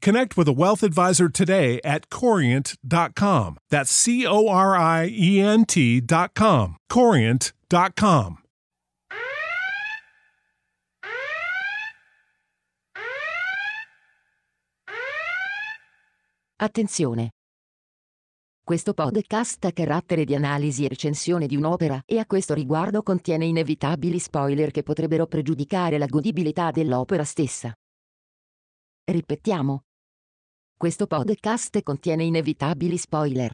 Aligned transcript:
connect 0.00 0.36
with 0.36 0.48
a 0.48 0.52
wealth 0.52 0.82
advisor 0.82 1.28
today 1.28 1.80
at 1.84 2.08
corient.com. 2.10 3.58
That's 3.70 3.90
C 3.90 4.26
O 4.26 4.48
R 4.48 4.76
I 4.76 5.08
E 5.12 5.40
N 5.40 5.64
T.com. 5.64 6.76
Corient.com. 6.88 8.38
Attenzione! 16.58 17.32
Questo 18.64 18.94
podcast 18.94 19.62
ha 19.66 19.72
carattere 19.72 20.24
di 20.24 20.34
analisi 20.34 20.86
e 20.86 20.88
recensione 20.88 21.46
di 21.46 21.54
un'opera 21.54 22.00
e 22.06 22.18
a 22.18 22.24
questo 22.24 22.54
riguardo 22.54 23.02
contiene 23.02 23.44
inevitabili 23.44 24.18
spoiler 24.18 24.70
che 24.70 24.82
potrebbero 24.82 25.26
pregiudicare 25.26 25.98
la 25.98 26.06
godibilità 26.06 26.70
dell'opera 26.70 27.24
stessa. 27.24 27.72
Ripetiamo. 29.08 29.84
Questo 30.76 31.06
podcast 31.06 31.80
contiene 31.84 32.24
inevitabili 32.24 32.96
spoiler. 32.96 33.52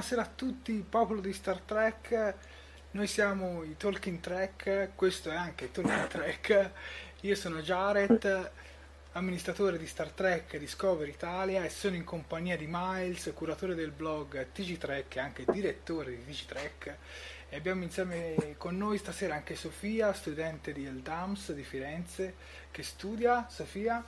Buonasera 0.00 0.26
a 0.26 0.34
tutti, 0.34 0.82
popolo 0.88 1.20
di 1.20 1.30
Star 1.34 1.60
Trek. 1.60 2.34
Noi 2.92 3.06
siamo 3.06 3.62
i 3.64 3.76
Talking 3.76 4.18
Trek, 4.20 4.92
questo 4.94 5.28
è 5.28 5.34
anche 5.34 5.70
Talking 5.70 6.06
Trek. 6.08 6.70
Io 7.20 7.34
sono 7.34 7.60
Jared, 7.60 8.50
amministratore 9.12 9.76
di 9.76 9.86
Star 9.86 10.08
Trek 10.08 10.56
Discovery 10.56 11.10
Italia 11.10 11.64
e 11.64 11.68
sono 11.68 11.96
in 11.96 12.04
compagnia 12.04 12.56
di 12.56 12.64
Miles, 12.66 13.30
curatore 13.34 13.74
del 13.74 13.90
blog 13.90 14.46
TG 14.52 14.78
Trek 14.78 15.16
e 15.16 15.20
anche 15.20 15.44
direttore 15.46 16.16
di 16.16 16.24
TG 16.24 16.46
Trek. 16.46 16.96
E 17.50 17.56
abbiamo 17.56 17.82
insieme 17.82 18.54
con 18.56 18.78
noi 18.78 18.96
stasera 18.96 19.34
anche 19.34 19.54
Sofia, 19.54 20.14
studente 20.14 20.72
di 20.72 20.86
El 20.86 21.00
Dams 21.00 21.52
di 21.52 21.62
Firenze, 21.62 22.36
che 22.70 22.82
studia. 22.82 23.46
Sofia? 23.50 24.02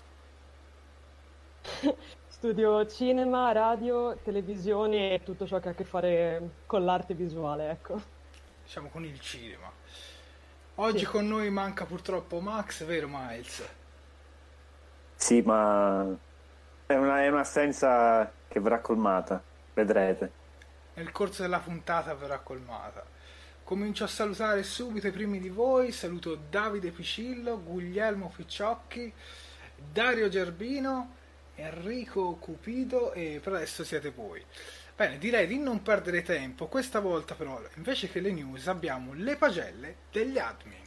Studio 2.42 2.84
cinema, 2.88 3.52
radio, 3.52 4.16
televisione 4.16 5.14
e 5.14 5.22
tutto 5.22 5.46
ciò 5.46 5.60
che 5.60 5.68
ha 5.68 5.70
a 5.70 5.74
che 5.74 5.84
fare 5.84 6.50
con 6.66 6.84
l'arte 6.84 7.14
visuale, 7.14 7.70
ecco. 7.70 8.00
Diciamo 8.64 8.88
con 8.88 9.04
il 9.04 9.20
cinema. 9.20 9.70
Oggi 10.74 10.98
Sì. 10.98 11.04
con 11.04 11.28
noi 11.28 11.50
manca 11.50 11.84
purtroppo 11.84 12.40
Max, 12.40 12.82
vero 12.82 13.06
Miles? 13.08 13.62
Sì, 15.14 15.40
ma 15.42 16.04
è 16.86 16.96
una- 16.96 17.22
è 17.22 17.28
un'assenza 17.28 18.28
che 18.48 18.58
verrà 18.58 18.80
colmata, 18.80 19.40
vedrete. 19.74 20.32
Nel 20.94 21.12
corso 21.12 21.42
della 21.42 21.60
puntata 21.60 22.12
verrà 22.16 22.40
colmata. 22.40 23.04
Comincio 23.62 24.02
a 24.02 24.08
salutare 24.08 24.64
subito 24.64 25.06
i 25.06 25.12
primi 25.12 25.38
di 25.38 25.48
voi. 25.48 25.92
Saluto 25.92 26.36
Davide 26.50 26.90
Picillo, 26.90 27.62
Guglielmo 27.62 28.32
Picciocchi, 28.34 29.14
Dario 29.76 30.28
Gerbino, 30.28 31.20
Enrico 31.62 32.36
Cupido 32.36 33.12
e 33.12 33.40
per 33.42 33.54
adesso 33.54 33.84
siete 33.84 34.10
voi. 34.10 34.44
Bene, 34.94 35.18
direi 35.18 35.46
di 35.46 35.58
non 35.58 35.82
perdere 35.82 36.22
tempo. 36.22 36.66
Questa 36.66 37.00
volta 37.00 37.34
però, 37.34 37.60
invece 37.76 38.10
che 38.10 38.20
le 38.20 38.32
news, 38.32 38.66
abbiamo 38.66 39.12
le 39.14 39.36
pagelle 39.36 39.96
degli 40.10 40.38
admin. 40.38 40.80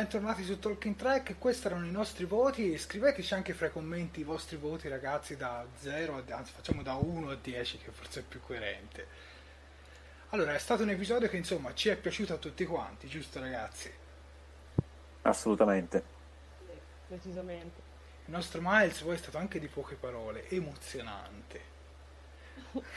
Bentornati 0.00 0.44
su 0.44 0.58
Talking 0.58 0.96
Track, 0.96 1.36
questi 1.36 1.66
erano 1.66 1.84
i 1.84 1.90
nostri 1.90 2.24
voti. 2.24 2.78
Scriveteci 2.78 3.34
anche 3.34 3.52
fra 3.52 3.66
i 3.66 3.70
commenti 3.70 4.20
i 4.20 4.24
vostri 4.24 4.56
voti, 4.56 4.88
ragazzi, 4.88 5.36
da 5.36 5.66
0 5.78 6.16
a 6.16 6.34
anzi, 6.34 6.52
facciamo 6.52 6.82
da 6.82 6.94
1 6.94 7.28
a 7.28 7.34
10, 7.34 7.76
che 7.76 7.90
forse 7.90 8.20
è 8.20 8.22
più 8.22 8.40
coerente. 8.40 9.06
Allora, 10.30 10.54
è 10.54 10.58
stato 10.58 10.84
un 10.84 10.88
episodio 10.88 11.28
che 11.28 11.36
insomma 11.36 11.74
ci 11.74 11.90
è 11.90 11.96
piaciuto 11.96 12.32
a 12.32 12.38
tutti 12.38 12.64
quanti, 12.64 13.08
giusto, 13.08 13.40
ragazzi? 13.40 13.92
Assolutamente. 15.20 16.02
Decisamente. 17.06 17.80
Il 18.24 18.32
nostro 18.32 18.62
Miles 18.64 19.02
poi 19.02 19.16
è 19.16 19.18
stato 19.18 19.36
anche 19.36 19.60
di 19.60 19.68
poche 19.68 19.96
parole, 19.96 20.48
emozionante. 20.48 21.69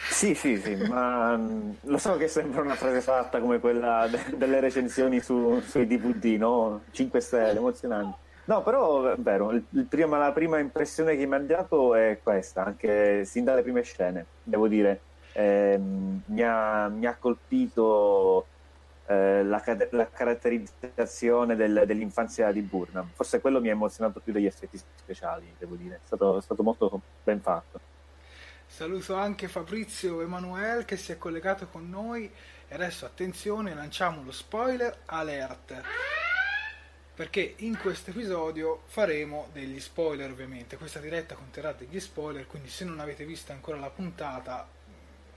Sì, 0.07 0.35
sì, 0.35 0.57
sì, 0.57 0.75
ma 0.75 1.35
mh, 1.35 1.77
lo 1.83 1.97
so 1.97 2.15
che 2.17 2.27
sembra 2.27 2.61
una 2.61 2.75
frase 2.75 3.01
fatta 3.01 3.39
come 3.39 3.59
quella 3.59 4.07
de- 4.07 4.37
delle 4.37 4.59
recensioni 4.59 5.19
su- 5.19 5.59
sui 5.61 5.87
DVD, 5.87 6.35
no? 6.37 6.83
5 6.91 7.19
stelle, 7.19 7.57
emozionante. 7.57 8.17
No, 8.45 8.61
però 8.61 9.05
è 9.13 9.15
vero, 9.17 9.51
il- 9.51 9.65
prima- 9.89 10.17
la 10.19 10.31
prima 10.31 10.59
impressione 10.59 11.15
che 11.15 11.25
mi 11.25 11.35
ha 11.35 11.39
dato 11.39 11.95
è 11.95 12.19
questa, 12.21 12.63
anche 12.65 13.25
sin 13.25 13.43
dalle 13.45 13.63
prime 13.63 13.81
scene, 13.81 14.27
devo 14.43 14.67
dire. 14.67 15.01
Ehm, 15.31 16.21
mi, 16.27 16.41
ha, 16.43 16.87
mi 16.89 17.05
ha 17.07 17.17
colpito 17.17 18.45
eh, 19.05 19.43
la, 19.43 19.61
la 19.91 20.09
caratterizzazione 20.09 21.55
del- 21.55 21.83
dell'infanzia 21.85 22.51
di 22.51 22.61
Burnham. 22.61 23.11
Forse 23.13 23.41
quello 23.41 23.59
mi 23.59 23.69
ha 23.69 23.71
emozionato 23.71 24.19
più 24.21 24.31
degli 24.33 24.45
effetti 24.45 24.77
speciali, 24.77 25.55
devo 25.57 25.75
dire. 25.75 25.95
È 25.95 25.99
stato, 26.03 26.37
è 26.37 26.41
stato 26.41 26.61
molto 26.63 27.01
ben 27.23 27.41
fatto. 27.41 27.79
Saluto 28.73 29.13
anche 29.13 29.47
Fabrizio 29.47 30.21
Emanuele 30.21 30.83
che 30.83 30.97
si 30.97 31.11
è 31.11 31.17
collegato 31.19 31.67
con 31.67 31.91
noi 31.91 32.27
e 32.67 32.73
adesso 32.73 33.05
attenzione, 33.05 33.75
lanciamo 33.75 34.23
lo 34.23 34.31
spoiler 34.31 35.01
alert. 35.05 35.79
Perché 37.13 37.53
in 37.57 37.77
questo 37.77 38.09
episodio 38.09 38.81
faremo 38.87 39.49
degli 39.53 39.79
spoiler 39.79 40.31
ovviamente, 40.31 40.75
questa 40.77 40.97
diretta 40.97 41.35
conterrà 41.35 41.71
degli 41.73 41.99
spoiler, 41.99 42.47
quindi 42.47 42.69
se 42.69 42.83
non 42.83 42.99
avete 42.99 43.25
visto 43.25 43.51
ancora 43.51 43.77
la 43.77 43.91
puntata 43.91 44.67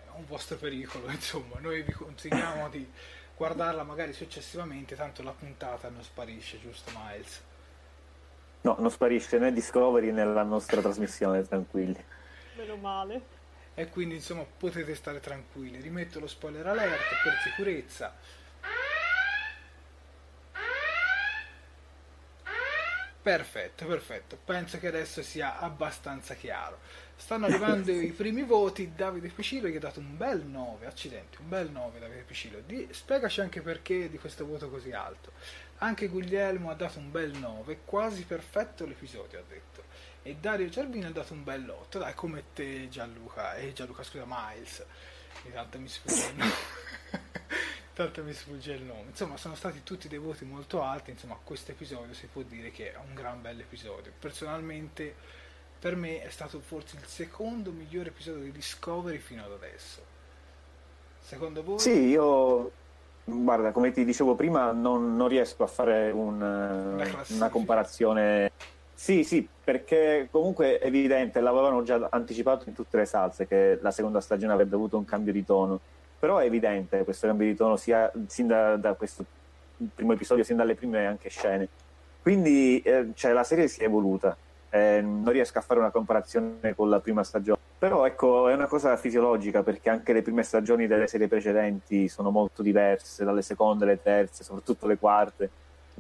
è 0.07 0.17
un 0.17 0.25
vostro 0.25 0.57
pericolo, 0.57 1.07
insomma, 1.13 1.59
noi 1.61 1.83
vi 1.83 1.93
consigliamo 1.93 2.71
di 2.71 2.91
guardarla 3.37 3.83
magari 3.83 4.15
successivamente, 4.15 4.97
tanto 4.97 5.23
la 5.23 5.33
puntata 5.33 5.91
non 5.91 6.03
sparisce, 6.03 6.59
giusto 6.59 6.91
Miles? 6.95 7.43
No, 8.63 8.77
non 8.79 8.91
sparisce 8.91 9.37
né 9.37 9.53
Discovery 9.53 10.11
né 10.11 10.25
la 10.25 10.43
nostra 10.43 10.81
trasmissione, 10.81 11.47
tranquilli. 11.47 12.03
Meno 12.57 12.77
male. 12.77 13.45
E 13.75 13.89
quindi 13.89 14.15
insomma 14.15 14.45
potete 14.45 14.95
stare 14.95 15.21
tranquilli. 15.21 15.81
Rimetto 15.81 16.19
lo 16.19 16.27
spoiler 16.27 16.67
alert 16.67 17.23
per 17.23 17.35
sicurezza. 17.45 18.15
Perfetto, 23.27 23.87
perfetto. 23.87 24.39
Penso 24.45 24.79
che 24.79 24.87
adesso 24.87 25.21
sia 25.21 25.59
abbastanza 25.59 26.35
chiaro. 26.35 26.79
Stanno 27.17 27.47
arrivando 27.47 27.91
i 27.93 28.13
primi 28.13 28.45
voti. 28.45 28.93
Davide 28.95 29.31
Picillo 29.31 29.67
gli 29.67 29.75
ha 29.75 29.81
dato 29.81 29.99
un 29.99 30.17
bel 30.17 30.45
9. 30.45 30.87
Accidenti, 30.87 31.39
un 31.41 31.49
bel 31.49 31.69
9 31.69 31.99
Davide 31.99 32.23
Picillo. 32.23 32.61
Di... 32.65 32.87
Spiegaci 32.93 33.41
anche 33.41 33.63
perché 33.63 34.09
di 34.09 34.19
questo 34.19 34.47
voto 34.47 34.71
così 34.71 34.93
alto. 34.93 35.33
Anche 35.79 36.07
Guglielmo 36.07 36.71
ha 36.71 36.75
dato 36.75 37.01
un 37.01 37.11
bel 37.11 37.33
9. 37.37 37.81
Quasi 37.85 38.23
perfetto 38.23 38.87
l'episodio, 38.87 39.41
ha 39.41 39.45
detto. 39.49 39.76
E 40.27 40.35
Dario 40.41 40.69
Cervino 40.69 41.07
ha 41.07 41.13
dato 41.13 41.35
un 41.35 41.45
bel 41.45 41.71
8. 41.71 42.01
Dai, 42.01 42.13
come 42.15 42.47
te 42.53 42.89
Gianluca. 42.89 43.55
E 43.55 43.73
Gianluca, 43.73 44.03
scusa, 44.03 44.25
Miles. 44.27 44.85
Intanto 45.45 45.79
mi 45.79 45.87
sfugge 45.87 46.27
il 46.27 46.37
nome. 46.37 46.53
Tanto 47.95 48.25
mi 48.25 48.33
sfugge 48.33 48.73
il 48.73 48.83
nome. 48.83 49.05
Insomma, 49.11 49.37
sono 49.37 49.55
stati 49.55 49.85
tutti 49.85 50.09
dei 50.09 50.19
voti 50.19 50.45
molto 50.45 50.83
alti. 50.83 51.13
Insomma, 51.13 51.39
questo 51.41 51.71
episodio 51.71 52.13
si 52.13 52.27
può 52.27 52.43
dire 52.43 52.73
che 52.73 52.93
è 52.93 52.97
un 52.97 53.15
gran 53.15 53.41
bel 53.41 53.61
episodio. 53.61 54.11
Personalmente, 54.19 55.15
per 55.79 55.95
me 55.95 56.21
è 56.21 56.31
stato 56.31 56.59
forse 56.59 56.97
il 56.97 57.07
secondo 57.07 57.71
migliore 57.71 58.09
episodio 58.09 58.43
di 58.43 58.51
Discovery 58.51 59.19
fino 59.19 59.45
ad 59.45 59.53
adesso. 59.53 60.03
Secondo 61.21 61.63
voi? 61.63 61.79
Sì, 61.79 62.09
io 62.09 62.73
guarda, 63.23 63.71
come 63.71 63.93
ti 63.93 64.05
dicevo 64.05 64.35
prima, 64.35 64.73
non, 64.73 65.15
non 65.15 65.29
riesco 65.29 65.63
a 65.63 65.69
fare 65.69 66.11
un, 66.11 66.43
Una 66.43 67.05
eh, 67.05 67.33
una 67.33 67.49
comparazione. 67.49 68.51
Sì, 69.07 69.23
sì, 69.23 69.49
perché 69.63 70.27
comunque 70.33 70.79
è 70.79 70.87
evidente, 70.89 71.39
l'avevano 71.39 71.85
già 71.85 72.09
anticipato 72.11 72.69
in 72.69 72.75
tutte 72.75 72.97
le 72.97 73.05
salse 73.05 73.47
che 73.47 73.79
la 73.81 73.93
seconda 73.93 74.21
stagione 74.21 74.53
avrebbe 74.53 74.75
avuto 74.75 74.97
un 74.97 75.05
cambio 75.05 75.33
di 75.33 75.45
tono. 75.45 75.79
Però 76.19 76.39
è 76.39 76.47
evidente 76.47 77.05
questo 77.05 77.29
cambio 77.29 77.47
di 77.47 77.55
tono 77.55 77.77
sia 77.77 78.11
sin 78.27 78.49
da, 78.49 78.75
da 78.75 78.95
questo 78.95 79.25
primo 79.95 80.13
episodio, 80.13 80.43
sin 80.43 80.57
dalle 80.57 80.75
prime 80.75 81.07
anche 81.07 81.29
scene. 81.29 81.69
Quindi 82.21 82.81
eh, 82.81 83.13
cioè, 83.15 83.31
la 83.31 83.45
serie 83.45 83.69
si 83.69 83.83
è 83.83 83.85
evoluta. 83.85 84.37
Eh, 84.71 85.01
non 85.03 85.31
riesco 85.31 85.59
a 85.59 85.63
fare 85.63 85.79
una 85.79 85.91
comparazione 85.91 86.75
con 86.75 86.91
la 86.91 86.99
prima 86.99 87.23
stagione. 87.23 87.61
Però 87.79 88.05
ecco, 88.07 88.49
è 88.49 88.55
una 88.55 88.67
cosa 88.67 88.97
fisiologica 88.97 89.63
perché 89.63 89.89
anche 89.89 90.13
le 90.15 90.23
prime 90.23 90.43
stagioni 90.43 90.89
delle 90.89 91.07
serie 91.07 91.29
precedenti 91.29 92.09
sono 92.09 92.31
molto 92.31 92.61
diverse 92.61 93.25
dalle 93.25 93.43
seconde, 93.43 93.85
le 93.85 94.03
terze, 94.03 94.43
soprattutto 94.43 94.89
le 94.89 94.99
quarte. 94.99 95.51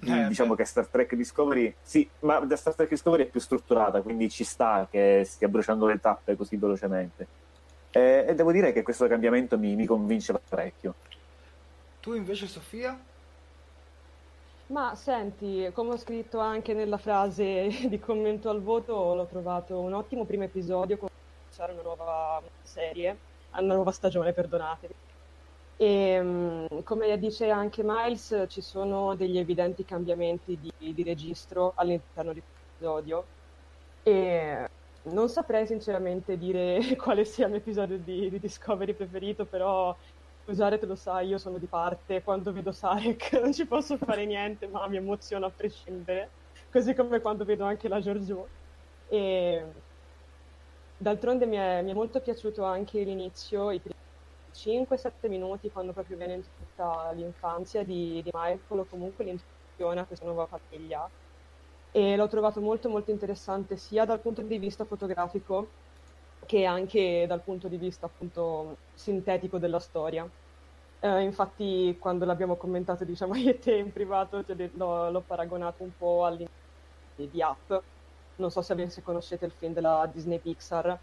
Eh, 0.04 0.28
diciamo 0.28 0.50
beh. 0.50 0.56
che 0.56 0.64
Star 0.64 0.86
Trek 0.86 1.14
Discovery, 1.14 1.74
sì, 1.80 2.08
ma 2.20 2.38
da 2.40 2.56
Star 2.56 2.74
Trek 2.74 2.90
Discovery 2.90 3.24
è 3.24 3.28
più 3.28 3.40
strutturata, 3.40 4.02
quindi 4.02 4.28
ci 4.28 4.44
sta 4.44 4.86
che 4.90 5.22
stia 5.24 5.48
bruciando 5.48 5.86
le 5.86 5.98
tappe 5.98 6.36
così 6.36 6.56
velocemente. 6.56 7.26
Eh, 7.90 8.26
e 8.28 8.34
devo 8.34 8.52
dire 8.52 8.72
che 8.72 8.82
questo 8.82 9.06
cambiamento 9.06 9.58
mi, 9.58 9.74
mi 9.74 9.86
convince 9.86 10.34
parecchio. 10.48 10.94
Tu 12.00 12.14
invece, 12.14 12.46
Sofia? 12.46 12.98
Ma 14.68 14.94
senti, 14.96 15.70
come 15.72 15.92
ho 15.92 15.96
scritto 15.96 16.40
anche 16.40 16.74
nella 16.74 16.98
frase 16.98 17.68
di 17.88 17.98
commento 17.98 18.50
al 18.50 18.60
voto, 18.60 19.14
l'ho 19.14 19.26
trovato 19.26 19.78
un 19.78 19.94
ottimo 19.94 20.24
primo 20.24 20.44
episodio 20.44 20.98
con 20.98 21.08
una 21.58 21.82
nuova 21.82 22.42
serie, 22.62 23.16
una 23.52 23.74
nuova 23.74 23.92
stagione, 23.92 24.32
perdonatemi. 24.32 24.92
E 25.78 26.20
mm, 26.22 26.66
come 26.84 27.18
dice 27.18 27.50
anche 27.50 27.82
Miles, 27.84 28.44
ci 28.48 28.62
sono 28.62 29.14
degli 29.14 29.38
evidenti 29.38 29.84
cambiamenti 29.84 30.58
di, 30.58 30.72
di 30.94 31.02
registro 31.02 31.72
all'interno 31.74 32.32
di 32.32 32.42
episodio 32.74 33.30
e 34.02 34.66
non 35.02 35.28
saprei 35.28 35.66
sinceramente 35.66 36.36
dire 36.36 36.80
quale 36.96 37.24
sia 37.24 37.44
il 37.46 37.52
mio 37.52 37.60
episodio 37.60 37.98
di, 37.98 38.30
di 38.30 38.38
Discovery 38.38 38.94
preferito, 38.94 39.46
però 39.46 39.96
Usare 40.48 40.78
te 40.78 40.86
lo 40.86 40.94
sai, 40.94 41.26
io 41.28 41.38
sono 41.38 41.58
di 41.58 41.66
parte, 41.68 42.22
quando 42.22 42.52
vedo 42.52 42.70
Sarek 42.70 43.32
non 43.42 43.52
ci 43.52 43.66
posso 43.66 43.96
fare 43.98 44.24
niente, 44.26 44.68
ma 44.68 44.86
mi 44.88 44.96
emoziono 44.96 45.46
a 45.46 45.52
prescindere, 45.52 46.34
così 46.70 46.94
come 46.94 47.20
quando 47.20 47.44
vedo 47.44 47.64
anche 47.64 47.88
la 47.88 48.00
Giorgio. 48.00 48.52
E 49.06 49.72
d'altronde 50.96 51.46
mi 51.46 51.56
è, 51.56 51.82
mi 51.82 51.90
è 51.90 51.94
molto 51.94 52.20
piaciuto 52.20 52.64
anche 52.64 53.02
l'inizio, 53.02 53.70
i 53.70 53.80
primi 53.80 53.94
5-7 54.56 55.28
minuti, 55.28 55.70
quando 55.70 55.92
proprio 55.92 56.16
viene 56.16 56.34
introdotta 56.34 57.12
l'infanzia 57.12 57.84
di, 57.84 58.22
di 58.22 58.30
Michael, 58.32 58.80
o 58.80 58.86
comunque 58.86 59.24
l'introduzione 59.24 60.00
a 60.00 60.06
questa 60.06 60.24
nuova 60.26 60.46
famiglia. 60.46 61.10
E 61.90 62.16
l'ho 62.16 62.26
trovato 62.28 62.60
molto 62.60 62.88
molto 62.90 63.10
interessante 63.10 63.76
sia 63.76 64.04
dal 64.04 64.20
punto 64.20 64.42
di 64.42 64.58
vista 64.58 64.84
fotografico 64.84 65.76
che 66.44 66.64
anche 66.64 67.26
dal 67.26 67.42
punto 67.42 67.68
di 67.68 67.78
vista 67.78 68.06
appunto 68.06 68.82
sintetico 68.92 69.58
della 69.58 69.80
storia. 69.80 70.30
Eh, 70.98 71.22
infatti 71.22 71.96
quando 71.98 72.24
l'abbiamo 72.24 72.56
commentato 72.56 73.04
diciamo 73.04 73.34
io 73.36 73.50
e 73.50 73.58
te 73.58 73.76
in 73.76 73.92
privato 73.92 74.42
detto- 74.42 74.76
l'ho, 74.76 75.10
l'ho 75.10 75.24
paragonato 75.24 75.82
un 75.82 75.94
po' 75.94 76.24
all'inizio 76.24 76.52
di 77.14 77.40
Up, 77.40 77.86
non 78.36 78.50
so 78.50 78.62
se 78.62 78.72
avesse 78.72 79.02
conoscete 79.02 79.44
il 79.46 79.52
film 79.52 79.72
della 79.72 80.06
Disney 80.12 80.40
Pixar, 80.40 81.02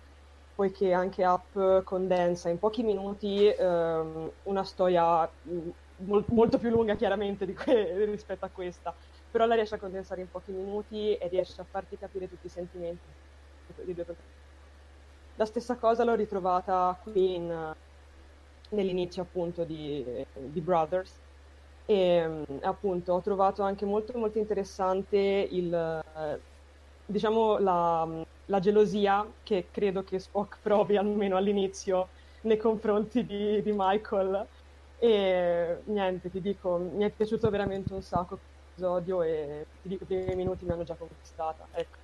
poiché 0.54 0.92
anche 0.94 1.26
Up 1.26 1.84
condensa 1.84 2.50
in 2.50 2.60
pochi 2.60 2.84
minuti 2.84 3.48
ehm, 3.48 4.34
una 4.44 4.64
storia 4.64 5.24
mh, 5.42 5.70
mol- 6.06 6.26
molto 6.30 6.58
più 6.58 6.70
lunga 6.70 6.96
chiaramente 6.96 7.52
que- 7.54 8.06
rispetto 8.06 8.46
a 8.46 8.50
questa, 8.52 8.96
però 9.30 9.46
la 9.46 9.56
riesce 9.56 9.76
a 9.76 9.80
condensare 9.80 10.22
in 10.22 10.30
pochi 10.30 10.52
minuti 10.52 11.16
e 11.16 11.28
riesce 11.28 11.62
a 11.62 11.68
farti 11.70 11.98
capire 11.98 12.28
tutti 12.28 12.46
i 12.48 12.50
sentimenti 12.50 13.12
di 13.86 13.94
due 13.94 14.04
protagonisti. 14.06 14.42
La 15.36 15.46
stessa 15.46 15.78
cosa 15.78 16.04
l'ho 16.04 16.16
ritrovata 16.16 16.98
qui 17.02 17.36
in- 17.36 17.72
nell'inizio 18.72 19.22
appunto 19.24 19.64
di, 19.66 20.04
di 20.34 20.62
Brothers 20.62 21.22
e 21.86 22.28
mm, 22.28 22.44
appunto 22.62 23.14
ho 23.14 23.22
trovato 23.22 23.62
anche 23.64 23.86
molto 23.86 24.18
molto 24.18 24.40
interessante 24.40 25.18
il, 25.52 26.02
diciamo 27.06 27.58
la, 27.60 28.26
la 28.46 28.60
gelosia 28.60 29.38
che 29.44 29.70
credo 29.72 30.04
che 30.04 30.20
Spock 30.20 30.60
provi 30.62 30.98
almeno 30.98 31.38
all'inizio 31.38 32.14
nei 32.42 32.58
confronti 32.58 33.26
di, 33.26 33.62
di 33.62 33.72
Michael 33.74 34.48
e 34.98 35.82
niente 35.86 36.30
ti 36.30 36.42
dico 36.42 36.78
mi 36.78 37.04
è 37.06 37.12
piaciuto 37.14 37.50
veramente 37.50 37.94
un 37.94 38.02
sacco 38.02 38.40
l'episodio 38.76 39.22
e 39.24 39.68
ti 39.82 39.90
dico 39.90 40.04
i 40.04 40.08
primi 40.08 40.36
minuti 40.36 40.66
mi 40.66 40.72
hanno 40.72 40.84
già 40.84 40.96
conquistata 40.96 41.68
ecco. 41.72 41.98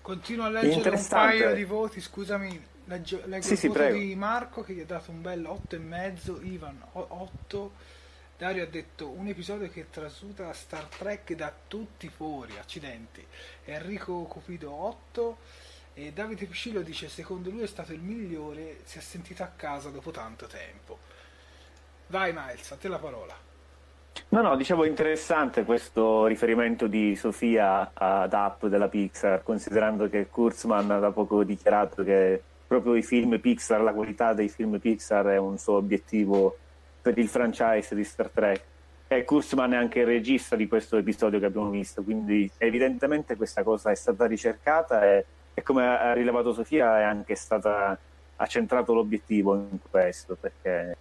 Continuo 0.00 0.44
a 0.46 0.50
leggere 0.50 0.90
un 0.90 1.06
paio 1.08 1.52
di 1.52 1.64
voti, 1.64 2.00
scusami, 2.00 2.64
leggo, 2.84 3.20
leggo 3.24 3.40
Sì, 3.40 3.54
il 3.54 3.58
sì, 3.58 3.66
voto 3.66 3.72
prego. 3.72 3.98
di 3.98 4.14
Marco 4.14 4.62
che 4.62 4.72
gli 4.74 4.80
ha 4.80 4.84
dato 4.86 5.10
un 5.10 5.20
bel 5.20 5.46
8,5, 5.46 6.44
Ivan 6.46 6.80
8, 6.92 7.72
Dario 8.38 8.64
ha 8.64 8.66
detto 8.66 9.08
un 9.08 9.28
episodio 9.28 9.70
che 9.70 9.88
trasuta 9.88 10.52
Star 10.52 10.84
Trek 10.84 11.32
da 11.32 11.50
tutti 11.66 12.10
fuori, 12.10 12.58
accidenti. 12.58 13.26
Enrico 13.64 14.24
Cupido 14.24 14.70
8 14.72 15.36
e 15.94 16.12
Davide 16.12 16.44
Piscillo 16.44 16.82
dice 16.82 17.08
secondo 17.08 17.48
lui 17.48 17.62
è 17.62 17.66
stato 17.66 17.94
il 17.94 18.00
migliore, 18.00 18.80
si 18.84 18.98
è 18.98 19.00
sentito 19.00 19.42
a 19.42 19.50
casa 19.56 19.88
dopo 19.88 20.10
tanto 20.10 20.46
tempo. 20.46 20.98
Vai 22.08 22.34
Miles, 22.34 22.70
a 22.72 22.76
te 22.76 22.88
la 22.88 22.98
parola. 22.98 23.34
No, 24.28 24.42
no, 24.42 24.54
dicevo 24.54 24.84
interessante 24.84 25.64
questo 25.64 26.26
riferimento 26.26 26.88
di 26.88 27.16
Sofia 27.16 27.92
ad 27.94 28.34
Up 28.34 28.66
della 28.66 28.88
Pixar, 28.88 29.42
considerando 29.42 30.10
che 30.10 30.28
Kurzman 30.28 30.90
ha 30.90 30.98
da 30.98 31.10
poco 31.10 31.42
dichiarato 31.42 32.04
che 32.04 32.42
proprio 32.66 32.96
i 32.96 33.02
film 33.02 33.40
Pixar, 33.40 33.80
la 33.80 33.94
qualità 33.94 34.34
dei 34.34 34.50
film 34.50 34.78
Pixar 34.78 35.24
è 35.24 35.38
un 35.38 35.56
suo 35.56 35.76
obiettivo 35.76 36.58
per 37.06 37.18
il 37.18 37.28
franchise 37.28 37.94
di 37.94 38.02
Star 38.02 38.28
Trek. 38.30 38.62
E 39.06 39.22
Kurzman 39.22 39.74
è 39.74 39.76
anche 39.76 40.00
il 40.00 40.06
regista 40.06 40.56
di 40.56 40.66
questo 40.66 40.96
episodio 40.96 41.38
che 41.38 41.46
abbiamo 41.46 41.70
visto, 41.70 42.02
quindi 42.02 42.50
evidentemente 42.58 43.36
questa 43.36 43.62
cosa 43.62 43.92
è 43.92 43.94
stata 43.94 44.26
ricercata 44.26 45.04
e, 45.04 45.24
e 45.54 45.62
come 45.62 45.86
ha 45.86 46.12
rilevato 46.12 46.52
Sofia 46.52 46.98
è 46.98 47.02
anche 47.04 47.36
stata 47.36 47.96
ha 48.38 48.46
centrato 48.46 48.92
l'obiettivo 48.92 49.54
in 49.54 49.78
questo, 49.88 50.36
perché 50.38 50.96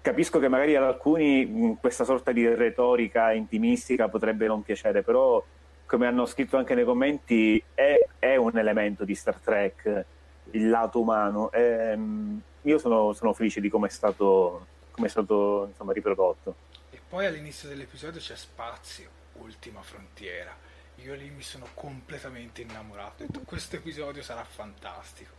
capisco 0.00 0.40
che 0.40 0.48
magari 0.48 0.74
ad 0.74 0.82
alcuni 0.82 1.76
questa 1.80 2.02
sorta 2.02 2.32
di 2.32 2.46
retorica 2.46 3.30
intimistica 3.30 4.08
potrebbe 4.08 4.48
non 4.48 4.62
piacere, 4.62 5.02
però 5.02 5.42
come 5.86 6.06
hanno 6.08 6.26
scritto 6.26 6.56
anche 6.56 6.74
nei 6.74 6.84
commenti 6.84 7.62
è, 7.72 8.04
è 8.18 8.34
un 8.34 8.58
elemento 8.58 9.04
di 9.04 9.14
Star 9.14 9.36
Trek 9.36 10.04
il 10.50 10.68
lato 10.68 11.00
umano. 11.00 11.52
E, 11.52 11.60
ehm, 11.62 12.40
io 12.62 12.78
sono, 12.78 13.12
sono, 13.12 13.32
felice 13.32 13.60
di 13.60 13.68
come 13.68 13.86
è 13.86 13.90
stato, 13.90 14.66
come 14.98 15.06
è 15.06 15.10
stato 15.10 15.66
insomma, 15.70 15.92
riprodotto. 15.92 16.54
E 16.90 17.00
poi 17.08 17.24
all'inizio 17.24 17.68
dell'episodio 17.68 18.20
c'è 18.20 18.34
spazio, 18.34 19.08
ultima 19.34 19.80
frontiera. 19.80 20.54
Io 20.96 21.14
lì 21.14 21.30
mi 21.30 21.42
sono 21.42 21.68
completamente 21.74 22.62
innamorato. 22.62 23.22
Ho 23.22 23.26
detto, 23.26 23.40
questo 23.44 23.76
episodio 23.76 24.22
sarà 24.22 24.42
fantastico. 24.42 25.34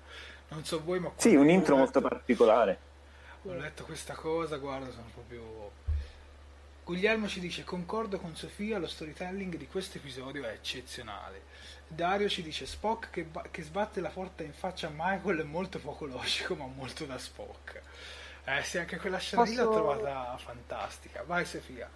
Non 0.47 0.63
so 0.63 0.81
voi, 0.81 0.99
ma... 0.99 1.11
Sì, 1.17 1.35
un 1.35 1.49
intro 1.49 1.75
molto 1.75 1.99
particolare. 1.99 2.87
Ho 3.43 3.53
letto 3.53 3.83
questa 3.83 4.13
cosa, 4.13 4.57
guarda, 4.57 4.89
sono 4.91 5.09
proprio 5.13 5.71
Guglielmo 6.89 7.27
ci 7.27 7.39
dice 7.39 7.63
concordo 7.63 8.17
con 8.17 8.35
Sofia, 8.35 8.79
lo 8.79 8.87
storytelling 8.87 9.57
di 9.57 9.67
questo 9.67 9.99
episodio 9.99 10.43
è 10.43 10.53
eccezionale. 10.53 11.43
Dario 11.87 12.27
ci 12.27 12.41
dice 12.41 12.65
Spock 12.65 13.11
che, 13.11 13.25
ba- 13.25 13.45
che, 13.51 13.61
sbatte 13.61 14.01
la 14.01 14.09
porta 14.09 14.41
in 14.41 14.53
faccia 14.53 14.87
a 14.87 14.91
Michael 14.91 15.41
è 15.41 15.43
molto 15.43 15.77
poco 15.77 16.07
logico 16.07 16.55
ma 16.55 16.65
molto 16.65 17.05
da 17.05 17.19
Spock. 17.19 17.81
Eh 18.45 18.63
sì, 18.63 18.77
anche 18.77 18.97
quella 18.97 19.17
scena 19.17 19.43
Posso... 19.43 19.63
l'ho 19.63 19.71
trovata 19.71 20.35
fantastica. 20.37 21.23
Vai 21.25 21.45
Sofia. 21.45 21.89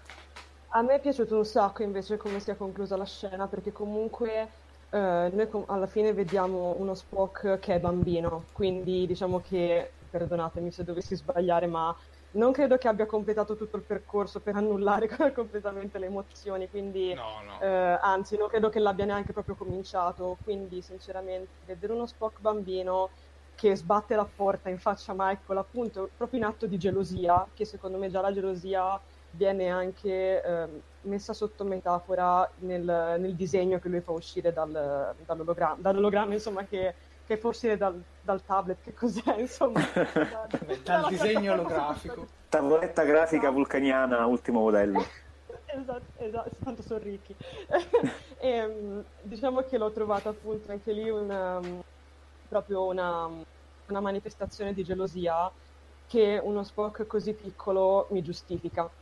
A 0.76 0.82
me 0.82 0.96
è 0.96 1.00
piaciuto 1.00 1.38
un 1.38 1.46
sacco 1.46 1.84
invece 1.84 2.18
come 2.18 2.40
si 2.40 2.50
è 2.50 2.58
conclusa 2.58 2.98
la 2.98 3.06
scena 3.06 3.48
perché 3.48 3.72
comunque 3.72 4.50
eh, 4.90 5.30
noi 5.32 5.48
com- 5.50 5.66
alla 5.68 5.88
fine 5.88 6.14
vediamo 6.14 6.76
uno 6.78 6.94
Spock 6.94 7.60
che 7.60 7.76
è 7.76 7.80
bambino, 7.80 8.46
quindi 8.54 9.06
diciamo 9.08 9.40
che, 9.40 9.92
perdonatemi 10.10 10.72
se 10.72 10.84
dovessi 10.84 11.16
sbagliare, 11.16 11.66
ma 11.66 11.96
non 12.32 12.52
credo 12.52 12.78
che 12.78 12.88
abbia 12.88 13.06
completato 13.06 13.56
tutto 13.56 13.78
il 13.78 13.84
percorso 13.84 14.40
per 14.40 14.56
annullare 14.56 15.08
completamente 15.34 15.98
le 15.98 16.08
emozioni, 16.08 16.70
quindi 16.70 17.14
no, 17.14 17.42
no. 17.44 17.60
Eh, 17.60 17.98
anzi 18.02 18.38
non 18.38 18.48
credo 18.48 18.70
che 18.70 18.80
l'abbia 18.80 19.06
neanche 19.06 19.34
proprio 19.34 19.56
cominciato, 19.56 20.38
quindi 20.44 20.82
sinceramente 20.82 21.50
vedere 21.66 21.94
uno 21.94 22.06
Spock 22.06 22.40
bambino 22.40 23.10
che 23.56 23.76
sbatte 23.76 24.16
la 24.16 24.26
porta 24.26 24.70
in 24.70 24.80
faccia 24.80 25.12
a 25.12 25.16
Michael 25.18 25.60
appunto 25.60 26.10
proprio 26.16 26.40
in 26.40 26.46
atto 26.46 26.66
di 26.66 26.78
gelosia, 26.78 27.48
che 27.54 27.66
secondo 27.66 27.98
me 27.98 28.10
già 28.10 28.22
la 28.22 28.34
gelosia 28.34 29.00
viene 29.32 29.70
anche 29.70 30.44
eh, 30.44 30.68
messa 31.02 31.34
sotto 31.34 31.64
metafora 31.64 32.50
nel, 32.60 32.84
nel, 33.20 33.36
disegno 33.36 33.80
che 33.80 33.90
lui 33.90 34.02
fa 34.02 34.12
uscire 34.12 34.54
dal, 34.54 35.16
dall'ologramma, 35.26 35.78
dall'ologramma 35.80 36.34
insomma 36.34 36.66
che 36.66 36.94
che 37.26 37.38
forse 37.38 37.78
dal, 37.78 38.02
dal 38.22 38.44
tablet, 38.44 38.82
che 38.82 38.94
cos'è, 38.94 39.40
insomma. 39.40 39.80
da, 39.94 40.48
dal 40.84 41.08
disegno 41.08 41.54
olografico. 41.54 42.28
Tavoletta 42.50 43.04
grafica 43.04 43.50
vulcaniana, 43.50 44.26
ultimo 44.26 44.60
modello. 44.60 45.04
esatto, 45.66 46.02
esatto, 46.18 46.52
tanto 46.64 46.82
sono 46.82 47.00
ricchi. 47.00 47.36
e, 48.40 48.48
ehm, 48.48 49.04
diciamo 49.22 49.62
che 49.62 49.78
l'ho 49.78 49.92
trovata 49.92 50.30
appunto 50.30 50.72
anche 50.72 50.92
lì 50.92 51.10
una, 51.10 51.60
proprio 52.54 52.86
una, 52.86 53.26
una 53.86 54.00
manifestazione 54.00 54.74
di 54.74 54.84
gelosia 54.84 55.52
che 56.06 56.40
uno 56.44 56.64
Spock 56.64 57.06
così 57.08 57.34
piccolo 57.36 58.08
mi 58.12 58.22
giustifica. 58.22 58.96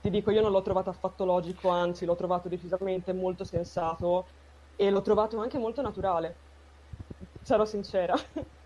Ti 0.00 0.08
dico, 0.10 0.30
io 0.30 0.40
non 0.40 0.52
l'ho 0.52 0.62
trovato 0.62 0.88
affatto 0.90 1.24
logico, 1.26 1.68
anzi 1.68 2.04
l'ho 2.06 2.14
trovato 2.14 2.48
decisamente 2.48 3.12
molto 3.12 3.44
sensato 3.44 4.32
e 4.74 4.90
l'ho 4.90 5.02
trovato 5.02 5.38
anche 5.38 5.58
molto 5.58 5.82
naturale 5.82 6.40
sarò 7.42 7.64
sincera. 7.64 8.14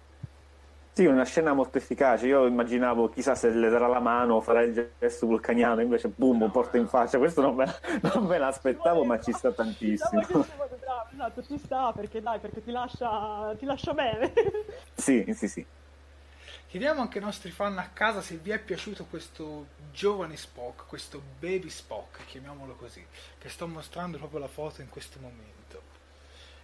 Sì, 0.94 1.06
una 1.06 1.25
scena 1.25 1.54
molto 1.54 1.78
efficace. 1.78 2.26
Io 2.26 2.46
immaginavo, 2.46 3.08
chissà 3.08 3.34
se 3.34 3.49
le 3.49 3.70
darà 3.70 3.87
la 3.87 3.99
mano 3.99 4.34
o 4.34 4.40
farà 4.42 4.61
il 4.61 4.90
gesto 4.99 5.26
vulcaniano, 5.26 5.80
invece 5.80 6.08
boom, 6.08 6.38
no, 6.38 6.50
porta 6.50 6.76
in 6.76 6.87
faccia. 6.87 7.16
Questo 7.16 7.40
non 7.40 7.54
me, 7.54 7.64
non 8.12 8.26
me 8.26 8.37
l'aspettavo, 8.37 9.02
ma 9.02 9.18
ci 9.18 9.32
sta 9.32 9.52
tantissimo. 9.52 10.20
Bravo, 10.20 11.08
esatto, 11.11 11.42
ci 11.44 11.56
sta 11.56 11.92
perché 11.92 12.20
dai, 12.20 12.38
perché 12.40 12.62
ti 12.62 12.70
lascia, 12.70 13.54
ti 13.58 13.64
lascia 13.64 13.94
bene. 13.94 14.32
Sì, 14.94 15.25
sì, 15.34 15.49
sì. 15.49 15.66
Chiediamo 16.68 17.00
anche 17.00 17.18
ai 17.18 17.25
nostri 17.25 17.50
fan 17.50 17.76
a 17.78 17.88
casa 17.92 18.20
se 18.20 18.37
vi 18.37 18.50
è 18.50 18.58
piaciuto 18.58 19.06
questo 19.06 19.66
giovane 19.90 20.37
Spock, 20.37 20.87
questo 20.87 21.20
baby 21.38 21.68
Spock, 21.68 22.25
chiamiamolo 22.26 22.76
così, 22.76 23.04
che 23.38 23.49
sto 23.49 23.66
mostrando 23.66 24.18
proprio 24.18 24.40
la 24.40 24.49
foto 24.49 24.80
in 24.80 24.88
questo 24.88 25.18
momento. 25.20 25.62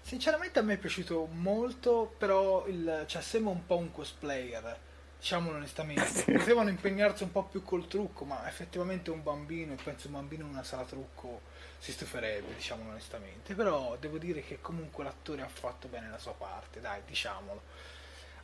Sinceramente 0.08 0.58
a 0.58 0.62
me 0.62 0.72
è 0.72 0.76
piaciuto 0.78 1.28
molto, 1.32 2.14
però 2.16 2.66
il, 2.66 3.04
cioè, 3.06 3.20
sembra 3.20 3.52
un 3.52 3.66
po' 3.66 3.76
un 3.76 3.92
cosplayer, 3.92 4.74
diciamolo 5.18 5.56
onestamente. 5.56 6.06
Sì. 6.24 6.32
Potevano 6.32 6.70
impegnarsi 6.70 7.24
un 7.24 7.30
po' 7.30 7.42
più 7.42 7.62
col 7.62 7.86
trucco, 7.88 8.24
ma 8.24 8.48
effettivamente 8.48 9.10
un 9.10 9.22
bambino, 9.22 9.74
e 9.74 9.76
penso 9.76 10.06
un 10.06 10.14
bambino 10.14 10.44
in 10.44 10.48
una 10.48 10.62
sala 10.62 10.84
trucco 10.84 11.42
si 11.78 11.92
stuferebbe, 11.92 12.54
diciamolo 12.54 12.88
onestamente. 12.88 13.54
Però 13.54 13.98
devo 14.00 14.16
dire 14.16 14.40
che 14.40 14.62
comunque 14.62 15.04
l'attore 15.04 15.42
ha 15.42 15.48
fatto 15.48 15.88
bene 15.88 16.08
la 16.08 16.18
sua 16.18 16.32
parte, 16.32 16.80
dai, 16.80 17.02
diciamolo. 17.06 17.60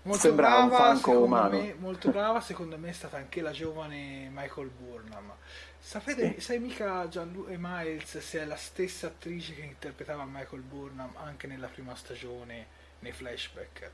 Molto 0.02 0.20
Sembrava 0.20 0.66
brava, 0.66 0.96
secondo 0.96 1.48
me, 1.48 1.74
molto 1.78 2.10
brava, 2.10 2.42
secondo 2.42 2.76
me 2.76 2.90
è 2.90 2.92
stata 2.92 3.16
anche 3.16 3.40
la 3.40 3.52
giovane 3.52 4.28
Michael 4.30 4.68
Burnham. 4.68 5.32
Sapete, 5.86 6.40
sai 6.40 6.60
mica 6.60 7.06
Gianlu 7.08 7.46
e 7.46 7.56
Miles 7.58 8.16
se 8.18 8.40
è 8.40 8.46
la 8.46 8.56
stessa 8.56 9.08
attrice 9.08 9.54
che 9.54 9.60
interpretava 9.60 10.24
Michael 10.24 10.62
Burnham 10.62 11.10
anche 11.16 11.46
nella 11.46 11.66
prima 11.66 11.94
stagione 11.94 12.66
nei 13.00 13.12
flashback? 13.12 13.90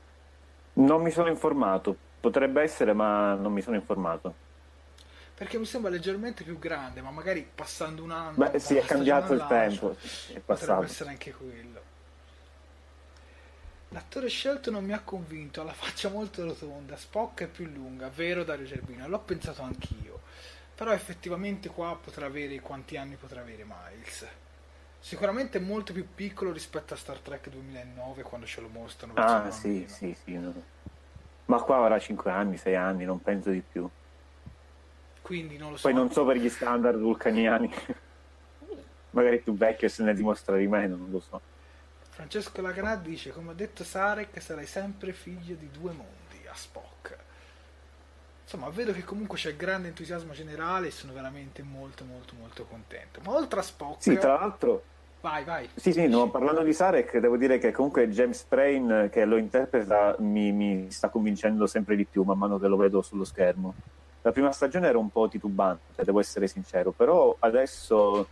Non 0.75 1.01
mi 1.01 1.11
sono 1.11 1.27
informato, 1.27 1.95
potrebbe 2.21 2.61
essere, 2.61 2.93
ma 2.93 3.33
non 3.33 3.51
mi 3.51 3.61
sono 3.61 3.75
informato. 3.75 4.33
Perché 5.35 5.59
mi 5.59 5.65
sembra 5.65 5.91
leggermente 5.91 6.45
più 6.45 6.57
grande, 6.57 7.01
ma 7.01 7.11
magari 7.11 7.45
passando 7.53 8.03
un 8.03 8.11
anno. 8.11 8.37
Beh, 8.37 8.57
sì, 8.57 8.77
è 8.77 8.85
cambiato 8.85 9.33
il 9.33 9.45
tempo. 9.49 9.91
È 9.91 10.39
passato. 10.39 10.43
Potrebbe 10.45 10.85
essere 10.85 11.09
anche 11.09 11.33
quello. 11.33 11.81
L'attore 13.89 14.29
scelto 14.29 14.71
non 14.71 14.85
mi 14.85 14.93
ha 14.93 15.01
convinto, 15.01 15.59
ha 15.59 15.65
la 15.65 15.73
faccia 15.73 16.07
molto 16.07 16.45
rotonda, 16.45 16.95
Spock 16.95 17.41
è 17.41 17.47
più 17.47 17.65
lunga, 17.65 18.07
vero 18.07 18.45
Dario 18.45 18.65
Gerbino, 18.65 19.05
l'ho 19.09 19.19
pensato 19.19 19.61
anch'io 19.61 20.21
però 20.81 20.93
effettivamente 20.93 21.69
qua 21.69 21.95
potrà 21.95 22.25
avere 22.25 22.59
quanti 22.59 22.97
anni 22.97 23.15
potrà 23.15 23.41
avere 23.41 23.63
Miles. 23.63 24.25
Sicuramente 24.97 25.59
molto 25.59 25.93
più 25.93 26.07
piccolo 26.15 26.51
rispetto 26.51 26.95
a 26.95 26.97
Star 26.97 27.19
Trek 27.19 27.49
2009 27.49 28.23
quando 28.23 28.47
ce 28.47 28.61
lo 28.61 28.67
mostrano. 28.67 29.13
Ah, 29.13 29.51
sì, 29.51 29.85
sì, 29.87 30.17
sì. 30.23 30.39
No. 30.39 30.51
Ma 31.45 31.61
qua 31.61 31.77
avrà 31.77 31.99
5 31.99 32.31
anni, 32.31 32.57
6 32.57 32.75
anni, 32.75 33.05
non 33.05 33.21
penso 33.21 33.51
di 33.51 33.61
più. 33.61 33.87
Quindi 35.21 35.55
non 35.55 35.69
lo 35.69 35.77
so. 35.77 35.87
Poi 35.87 35.93
non 35.93 36.11
so 36.11 36.25
per 36.25 36.37
gli 36.37 36.49
standard 36.49 36.97
vulcaniani. 36.97 37.71
Magari 39.11 39.37
più 39.37 39.53
vecchio 39.53 39.87
se 39.87 40.01
ne 40.01 40.15
dimostra 40.15 40.57
di 40.57 40.65
meno, 40.65 40.95
non 40.95 41.11
lo 41.11 41.19
so. 41.19 41.39
Francesco 42.09 42.59
Lagrà 42.59 42.95
dice, 42.95 43.29
come 43.29 43.51
ha 43.51 43.53
detto 43.53 43.83
Sarek, 43.83 44.41
sarai 44.41 44.65
sempre 44.65 45.13
figlio 45.13 45.53
di 45.53 45.69
due 45.69 45.91
mondi, 45.91 46.47
a 46.47 46.55
Spock 46.55 47.00
insomma 48.51 48.69
vedo 48.69 48.91
che 48.91 49.05
comunque 49.05 49.37
c'è 49.37 49.55
grande 49.55 49.87
entusiasmo 49.87 50.33
generale 50.33 50.87
e 50.87 50.91
sono 50.91 51.13
veramente 51.13 51.63
molto 51.63 52.03
molto 52.03 52.33
molto 52.37 52.65
contento. 52.65 53.21
Ma 53.23 53.33
oltre 53.33 53.61
a 53.61 53.63
Spock 53.63 54.03
sì 54.03 54.17
tra 54.17 54.33
l'altro 54.33 54.83
vai 55.21 55.45
vai. 55.45 55.69
Sì 55.75 55.93
sì 55.93 56.07
no, 56.07 56.29
parlando 56.29 56.61
di 56.61 56.73
Sarek 56.73 57.17
devo 57.19 57.37
dire 57.37 57.57
che 57.59 57.71
comunque 57.71 58.09
James 58.09 58.39
Sprain 58.39 59.07
che 59.09 59.23
lo 59.23 59.37
interpreta 59.37 60.17
mi, 60.19 60.51
mi, 60.51 60.91
sta 60.91 61.07
convincendo 61.07 61.65
sempre 61.65 61.95
di 61.95 62.03
più 62.03 62.23
man 62.23 62.37
mano 62.37 62.59
che 62.59 62.67
lo 62.67 62.75
vedo 62.75 63.01
sullo 63.01 63.23
schermo. 63.23 63.73
La 64.23 64.33
prima 64.33 64.51
stagione 64.51 64.87
era 64.87 64.97
un 64.97 65.09
po' 65.09 65.29
titubante 65.29 66.03
devo 66.03 66.19
essere 66.19 66.47
sincero 66.47 66.91
però 66.91 67.33
adesso 67.39 68.27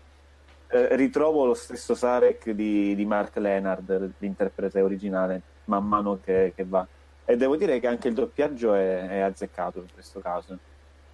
eh, 0.67 0.95
ritrovo 0.97 1.45
lo 1.45 1.53
stesso 1.53 1.95
Sarek 1.95 2.49
di, 2.49 2.93
di 2.93 3.05
Mark 3.05 3.37
Leonard 3.37 4.11
l'interprete 4.17 4.81
originale 4.81 5.41
man 5.65 5.87
mano 5.87 6.19
che, 6.21 6.51
che 6.55 6.65
va 6.65 6.85
e 7.29 7.37
devo 7.37 7.55
dire 7.55 7.79
che 7.79 7.85
anche 7.85 8.07
il 8.07 8.15
doppiaggio 8.15 8.73
è, 8.73 9.07
è 9.07 9.19
azzeccato 9.19 9.77
in 9.81 9.93
questo 9.93 10.19
caso. 10.19 10.57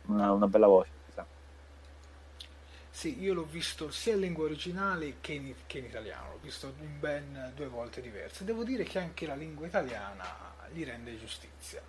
Una, 0.04 0.32
una 0.32 0.48
bella 0.48 0.68
voce. 0.68 0.94
Sì, 2.90 3.22
io 3.22 3.34
l'ho 3.34 3.44
visto 3.44 3.92
sia 3.92 4.14
in 4.14 4.22
lingua 4.22 4.46
originale 4.46 5.16
che 5.20 5.34
in, 5.34 5.54
che 5.68 5.80
in 5.80 5.84
italiano, 5.84 6.30
l'ho 6.32 6.40
visto 6.42 6.74
in 6.80 6.98
ben 7.02 7.52
due 7.54 7.68
volte 7.68 8.00
diverse. 8.00 8.46
Devo 8.46 8.64
dire 8.64 8.86
che 8.86 8.98
anche 8.98 9.28
la 9.28 9.36
lingua 9.36 9.68
italiana 9.68 10.26
gli 10.72 10.86
rende 10.86 11.20
giustizia. 11.20 11.82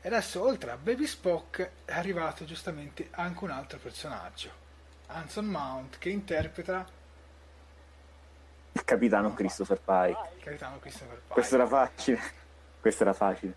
E 0.00 0.06
adesso, 0.06 0.40
oltre 0.40 0.70
a 0.70 0.76
Baby 0.76 1.06
Spock, 1.06 1.70
è 1.84 1.92
arrivato 1.92 2.44
giustamente 2.44 3.08
anche 3.10 3.42
un 3.42 3.50
altro 3.50 3.80
personaggio, 3.80 4.50
Anson 5.06 5.46
Mount, 5.46 5.98
che 5.98 6.10
interpreta 6.10 6.86
il 8.70 8.84
capitano 8.84 9.34
Christopher 9.34 9.80
Pike. 9.80 10.36
il 10.36 10.44
capitano 10.44 10.78
Christopher 10.78 11.16
Pike. 11.16 11.32
Questo 11.32 11.56
era 11.56 11.66
facile. 11.66 12.38
Questo 12.80 13.02
era 13.04 13.12
facile. 13.12 13.54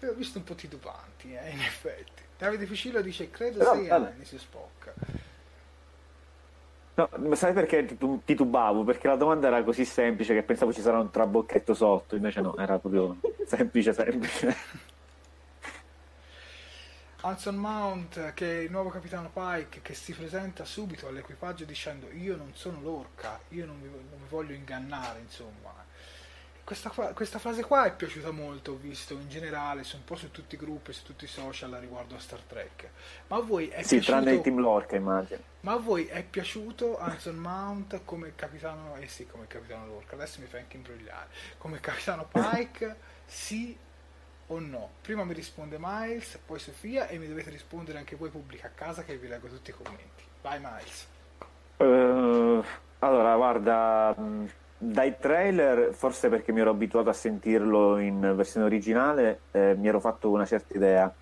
L'ho 0.00 0.14
visto 0.14 0.38
un 0.38 0.44
po' 0.44 0.54
titubanti, 0.56 1.32
eh, 1.32 1.50
in 1.50 1.60
effetti. 1.60 2.24
Davide 2.36 2.66
Fucillo 2.66 3.00
dice, 3.02 3.30
credo 3.30 3.58
Però, 3.58 3.70
sei 3.70 3.86
vabbè. 3.86 4.12
anni 4.12 4.24
su 4.24 4.36
Spock. 4.36 4.94
No, 6.96 7.08
ma 7.18 7.34
sai 7.34 7.52
perché 7.54 7.84
titu- 7.86 8.24
titubavo? 8.24 8.84
Perché 8.84 9.06
la 9.08 9.16
domanda 9.16 9.46
era 9.46 9.62
così 9.64 9.84
semplice 9.84 10.34
che 10.34 10.42
pensavo 10.42 10.72
ci 10.72 10.82
sarà 10.82 10.98
un 10.98 11.10
trabocchetto 11.10 11.72
sotto, 11.72 12.14
invece 12.16 12.40
no, 12.42 12.56
era 12.56 12.78
proprio 12.78 13.18
semplice, 13.46 13.92
semplice. 13.94 14.54
Anson 17.22 17.56
Mount, 17.56 18.32
che 18.34 18.58
è 18.60 18.62
il 18.62 18.70
nuovo 18.70 18.88
capitano 18.90 19.30
Pike, 19.30 19.80
che 19.82 19.94
si 19.94 20.12
presenta 20.14 20.64
subito 20.64 21.06
all'equipaggio 21.06 21.64
dicendo 21.64 22.10
io 22.10 22.34
non 22.36 22.54
sono 22.54 22.80
l'orca, 22.80 23.42
io 23.48 23.66
non 23.66 23.78
mi, 23.78 23.88
non 23.88 24.20
mi 24.20 24.26
voglio 24.28 24.54
ingannare, 24.54 25.20
insomma. 25.20 25.86
Questa, 26.70 26.90
questa 27.14 27.40
frase 27.40 27.64
qua 27.64 27.86
è 27.86 27.92
piaciuta 27.92 28.30
molto, 28.30 28.70
ho 28.70 28.76
visto 28.76 29.14
in 29.14 29.28
generale, 29.28 29.82
su 29.82 29.96
un 29.96 30.04
po' 30.04 30.14
su 30.14 30.30
tutti 30.30 30.54
i 30.54 30.58
gruppi, 30.58 30.92
su 30.92 31.02
tutti 31.02 31.24
i 31.24 31.26
social 31.26 31.72
riguardo 31.80 32.14
a 32.14 32.20
Star 32.20 32.38
Trek. 32.42 32.88
Ma 33.26 33.38
a 33.38 33.40
voi 33.40 33.66
è 33.66 33.82
Sì, 33.82 33.96
piaciuto... 33.96 34.12
tranne 34.12 34.32
il 34.36 34.40
team 34.40 34.60
Lorca, 34.60 34.94
immagino. 34.94 35.40
Ma 35.62 35.72
a 35.72 35.78
voi 35.78 36.06
è 36.06 36.22
piaciuto 36.22 36.96
Anson 36.96 37.34
Mount 37.34 38.02
come 38.04 38.36
capitano, 38.36 38.94
eh 38.94 39.08
sì, 39.08 39.26
come 39.26 39.48
capitano 39.48 39.86
Lorca, 39.86 40.14
adesso 40.14 40.40
mi 40.40 40.46
fai 40.46 40.60
anche 40.60 40.76
imbrogliare, 40.76 41.26
come 41.58 41.80
capitano 41.80 42.28
Pike, 42.30 42.96
sì 43.26 43.76
o 44.46 44.58
no? 44.60 44.90
Prima 45.02 45.24
mi 45.24 45.34
risponde 45.34 45.76
Miles, 45.76 46.38
poi 46.46 46.60
Sofia 46.60 47.08
e 47.08 47.18
mi 47.18 47.26
dovete 47.26 47.50
rispondere 47.50 47.98
anche 47.98 48.14
voi 48.14 48.30
pubblica 48.30 48.68
a 48.68 48.70
casa 48.70 49.02
che 49.02 49.16
vi 49.18 49.26
leggo 49.26 49.48
tutti 49.48 49.70
i 49.70 49.74
commenti. 49.74 50.22
Vai 50.40 50.60
Miles. 50.60 51.06
Eh, 51.78 52.62
allora, 53.00 53.34
guarda, 53.34 54.14
mh, 54.16 54.50
dai 54.82 55.14
trailer, 55.18 55.92
forse 55.92 56.30
perché 56.30 56.52
mi 56.52 56.60
ero 56.60 56.70
abituato 56.70 57.10
a 57.10 57.12
sentirlo 57.12 57.98
in 57.98 58.32
versione 58.34 58.64
originale, 58.64 59.40
eh, 59.50 59.74
mi 59.78 59.88
ero 59.88 60.00
fatto 60.00 60.30
una 60.30 60.46
certa 60.46 60.74
idea. 60.74 61.12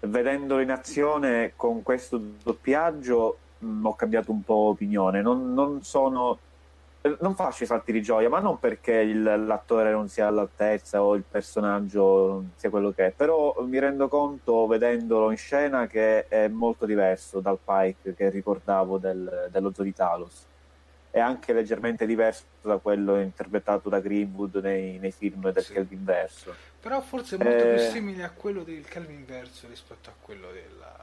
Vedendolo 0.00 0.60
in 0.60 0.70
azione 0.70 1.52
con 1.56 1.82
questo 1.82 2.20
doppiaggio, 2.42 3.38
mh, 3.58 3.86
ho 3.86 3.94
cambiato 3.94 4.30
un 4.32 4.42
po' 4.42 4.68
opinione. 4.68 5.22
Non, 5.22 5.52
non 5.54 5.82
sono. 5.82 6.38
eh, 7.02 7.16
Non 7.20 7.34
faccio 7.34 7.62
i 7.64 7.66
salti 7.66 7.92
di 7.92 8.02
gioia, 8.02 8.28
ma 8.28 8.40
non 8.40 8.58
perché 8.58 8.92
il- 8.96 9.22
l'attore 9.22 9.90
non 9.92 10.08
sia 10.08 10.26
all'altezza 10.26 11.02
o 11.02 11.14
il 11.14 11.22
personaggio 11.28 12.44
sia 12.56 12.68
quello 12.70 12.90
che 12.92 13.06
è, 13.06 13.12
però 13.12 13.54
mi 13.66 13.78
rendo 13.78 14.08
conto 14.08 14.66
vedendolo 14.66 15.30
in 15.30 15.38
scena 15.38 15.86
che 15.86 16.28
è 16.28 16.48
molto 16.48 16.84
diverso 16.84 17.40
dal 17.40 17.58
Pike 17.64 18.14
che 18.14 18.28
ricordavo 18.28 18.98
del- 18.98 19.48
dello 19.50 19.72
Zoo 19.74 19.84
di 19.84 19.94
Talos. 19.94 20.48
È 21.12 21.18
anche 21.18 21.52
leggermente 21.52 22.06
diverso 22.06 22.44
da 22.62 22.76
quello 22.78 23.20
interpretato 23.20 23.88
da 23.88 23.98
Greenwood 24.00 24.56
nei, 24.56 24.98
nei 24.98 25.10
film 25.10 25.50
del 25.50 25.64
Sì. 25.64 25.72
Kelvin 25.72 26.04
Verso. 26.04 26.54
Però 26.80 27.00
forse 27.00 27.36
è 27.36 27.42
molto 27.42 27.64
Eh. 27.64 27.74
più 27.74 27.82
simile 27.90 28.22
a 28.22 28.30
quello 28.30 28.62
del 28.62 28.84
Calvin 28.86 29.24
Verso 29.26 29.66
rispetto 29.68 30.08
a 30.10 30.12
quello 30.20 30.48
della- 30.52 30.98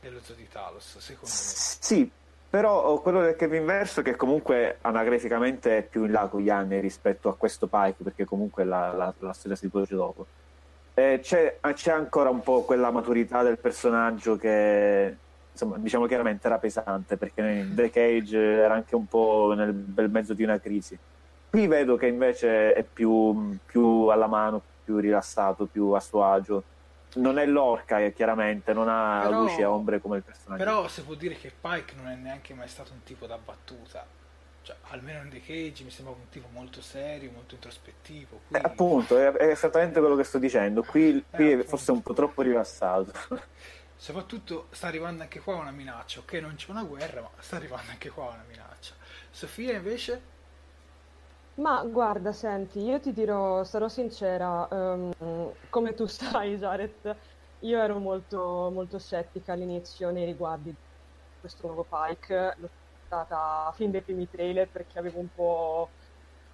dello 0.00 0.18
Zoo 0.22 0.34
di 0.34 0.48
Talos, 0.48 0.98
secondo 0.98 1.26
me. 1.28 1.30
Sì, 1.30 2.10
però 2.50 2.98
quello 3.00 3.20
del 3.22 3.36
Kevin 3.36 3.64
Verso 3.64 4.02
che 4.02 4.16
comunque 4.16 4.78
anagraficamente 4.80 5.78
è 5.78 5.82
più 5.82 6.04
in 6.04 6.12
là 6.12 6.26
con 6.26 6.40
gli 6.40 6.50
anni 6.50 6.80
rispetto 6.80 7.28
a 7.28 7.36
questo 7.36 7.68
Pike, 7.68 8.02
perché 8.02 8.24
comunque 8.24 8.64
la, 8.64 8.92
la- 8.92 9.14
la 9.20 9.32
storia 9.32 9.56
si 9.56 9.68
svolge 9.68 9.94
dopo. 9.94 10.26
Eh, 10.94 11.20
c'è, 11.22 11.58
c'è 11.74 11.92
ancora 11.92 12.28
un 12.28 12.40
po' 12.40 12.62
quella 12.62 12.90
maturità 12.90 13.44
del 13.44 13.56
personaggio 13.58 14.36
che, 14.36 15.16
insomma, 15.58 15.76
diciamo 15.78 16.06
chiaramente 16.06 16.46
era 16.46 16.58
pesante, 16.58 17.16
perché 17.16 17.66
The 17.72 17.90
Cage 17.90 18.38
era 18.38 18.74
anche 18.74 18.94
un 18.94 19.06
po' 19.06 19.52
nel 19.56 19.72
bel 19.72 20.08
mezzo 20.08 20.32
di 20.34 20.44
una 20.44 20.60
crisi. 20.60 20.96
Qui 21.50 21.66
vedo 21.66 21.96
che 21.96 22.06
invece 22.06 22.72
è 22.74 22.84
più, 22.84 23.56
più 23.66 24.06
alla 24.06 24.26
mano, 24.28 24.62
più 24.84 24.98
rilassato, 24.98 25.66
più 25.66 25.90
a 25.90 26.00
suo 26.00 26.24
agio. 26.24 26.62
Non 27.14 27.38
è 27.38 27.46
l'orca, 27.46 27.98
eh, 28.00 28.12
chiaramente, 28.12 28.72
non 28.72 28.86
ha 28.88 29.22
Però- 29.24 29.40
luci 29.42 29.60
e 29.60 29.64
ombre 29.64 30.00
come 30.00 30.18
il 30.18 30.22
personaggio. 30.22 30.62
Però 30.62 30.86
si 30.88 31.02
può 31.02 31.14
dire 31.14 31.34
che 31.34 31.50
Pike 31.58 31.94
non 31.96 32.06
è 32.08 32.14
neanche 32.14 32.54
mai 32.54 32.68
stato 32.68 32.92
un 32.92 33.02
tipo 33.02 33.26
da 33.26 33.38
battuta. 33.42 34.04
Cioè, 34.62 34.76
almeno 34.90 35.22
in 35.22 35.30
The 35.30 35.40
Cage 35.40 35.82
mi 35.84 35.90
sembrava 35.90 36.20
un 36.20 36.28
tipo 36.28 36.48
molto 36.52 36.82
serio, 36.82 37.30
molto 37.32 37.54
introspettivo. 37.54 38.40
Qui... 38.48 38.56
Eh, 38.58 38.60
appunto, 38.62 39.16
è, 39.16 39.32
è 39.32 39.48
esattamente 39.48 39.98
quello 40.00 40.14
che 40.16 40.24
sto 40.24 40.38
dicendo. 40.38 40.82
Qui, 40.82 41.24
qui 41.30 41.52
Eh, 41.52 41.60
è 41.60 41.62
forse 41.64 41.90
un 41.90 42.02
po' 42.02 42.12
troppo 42.12 42.42
rilassato. 42.42 43.10
Soprattutto 44.00 44.68
sta 44.70 44.86
arrivando 44.86 45.22
anche 45.22 45.40
qua 45.40 45.56
una 45.56 45.72
minaccia. 45.72 46.20
Ok, 46.20 46.34
non 46.34 46.54
c'è 46.54 46.70
una 46.70 46.84
guerra, 46.84 47.20
ma 47.20 47.30
sta 47.40 47.56
arrivando 47.56 47.90
anche 47.90 48.10
qua 48.10 48.26
una 48.30 48.44
minaccia. 48.46 48.94
Sofia 49.30 49.74
invece? 49.74 50.36
Ma 51.54 51.82
guarda, 51.84 52.32
senti, 52.32 52.78
io 52.80 53.00
ti 53.00 53.12
dirò, 53.12 53.64
sarò 53.64 53.88
sincera, 53.88 54.68
ehm, 54.68 55.56
come 55.68 55.92
tu 55.94 56.06
sai, 56.06 56.56
Jared, 56.56 57.18
io 57.60 57.80
ero 57.82 57.98
molto, 57.98 58.70
molto 58.72 58.98
scettica 59.00 59.52
all'inizio 59.54 60.10
nei 60.12 60.24
riguardi 60.24 60.70
di 60.70 60.76
questo 61.40 61.66
nuovo 61.66 61.84
Pike, 61.84 62.54
l'ho 62.58 62.70
stata 63.04 63.72
fin 63.74 63.90
dai 63.90 64.02
primi 64.02 64.28
trailer 64.28 64.70
perché 64.70 64.98
avevo 65.00 65.18
un 65.18 65.28
po', 65.32 65.97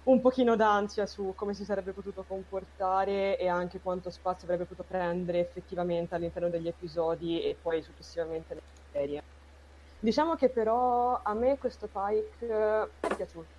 un 0.05 0.21
pochino 0.21 0.55
d'ansia 0.55 1.05
su 1.07 1.33
come 1.35 1.53
si 1.53 1.65
sarebbe 1.65 1.93
potuto 1.93 2.25
comportare 2.25 3.37
e 3.37 3.47
anche 3.47 3.79
quanto 3.81 4.09
spazio 4.11 4.45
avrebbe 4.47 4.65
potuto 4.67 4.85
prendere 4.85 5.39
effettivamente 5.39 6.15
all'interno 6.15 6.49
degli 6.49 6.67
episodi 6.67 7.41
e 7.43 7.57
poi 7.59 7.81
successivamente 7.81 8.53
nella 8.53 8.65
serie. 8.91 9.21
Diciamo 9.99 10.35
che 10.35 10.51
però 10.51 11.21
a 11.21 11.33
me 11.33 11.57
questo 11.57 11.89
Pike 11.89 12.45
eh, 12.45 12.93
è 12.99 13.15
piaciuto. 13.15 13.55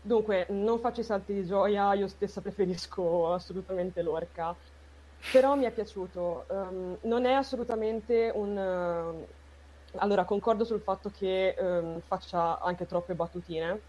Dunque, 0.00 0.46
non 0.50 0.80
faccio 0.80 1.00
i 1.00 1.04
salti 1.04 1.34
di 1.34 1.44
gioia, 1.44 1.94
io 1.94 2.08
stessa 2.08 2.40
preferisco 2.40 3.32
assolutamente 3.32 4.02
l'orca, 4.02 4.58
però 5.30 5.56
mi 5.56 5.64
è 5.64 5.72
piaciuto. 5.72 6.48
Ehm, 6.48 6.98
non 7.02 7.24
è 7.26 7.32
assolutamente 7.32 8.30
un... 8.34 8.56
eh, 8.58 9.28
Allora, 9.98 10.24
concordo 10.24 10.64
sul 10.64 10.82
fatto 10.82 11.10
che 11.10 11.50
ehm, 11.50 12.00
faccia 12.02 12.58
anche 12.60 12.86
troppe 12.86 13.14
battutine 13.14 13.84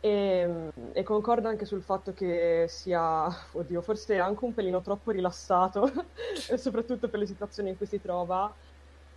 e, 0.00 0.70
e 0.92 1.02
concordo 1.02 1.48
anche 1.48 1.64
sul 1.64 1.82
fatto 1.82 2.12
che 2.12 2.66
sia, 2.68 3.26
oddio, 3.52 3.82
forse 3.82 4.18
anche 4.18 4.44
un 4.44 4.54
pelino 4.54 4.80
troppo 4.80 5.10
rilassato, 5.10 5.86
soprattutto 6.56 7.08
per 7.08 7.18
le 7.20 7.26
situazioni 7.26 7.70
in 7.70 7.76
cui 7.76 7.86
si 7.86 8.00
trova, 8.00 8.54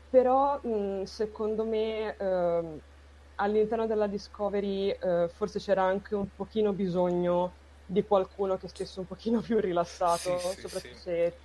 però 0.09 0.59
mh, 0.61 1.03
secondo 1.03 1.65
me 1.65 2.15
ehm, 2.17 2.79
all'interno 3.35 3.85
della 3.87 4.07
Discovery 4.07 4.89
eh, 4.91 5.29
forse 5.29 5.59
c'era 5.59 5.83
anche 5.83 6.15
un 6.15 6.29
pochino 6.35 6.73
bisogno 6.73 7.57
di 7.85 8.03
qualcuno 8.03 8.57
che 8.57 8.67
stesse 8.67 8.99
un 8.99 9.05
pochino 9.07 9.41
più 9.41 9.59
rilassato, 9.59 10.37
sì, 10.37 10.61
soprattutto 10.61 10.95
sì. 10.95 11.01
se, 11.01 11.37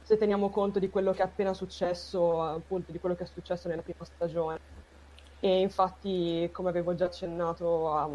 se 0.00 0.16
teniamo 0.16 0.50
conto 0.50 0.78
di 0.78 0.88
quello 0.90 1.12
che 1.12 1.22
è 1.22 1.26
appena 1.26 1.54
successo, 1.54 2.42
appunto 2.42 2.92
di 2.92 2.98
quello 2.98 3.14
che 3.14 3.24
è 3.24 3.26
successo 3.26 3.68
nella 3.68 3.82
prima 3.82 4.04
stagione. 4.04 4.58
E 5.38 5.60
infatti, 5.60 6.48
come 6.52 6.68
avevo 6.68 6.94
già 6.94 7.06
accennato 7.06 7.90
a, 7.90 8.08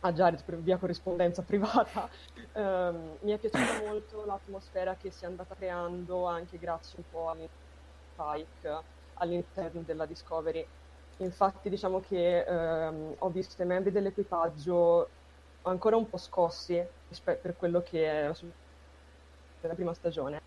a 0.00 0.12
Jared 0.12 0.44
per 0.44 0.60
via 0.62 0.78
corrispondenza 0.78 1.42
privata, 1.44 2.08
ehm, 2.52 3.18
mi 3.22 3.32
è 3.32 3.38
piaciuta 3.38 3.80
molto 3.84 4.24
l'atmosfera 4.24 4.96
che 4.96 5.10
si 5.10 5.24
è 5.24 5.26
andata 5.28 5.54
creando 5.54 6.26
anche 6.26 6.58
grazie 6.58 6.98
un 6.98 7.04
po' 7.08 7.28
a 7.28 7.34
Pike 8.14 8.86
all'interno 9.14 9.82
della 9.82 10.06
Discovery. 10.06 10.68
Infatti, 11.16 11.68
diciamo 11.68 12.00
che 12.00 12.44
ehm, 12.44 13.14
ho 13.18 13.30
visto 13.30 13.62
i 13.62 13.66
membri 13.66 13.90
dell'equipaggio 13.90 15.14
ancora 15.62 15.96
un 15.96 16.08
po' 16.08 16.16
scossi 16.18 16.80
per 17.22 17.56
quello 17.56 17.82
che 17.82 18.08
è 18.10 18.32
la 19.60 19.74
prima 19.74 19.94
stagione, 19.94 20.38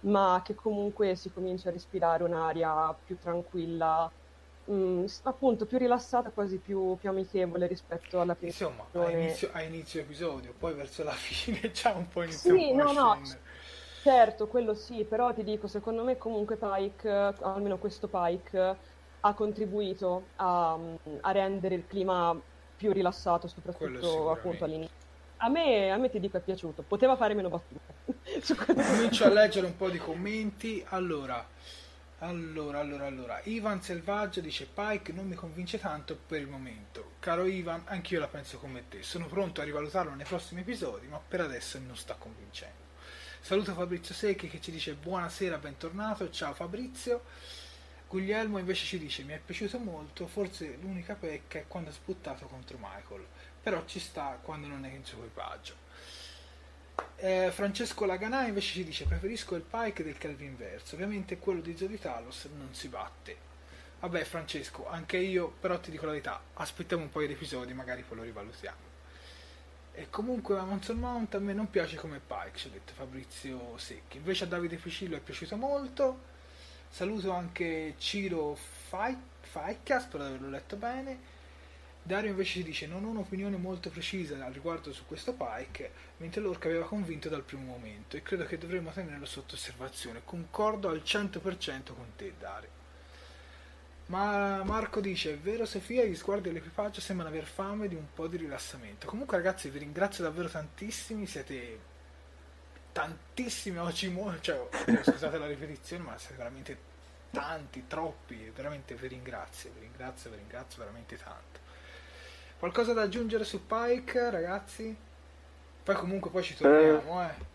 ma 0.00 0.40
che 0.44 0.54
comunque 0.54 1.16
si 1.16 1.30
comincia 1.30 1.68
a 1.68 1.72
respirare 1.72 2.24
un'aria 2.24 2.94
più 3.02 3.18
tranquilla, 3.18 4.12
mm, 4.70 5.04
s- 5.04 5.20
appunto 5.24 5.66
più 5.66 5.78
rilassata, 5.78 6.32
quasi 6.32 6.60
più, 6.60 6.96
più 6.96 7.08
amichevole 7.10 7.66
rispetto 7.66 8.20
alla 8.20 8.34
prima 8.36 8.54
Insomma, 8.54 8.88
a 8.96 9.10
inizio, 9.10 9.50
a 9.52 9.62
inizio 9.62 10.00
episodio, 10.00 10.54
poi 10.54 10.74
verso 10.74 11.02
la 11.04 11.12
fine 11.14 11.70
già 11.72 11.92
un 11.92 12.08
po' 12.08 12.22
inizia 12.22 12.54
Sì, 12.54 12.54
un 12.54 12.64
po' 12.66 12.80
a 12.80 12.84
no, 12.84 12.92
no, 12.92 13.22
certo, 14.02 14.48
quello 14.48 14.74
sì, 14.74 15.06
però 15.06 15.32
ti 15.32 15.42
dico, 15.42 15.66
secondo 15.66 16.04
me 16.04 16.16
comunque 16.18 16.58
Pike, 16.58 17.08
almeno 17.40 17.78
questo 17.78 18.08
Pike, 18.08 18.80
ha 19.20 19.34
contribuito 19.34 20.32
a, 20.36 20.74
a 21.20 21.30
rendere 21.32 21.74
il 21.74 21.86
clima 21.86 22.40
più 22.76 22.92
rilassato, 22.92 23.48
soprattutto 23.48 24.30
appunto 24.30 24.64
all'inizio. 24.64 24.94
A 25.36 25.48
me, 25.48 25.90
a 25.90 25.96
me 25.96 26.08
ti 26.10 26.20
dico 26.20 26.36
è 26.36 26.42
piaciuto, 26.42 26.84
poteva 26.84 27.16
fare 27.16 27.34
meno 27.34 27.48
battute. 27.48 27.96
Comincio 28.82 29.24
a 29.24 29.28
leggere 29.28 29.66
un 29.66 29.76
po' 29.76 29.90
di 29.90 29.98
commenti. 29.98 30.84
Allora, 30.88 31.46
Allora, 32.20 32.80
allora, 32.80 33.06
allora, 33.06 33.40
Ivan 33.44 33.80
Selvaggio 33.80 34.40
dice 34.40 34.66
Pike 34.66 35.12
non 35.12 35.28
mi 35.28 35.36
convince 35.36 35.78
tanto 35.78 36.16
per 36.16 36.40
il 36.40 36.48
momento. 36.48 37.12
Caro 37.20 37.44
Ivan, 37.44 37.82
anch'io 37.84 38.18
la 38.18 38.26
penso 38.26 38.58
come 38.58 38.88
te. 38.88 39.04
Sono 39.04 39.28
pronto 39.28 39.60
a 39.60 39.64
rivalutarlo 39.64 40.12
nei 40.14 40.24
prossimi 40.24 40.62
episodi, 40.62 41.06
ma 41.06 41.20
per 41.20 41.42
adesso 41.42 41.78
non 41.78 41.96
sta 41.96 42.14
convincendo. 42.14 42.86
Saluto 43.40 43.72
Fabrizio 43.72 44.16
Secchi 44.16 44.48
che 44.48 44.60
ci 44.60 44.72
dice 44.72 44.94
buonasera, 44.94 45.58
bentornato. 45.58 46.28
Ciao 46.30 46.54
Fabrizio. 46.54 47.22
Guglielmo 48.08 48.58
invece 48.58 48.84
ci 48.84 48.98
dice 48.98 49.22
mi 49.22 49.34
è 49.34 49.38
piaciuto 49.38 49.78
molto, 49.78 50.26
forse 50.26 50.76
l'unica 50.80 51.14
pecca 51.14 51.60
è 51.60 51.66
quando 51.68 51.90
ha 51.90 51.92
sputtato 51.92 52.46
contro 52.46 52.78
Michael, 52.80 53.24
però 53.62 53.84
ci 53.86 54.00
sta 54.00 54.40
quando 54.42 54.66
non 54.66 54.84
è 54.84 54.90
in 54.90 55.04
suo 55.04 55.18
equipaggio. 55.18 55.86
Eh, 57.16 57.50
Francesco 57.52 58.04
Laganà 58.04 58.46
invece 58.46 58.74
ci 58.74 58.84
dice 58.84 59.04
preferisco 59.04 59.56
il 59.56 59.62
Pike 59.62 60.04
del 60.04 60.18
Calvin 60.18 60.56
Verso, 60.56 60.94
ovviamente 60.94 61.38
quello 61.38 61.60
di 61.60 61.76
Zodi 61.76 61.98
Talos 61.98 62.48
non 62.56 62.72
si 62.72 62.88
batte. 62.88 63.36
Vabbè 64.00 64.22
Francesco, 64.22 64.88
anche 64.88 65.16
io 65.16 65.48
però 65.60 65.80
ti 65.80 65.90
dico 65.90 66.04
la 66.04 66.12
verità, 66.12 66.40
aspettiamo 66.54 67.02
un 67.02 67.10
paio 67.10 67.26
di 67.26 67.32
episodi, 67.32 67.74
magari 67.74 68.02
poi 68.02 68.18
lo 68.18 68.22
rivalutiamo. 68.22 68.86
E 69.94 70.08
comunque 70.10 70.56
Amazon 70.56 70.98
Mount 70.98 71.34
a 71.34 71.40
me 71.40 71.52
non 71.52 71.68
piace 71.68 71.96
come 71.96 72.20
Pike, 72.24 72.56
ci 72.56 72.68
ha 72.68 72.70
detto 72.70 72.92
Fabrizio 72.94 73.76
Secchi. 73.78 74.18
Invece 74.18 74.44
a 74.44 74.46
Davide 74.46 74.76
Ficillo 74.76 75.16
è 75.16 75.20
piaciuto 75.20 75.56
molto. 75.56 76.20
Saluto 76.88 77.32
anche 77.32 77.96
Ciro 77.98 78.56
Faicca, 78.56 79.98
spero 79.98 80.22
di 80.22 80.28
averlo 80.28 80.50
letto 80.50 80.76
bene. 80.76 81.18
Dario 82.08 82.30
invece 82.30 82.52
ci 82.52 82.62
dice 82.62 82.86
non 82.86 83.04
ho 83.04 83.10
un'opinione 83.10 83.58
molto 83.58 83.90
precisa 83.90 84.42
al 84.42 84.54
riguardo 84.54 84.94
su 84.94 85.04
questo 85.04 85.34
Pike, 85.34 85.92
mentre 86.16 86.40
Lorca 86.40 86.66
aveva 86.66 86.86
convinto 86.86 87.28
dal 87.28 87.42
primo 87.42 87.64
momento 87.64 88.16
e 88.16 88.22
credo 88.22 88.46
che 88.46 88.56
dovremmo 88.56 88.90
tenerlo 88.90 89.26
sotto 89.26 89.56
osservazione. 89.56 90.22
Concordo 90.24 90.88
al 90.88 91.02
100% 91.04 91.92
con 91.94 92.12
te 92.16 92.32
Dario. 92.38 92.70
Ma 94.06 94.64
Marco 94.64 95.02
dice, 95.02 95.34
è 95.34 95.36
vero 95.36 95.66
Sofia, 95.66 96.02
gli 96.06 96.16
sguardi 96.16 96.48
dell'equipaggio 96.48 97.02
sembrano 97.02 97.30
aver 97.30 97.44
fame 97.44 97.88
di 97.88 97.94
un 97.94 98.06
po' 98.14 98.26
di 98.26 98.38
rilassamento. 98.38 99.06
Comunque 99.06 99.36
ragazzi 99.36 99.68
vi 99.68 99.80
ringrazio 99.80 100.24
davvero 100.24 100.48
tantissimi, 100.48 101.26
siete 101.26 101.78
tantissimi 102.90 103.76
oggi, 103.76 104.10
cioè, 104.40 104.66
scusate 105.02 105.36
la 105.36 105.46
ripetizione, 105.46 106.04
ma 106.04 106.16
siete 106.16 106.36
veramente 106.36 106.78
tanti, 107.30 107.86
troppi, 107.86 108.50
veramente 108.56 108.94
vi 108.94 109.08
ringrazio, 109.08 109.70
vi 109.74 109.80
ringrazio, 109.80 110.30
vi 110.30 110.36
ringrazio 110.36 110.78
veramente 110.78 111.18
tanto. 111.18 111.57
Qualcosa 112.58 112.92
da 112.92 113.02
aggiungere 113.02 113.44
su 113.44 113.64
Pike, 113.66 114.30
ragazzi? 114.30 114.96
Poi 115.84 115.94
comunque 115.94 116.28
poi 116.28 116.42
ci 116.42 116.56
torniamo, 116.56 117.22
eh. 117.22 117.26
eh. 117.26 117.46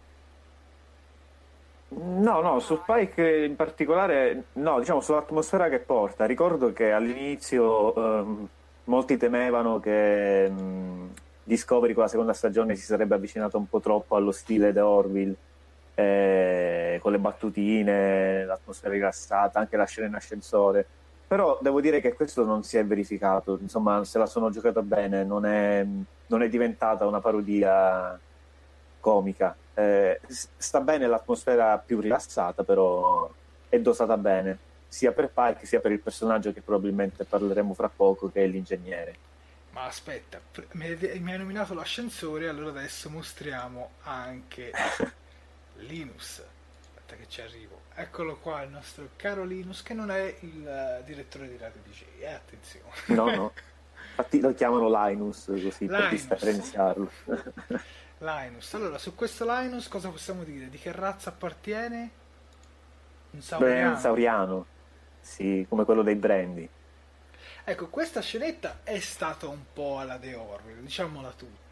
No, 1.96 2.40
no, 2.40 2.60
su 2.60 2.82
Pike 2.86 3.44
in 3.44 3.58
particolare, 3.58 4.46
no, 4.54 4.80
diciamo 4.80 5.02
sull'atmosfera 5.02 5.68
che 5.68 5.80
porta. 5.80 6.26
Ricordo 6.26 6.72
che 6.72 6.94
all'inizio 6.94 7.94
um, 7.98 8.48
molti 8.86 9.18
temevano 9.18 9.82
che 9.82 10.50
um, 10.50 11.12
Discovery 11.44 11.92
con 11.94 12.04
la 12.04 12.10
seconda 12.10 12.34
stagione 12.34 12.76
si 12.76 12.84
sarebbe 12.84 13.16
avvicinato 13.16 13.58
un 13.58 13.68
po' 13.68 13.82
troppo 13.82 14.16
allo 14.16 14.32
stile 14.32 14.72
The 14.72 14.80
Orville, 14.80 15.36
eh, 15.96 16.98
con 17.02 17.12
le 17.12 17.20
battutine, 17.20 18.46
l'atmosfera 18.46 18.94
rilassata, 18.94 19.60
anche 19.60 19.76
la 19.76 19.86
scena 19.86 20.08
in 20.08 20.16
ascensore 20.16 20.88
però 21.34 21.58
devo 21.60 21.82
dire 21.82 22.00
che 22.00 22.14
questo 22.14 22.46
non 22.46 22.62
si 22.62 22.78
è 22.78 22.86
verificato, 22.86 23.58
insomma 23.60 24.04
se 24.04 24.20
la 24.20 24.28
sono 24.28 24.52
giocata 24.52 24.84
bene, 24.84 25.24
non 25.24 25.48
è, 25.48 25.84
non 26.28 26.44
è 26.44 26.48
diventata 26.48 27.08
una 27.08 27.22
parodia 27.22 28.20
comica. 29.00 29.56
Eh, 29.74 30.22
sta 30.28 30.82
bene 30.82 31.08
l'atmosfera 31.08 31.80
più 31.80 32.00
rilassata, 32.00 32.64
però 32.64 33.28
è 33.68 33.80
dosata 33.80 34.16
bene, 34.16 34.60
sia 34.88 35.12
per 35.12 35.32
Pike 35.34 35.66
sia 35.66 35.80
per 35.80 35.92
il 35.92 36.02
personaggio 36.02 36.54
che 36.54 36.62
probabilmente 36.62 37.26
parleremo 37.26 37.74
fra 37.74 37.90
poco, 37.90 38.30
che 38.30 38.44
è 38.44 38.46
l'ingegnere. 38.46 39.16
Ma 39.72 39.86
aspetta, 39.86 40.40
mi 40.74 41.32
hai 41.32 41.38
nominato 41.40 41.74
l'ascensore, 41.74 42.48
allora 42.48 42.70
adesso 42.70 43.10
mostriamo 43.10 43.90
anche 44.04 44.72
Linus. 45.88 46.44
Aspetta 47.04 47.22
che 47.22 47.28
ci 47.28 47.42
arrivo. 47.42 47.82
Eccolo 47.96 48.38
qua 48.38 48.62
il 48.62 48.70
nostro 48.70 49.10
caro 49.18 49.44
Linus 49.44 49.84
che 49.84 49.94
non 49.94 50.10
è 50.10 50.38
il 50.40 51.00
uh, 51.00 51.04
direttore 51.04 51.50
di 51.50 51.58
Radio 51.58 51.82
DJ, 51.84 52.04
eh, 52.20 52.28
attenzione. 52.28 52.88
No, 53.08 53.36
no. 53.36 53.52
Infatti 54.16 54.40
lo 54.40 54.54
chiamano 54.54 54.88
Linus 54.88 55.46
così 55.46 55.74
Linus. 55.80 56.00
per 56.00 56.10
differenziarlo. 56.10 57.12
Linus. 58.20 58.74
Allora, 58.74 58.98
su 58.98 59.16
questo 59.16 59.44
Linus 59.46 59.90
cosa 59.90 60.08
possiamo 60.08 60.46
dire? 60.46 60.70
Di 60.70 60.78
che 60.78 60.94
razza 60.94 61.30
appartiene? 61.30 62.12
Un 63.32 63.42
sauriano. 63.42 63.74
Beh, 63.74 63.88
un 63.88 63.98
sauriano. 63.98 64.66
Sì, 65.20 65.66
come 65.68 65.84
quello 65.84 66.04
dei 66.04 66.16
Brandy. 66.16 66.70
Ecco, 67.66 67.90
questa 67.90 68.22
scenetta 68.22 68.80
è 68.84 69.00
stata 69.00 69.46
un 69.48 69.64
po' 69.74 70.00
alla 70.00 70.18
The 70.18 70.36
Orville, 70.36 70.82
diciamola 70.82 71.32
tutta. 71.32 71.63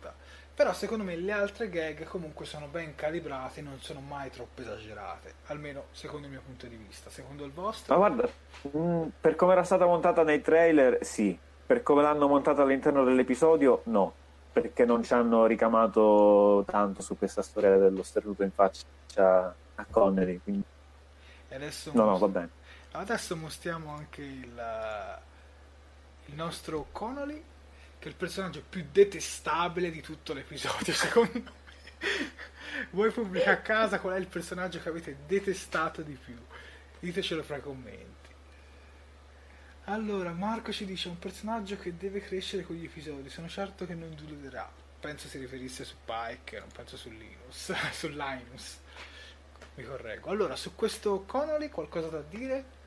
Però 0.62 0.74
secondo 0.74 1.04
me 1.04 1.15
le 1.15 1.32
altre 1.32 1.69
gag 1.69 2.04
comunque 2.04 2.45
sono 2.45 2.67
ben 2.67 2.93
calibrate, 2.93 3.63
non 3.63 3.80
sono 3.80 4.00
mai 4.00 4.30
troppo 4.30 4.62
esagerate, 4.62 5.34
almeno 5.47 5.86
secondo 5.89 6.28
il 6.28 6.34
mio 6.34 6.43
punto 6.45 6.67
di 6.67 6.76
vista. 6.76 7.10
Secondo 7.10 7.45
il 7.45 7.52
vostro? 7.52 7.97
Ma 7.97 8.08
guarda, 8.08 8.30
mm, 8.78 9.08
per 9.19 9.36
come 9.36 9.54
era 9.54 9.63
stata 9.63 9.88
montata 9.88 10.21
nei 10.21 10.39
trailer, 10.39 11.04
sì. 11.04 11.36
Per 11.65 11.82
come 11.82 12.04
l'hanno 12.04 12.28
montata 12.28 12.62
all'interno 12.62 13.04
dell'episodio, 13.04 13.82
no. 13.86 14.13
Perché 14.52 14.86
non 14.86 15.02
ci 15.02 15.15
hanno 15.15 15.47
ricamato 15.47 16.63
tanto 16.67 17.02
su 17.02 17.17
questa 17.17 17.41
storia 17.41 17.78
dello 17.78 18.04
sternuto 18.04 18.43
in 18.43 18.52
faccia 18.52 19.56
a 19.74 19.86
Connery. 19.89 20.41
Quindi... 20.43 20.63
adesso 21.50 21.89
no, 21.95 22.06
no, 22.06 22.17
va 22.19 22.28
bene. 22.28 22.50
Adesso 22.91 23.36
mostriamo 23.36 23.95
anche 23.95 24.21
il, 24.21 24.63
il 26.26 26.36
nostro 26.36 26.86
Connolly 26.91 27.50
che 28.02 28.08
è 28.08 28.10
il 28.10 28.16
personaggio 28.16 28.64
più 28.68 28.84
detestabile 28.92 29.92
di 29.92 30.02
tutto 30.02 30.34
l'episodio, 30.34 30.92
secondo 30.92 31.32
me. 31.34 31.52
Voi 32.90 33.12
pubblico 33.12 33.48
a 33.48 33.58
casa 33.58 34.00
qual 34.00 34.16
è 34.16 34.18
il 34.18 34.26
personaggio 34.26 34.82
che 34.82 34.90
avete 34.90 35.18
detestato 35.28 36.02
di 36.02 36.16
più? 36.16 36.36
Ditecelo 37.00 37.44
fra 37.44 37.58
i 37.58 37.62
commenti. 37.62 38.30
Allora, 39.84 40.32
Marco 40.32 40.72
ci 40.72 40.86
dice 40.86 41.10
un 41.10 41.20
personaggio 41.20 41.78
che 41.78 41.96
deve 41.96 42.22
crescere 42.22 42.64
con 42.64 42.76
gli 42.76 42.86
episodi, 42.86 43.30
sono 43.30 43.48
certo 43.48 43.86
che 43.86 43.94
non 43.94 44.16
deluderà. 44.16 44.68
Penso 45.00 45.28
si 45.28 45.38
riferisse 45.38 45.84
su 45.84 45.94
Pike, 46.04 46.58
non 46.58 46.70
penso 46.74 46.98
su 46.98 47.10
Linus, 47.12 47.72
su 47.94 48.08
Linus. 48.08 48.80
Mi 49.76 49.84
correggo. 49.84 50.32
Allora, 50.32 50.56
su 50.56 50.74
questo 50.74 51.22
Connolly 51.28 51.70
qualcosa 51.70 52.08
da 52.08 52.22
dire? 52.22 52.80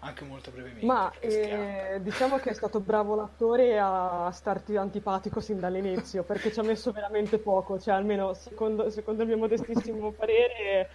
Anche 0.00 0.24
molto 0.24 0.50
brevemente. 0.50 0.84
Ma 0.84 1.12
eh, 1.18 1.98
diciamo 2.02 2.38
che 2.38 2.50
è 2.50 2.54
stato 2.54 2.80
bravo 2.80 3.14
l'attore 3.14 3.78
a 3.78 4.30
starti 4.32 4.76
antipatico 4.76 5.40
sin 5.40 5.60
dall'inizio, 5.60 6.22
perché 6.22 6.52
ci 6.52 6.60
ha 6.60 6.62
messo 6.62 6.90
veramente 6.92 7.38
poco, 7.38 7.78
cioè 7.78 7.94
almeno 7.94 8.32
secondo, 8.34 8.90
secondo 8.90 9.22
il 9.22 9.28
mio 9.28 9.38
modestissimo 9.38 10.10
parere, 10.16 10.88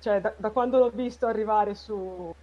cioè, 0.00 0.20
da, 0.20 0.32
da, 0.36 0.50
quando 0.50 0.78
l'ho 0.78 0.90
visto 0.90 1.26
arrivare 1.26 1.74
su, 1.74 2.34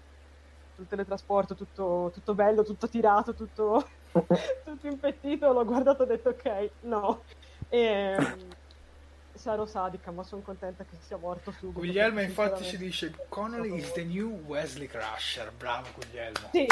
sul 0.75 0.88
teletrasporto 0.88 1.56
tutto, 1.56 2.12
tutto 2.13 2.34
bello, 2.34 2.63
tutto 2.63 2.88
tirato, 2.88 3.34
tutto, 3.34 3.86
tutto 4.12 4.88
impettito, 4.88 5.51
l'ho 5.51 5.65
guardato 5.65 6.04
e 6.04 6.06
ho 6.06 6.08
detto 6.08 6.30
ok, 6.30 6.69
no. 6.82 7.23
E, 7.67 8.15
sarò 9.35 9.65
sadica, 9.65 10.11
ma 10.11 10.23
sono 10.23 10.41
contenta 10.41 10.83
che 10.83 10.97
sia 11.05 11.17
morto 11.17 11.51
subito. 11.51 11.79
Guglielmo 11.79 12.21
infatti 12.21 12.63
ci 12.63 12.77
dice 12.77 13.13
Connolly 13.29 13.77
is 13.77 13.91
the 13.91 14.03
new 14.03 14.41
Wesley 14.45 14.87
Crusher, 14.87 15.51
bravo 15.51 15.89
Guglielmo. 15.95 16.49
Sì. 16.51 16.67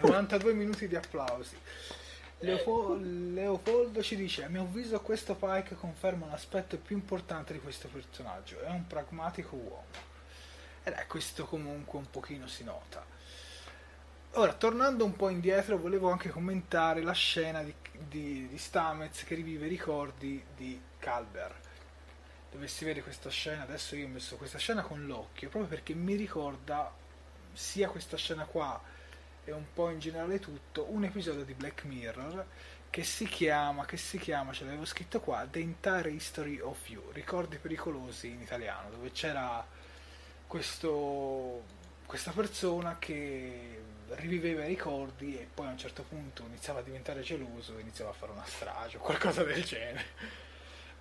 92 0.00 0.52
minuti 0.54 0.88
di 0.88 0.96
applausi. 0.96 1.56
Leofo- 2.38 2.98
Leopoldo 2.98 4.02
ci 4.02 4.16
dice: 4.16 4.44
A 4.44 4.48
mio 4.48 4.62
avviso, 4.62 5.00
questo 5.00 5.34
Pike 5.34 5.76
conferma 5.76 6.26
un 6.26 6.32
aspetto 6.32 6.76
più 6.76 6.96
importante 6.96 7.52
di 7.52 7.60
questo 7.60 7.88
personaggio. 7.88 8.60
È 8.60 8.68
un 8.68 8.86
pragmatico 8.86 9.54
uomo. 9.56 10.10
Ed 10.82 10.94
è 10.94 11.06
questo 11.06 11.44
comunque 11.44 11.98
un 11.98 12.10
pochino 12.10 12.48
si 12.48 12.64
nota. 12.64 13.04
Ora, 14.36 14.52
tornando 14.54 15.04
un 15.04 15.14
po' 15.14 15.28
indietro, 15.28 15.76
volevo 15.76 16.10
anche 16.10 16.30
commentare 16.30 17.02
la 17.02 17.12
scena 17.12 17.62
di, 17.62 17.72
di, 17.92 18.48
di 18.48 18.58
Stamez 18.58 19.24
che 19.24 19.34
rivive 19.34 19.66
i 19.66 19.68
ricordi 19.68 20.42
di 20.56 20.80
Calber 20.98 21.61
dove 22.52 22.68
si 22.68 22.84
vede 22.84 23.02
questa 23.02 23.30
scena, 23.30 23.62
adesso 23.62 23.96
io 23.96 24.06
ho 24.06 24.10
messo 24.10 24.36
questa 24.36 24.58
scena 24.58 24.82
con 24.82 25.06
l'occhio, 25.06 25.48
proprio 25.48 25.70
perché 25.70 25.94
mi 25.94 26.14
ricorda 26.14 26.92
sia 27.52 27.88
questa 27.88 28.16
scena 28.16 28.44
qua 28.44 28.80
e 29.44 29.52
un 29.52 29.64
po' 29.72 29.88
in 29.88 29.98
generale 29.98 30.38
tutto, 30.38 30.86
un 30.90 31.04
episodio 31.04 31.44
di 31.44 31.54
Black 31.54 31.84
Mirror 31.84 32.46
che 32.90 33.04
si 33.04 33.24
chiama, 33.26 33.86
che 33.86 33.96
si 33.96 34.18
chiama, 34.18 34.52
ce 34.52 34.64
l'avevo 34.64 34.84
scritto 34.84 35.18
qua, 35.20 35.46
The 35.50 35.60
Entire 35.60 36.10
History 36.10 36.60
of 36.60 36.88
You, 36.90 37.10
ricordi 37.12 37.56
pericolosi 37.56 38.28
in 38.28 38.42
italiano, 38.42 38.90
dove 38.90 39.10
c'era 39.12 39.66
questo, 40.46 41.64
questa 42.04 42.32
persona 42.32 42.98
che 42.98 43.80
riviveva 44.10 44.64
i 44.64 44.68
ricordi 44.68 45.38
e 45.38 45.48
poi 45.52 45.68
a 45.68 45.70
un 45.70 45.78
certo 45.78 46.02
punto 46.02 46.44
iniziava 46.46 46.80
a 46.80 46.82
diventare 46.82 47.22
geloso 47.22 47.78
e 47.78 47.80
iniziava 47.80 48.10
a 48.10 48.14
fare 48.14 48.32
una 48.32 48.44
strage 48.44 48.98
o 48.98 49.00
qualcosa 49.00 49.42
del 49.42 49.64
genere. 49.64 50.04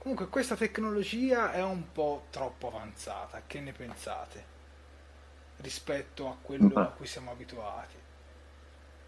Comunque 0.01 0.29
questa 0.29 0.55
tecnologia 0.55 1.51
è 1.51 1.61
un 1.61 1.91
po' 1.91 2.23
troppo 2.31 2.69
avanzata, 2.69 3.43
che 3.45 3.59
ne 3.59 3.71
pensate? 3.71 4.49
rispetto 5.57 6.27
a 6.27 6.35
quello 6.41 6.69
Ma. 6.73 6.81
a 6.81 6.85
cui 6.87 7.05
siamo 7.05 7.29
abituati. 7.29 7.95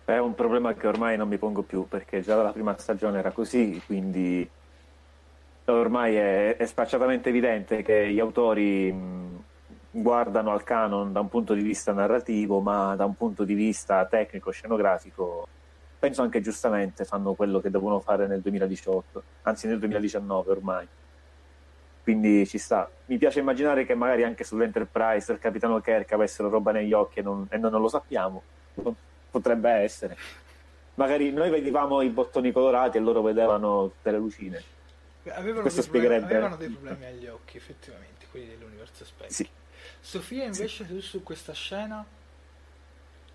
È 0.05 0.17
un 0.17 0.35
problema 0.35 0.73
che 0.75 0.85
ormai 0.85 1.17
non 1.17 1.27
mi 1.27 1.37
pongo 1.37 1.63
più 1.63 1.87
perché 1.87 2.21
già 2.21 2.35
dalla 2.35 2.51
prima 2.51 2.77
stagione 2.77 3.17
era 3.17 3.31
così, 3.31 3.81
quindi 3.85 4.47
ormai 5.65 6.15
è, 6.15 6.57
è 6.57 6.65
spacciatamente 6.67 7.29
evidente 7.29 7.81
che 7.81 8.11
gli 8.11 8.19
autori 8.19 8.91
mh, 8.91 9.43
guardano 9.89 10.51
al 10.51 10.63
canon 10.63 11.11
da 11.11 11.21
un 11.21 11.29
punto 11.29 11.53
di 11.53 11.63
vista 11.63 11.93
narrativo, 11.93 12.59
ma 12.59 12.95
da 12.95 13.05
un 13.05 13.15
punto 13.15 13.45
di 13.45 13.53
vista 13.53 14.05
tecnico, 14.05 14.51
scenografico, 14.51 15.47
penso 16.03 16.21
anche 16.21 16.41
giustamente 16.41 17.05
fanno 17.05 17.33
quello 17.33 17.61
che 17.61 17.69
devono 17.69 18.01
fare 18.01 18.27
nel 18.27 18.41
2018, 18.41 19.23
anzi 19.43 19.67
nel 19.67 19.79
2019 19.79 20.51
ormai. 20.51 20.85
Quindi 22.03 22.45
ci 22.45 22.57
sta. 22.57 22.91
Mi 23.05 23.17
piace 23.17 23.39
immaginare 23.39 23.85
che 23.85 23.95
magari 23.95 24.25
anche 24.25 24.43
sull'Enterprise 24.43 25.31
il 25.31 25.39
capitano 25.39 25.79
Kirk 25.79 26.11
avessero 26.11 26.49
roba 26.49 26.73
negli 26.73 26.91
occhi 26.91 27.19
e, 27.19 27.21
non, 27.21 27.47
e 27.49 27.57
noi 27.57 27.71
non 27.71 27.79
lo 27.79 27.87
sappiamo. 27.87 28.43
Potrebbe 29.31 29.69
essere. 29.69 30.17
Magari 30.95 31.31
noi 31.31 31.49
vedevamo 31.49 32.01
i 32.01 32.09
bottoni 32.09 32.51
colorati 32.51 32.97
e 32.97 32.99
loro 32.99 33.21
vedevano 33.21 33.87
tutte 33.87 34.11
le 34.11 34.17
lucine. 34.17 34.61
Avevano, 35.29 35.61
Questo 35.61 35.79
dei, 35.79 35.89
spiegherebbe... 35.89 36.25
avevano 36.25 36.57
dei 36.57 36.67
problemi 36.67 37.05
agli 37.05 37.27
occhi, 37.27 37.55
effettivamente, 37.55 38.25
quelli 38.29 38.47
dell'universo 38.47 39.05
Spectre. 39.05 39.33
Sì. 39.33 39.47
Sofia, 40.01 40.43
invece, 40.43 40.83
sì. 40.83 40.85
tu 40.85 40.99
su 40.99 41.23
questa 41.23 41.53
scena? 41.53 42.05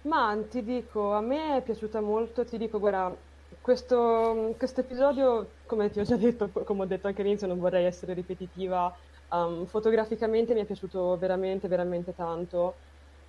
Ma 0.02 0.42
ti 0.48 0.62
dico, 0.62 1.12
a 1.12 1.20
me 1.20 1.56
è 1.56 1.62
piaciuta 1.62 2.00
molto, 2.00 2.44
ti 2.44 2.56
dico, 2.56 2.78
guarda, 2.78 3.20
questo 3.60 4.56
episodio, 4.58 5.56
come 5.66 5.90
ti 5.90 5.98
ho 6.00 6.04
già 6.04 6.16
detto, 6.16 6.50
come 6.50 6.82
ho 6.82 6.86
detto 6.86 7.08
anche 7.08 7.20
all'inizio, 7.20 7.46
non 7.46 7.58
vorrei 7.58 7.84
essere 7.84 8.14
ripetitiva, 8.14 8.96
um, 9.30 9.66
fotograficamente 9.66 10.54
mi 10.54 10.60
è 10.60 10.64
piaciuto 10.66 11.16
veramente, 11.18 11.68
veramente 11.68 12.14
tanto 12.14 12.80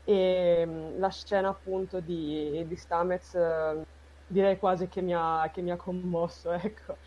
e 0.03 0.63
um, 0.65 0.99
la 0.99 1.09
scena 1.09 1.49
appunto 1.49 1.99
di, 1.99 2.65
di 2.67 2.75
Stamez 2.75 3.33
uh, 3.33 3.83
direi 4.25 4.57
quasi 4.57 4.87
che 4.87 5.01
mi 5.01 5.13
ha, 5.13 5.49
che 5.51 5.61
mi 5.61 5.71
ha 5.71 5.75
commosso, 5.75 6.51
ecco. 6.53 6.97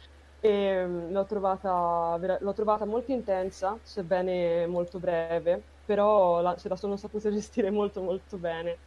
E, 0.41 0.85
um, 0.85 1.11
l'ho, 1.13 1.25
trovata, 1.25 2.19
l'ho 2.41 2.53
trovata 2.53 2.85
molto 2.85 3.13
intensa, 3.13 3.79
sebbene 3.83 4.67
molto 4.67 4.99
breve, 4.99 5.71
però 5.85 6.41
la, 6.41 6.59
se 6.59 6.69
la 6.69 6.77
sono 6.77 6.97
saputa 6.97 7.31
gestire 7.31 7.71
molto 7.71 8.03
molto 8.03 8.39
bene 8.39 8.81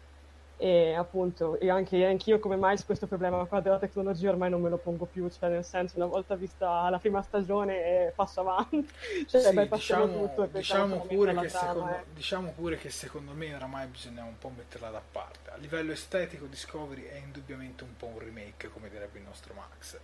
e 0.57 0.93
appunto 0.93 1.59
e 1.59 1.69
anche 1.69 2.05
anch'io 2.05 2.39
come 2.39 2.55
mai 2.55 2.77
su 2.77 2.85
questo 2.85 3.07
problema 3.07 3.43
qua 3.43 3.59
della 3.59 3.77
tecnologia 3.77 4.29
ormai 4.29 4.49
non 4.49 4.61
me 4.61 4.69
lo 4.69 4.77
pongo 4.77 5.03
più 5.05 5.29
cioè 5.29 5.49
nel 5.49 5.65
senso 5.65 5.97
una 5.97 6.05
volta 6.05 6.35
vista 6.35 6.89
la 6.89 6.97
prima 6.97 7.21
stagione 7.21 8.13
passo 8.15 8.41
avanti. 8.41 8.87
Cioè 9.27 9.41
sì, 9.41 9.53
beh, 9.53 9.69
diciamo, 9.69 10.27
tutto 10.27 10.45
diciamo, 10.45 11.01
pure 11.01 11.33
che 11.35 11.47
trama, 11.47 11.73
secondo, 11.73 11.95
eh. 11.95 12.03
diciamo 12.13 12.51
pure 12.51 12.77
che 12.77 12.89
secondo 12.89 13.31
me 13.33 13.53
oramai 13.53 13.87
bisogna 13.87 14.23
un 14.23 14.37
po' 14.37 14.51
metterla 14.55 14.89
da 14.89 15.01
parte. 15.11 15.51
A 15.51 15.57
livello 15.57 15.91
estetico 15.91 16.45
Discovery 16.45 17.03
è 17.03 17.15
indubbiamente 17.15 17.83
un 17.83 17.95
po' 17.95 18.07
un 18.07 18.19
remake 18.19 18.69
come 18.69 18.89
direbbe 18.89 19.19
il 19.19 19.25
nostro 19.25 19.53
Max. 19.53 19.97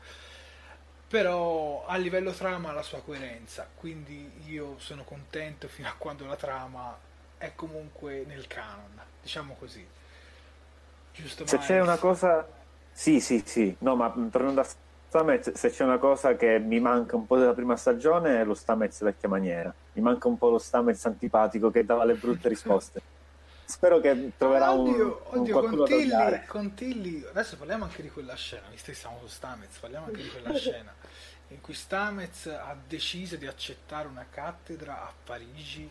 Però 1.08 1.86
a 1.86 1.98
livello 1.98 2.32
trama 2.32 2.70
ha 2.70 2.74
la 2.74 2.84
sua 2.84 3.02
coerenza 3.02 3.68
quindi 3.76 4.32
io 4.48 4.76
sono 4.80 5.04
contento 5.04 5.68
fino 5.68 5.90
a 5.90 5.96
quando 5.98 6.26
la 6.26 6.38
trama 6.38 6.98
è 7.38 7.52
comunque 7.54 8.24
nel 8.26 8.48
canon 8.48 8.98
diciamo 9.22 9.56
così 9.60 9.86
Giusto, 11.14 11.46
se 11.46 11.58
c'è 11.58 11.80
una 11.80 11.98
cosa... 11.98 12.48
Sì, 12.92 13.20
sì, 13.20 13.42
sì. 13.46 13.76
No, 13.80 13.96
ma 13.96 14.14
tornando 14.30 14.62
a 14.62 14.68
Stamez, 15.08 15.54
se 15.54 15.70
c'è 15.70 15.84
una 15.84 15.98
cosa 15.98 16.36
che 16.36 16.60
mi 16.60 16.80
manca 16.80 17.16
un 17.16 17.26
po' 17.26 17.38
della 17.38 17.54
prima 17.54 17.76
stagione 17.76 18.40
è 18.40 18.44
lo 18.44 18.54
Stamez 18.54 19.02
vecchia 19.04 19.30
maniera. 19.30 19.74
Mi 19.94 20.02
manca 20.02 20.28
un 20.28 20.38
po' 20.38 20.50
lo 20.50 20.58
Stamez 20.58 21.06
antipatico 21.06 21.72
che 21.72 21.86
dava 21.86 22.04
le 22.06 22.16
brutte 22.16 22.50
risposte. 22.50 23.02
Spero 23.66 24.00
che 24.00 24.32
troverà 24.38 24.68
ah, 24.68 24.74
oddio, 24.74 25.22
un, 25.32 25.40
oddio, 25.40 25.58
un 25.58 25.76
con 25.78 25.86
Tilly, 25.86 26.46
con 26.46 26.74
Tilly, 26.74 27.26
adesso 27.30 27.56
parliamo 27.56 27.86
anche 27.86 28.02
di 28.02 28.10
quella 28.10 28.36
scena, 28.36 28.64
visto 28.70 28.92
che 28.92 28.98
siamo 28.98 29.18
su 29.22 29.28
Stamez, 29.28 29.78
parliamo 29.80 30.08
anche 30.08 30.22
di 30.22 30.30
quella 30.30 30.54
scena 30.54 30.94
in 31.52 31.62
cui 31.62 31.74
Stamez 31.74 32.48
ha 32.48 32.76
deciso 32.88 33.36
di 33.36 33.46
accettare 33.46 34.08
una 34.08 34.26
cattedra 34.30 35.04
a 35.04 35.14
Parigi 35.24 35.90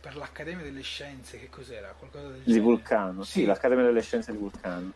per 0.00 0.16
l'Accademia 0.16 0.64
delle 0.64 0.82
Scienze, 0.82 1.38
che 1.38 1.48
cos'era? 1.48 1.94
Qualcosa 1.96 2.28
del 2.28 2.38
di 2.38 2.52
genere? 2.52 2.62
Vulcano, 2.62 3.22
sì, 3.24 3.40
sì, 3.40 3.44
l'Accademia 3.44 3.84
delle 3.84 4.02
Scienze 4.02 4.32
di 4.32 4.38
Vulcano. 4.38 4.92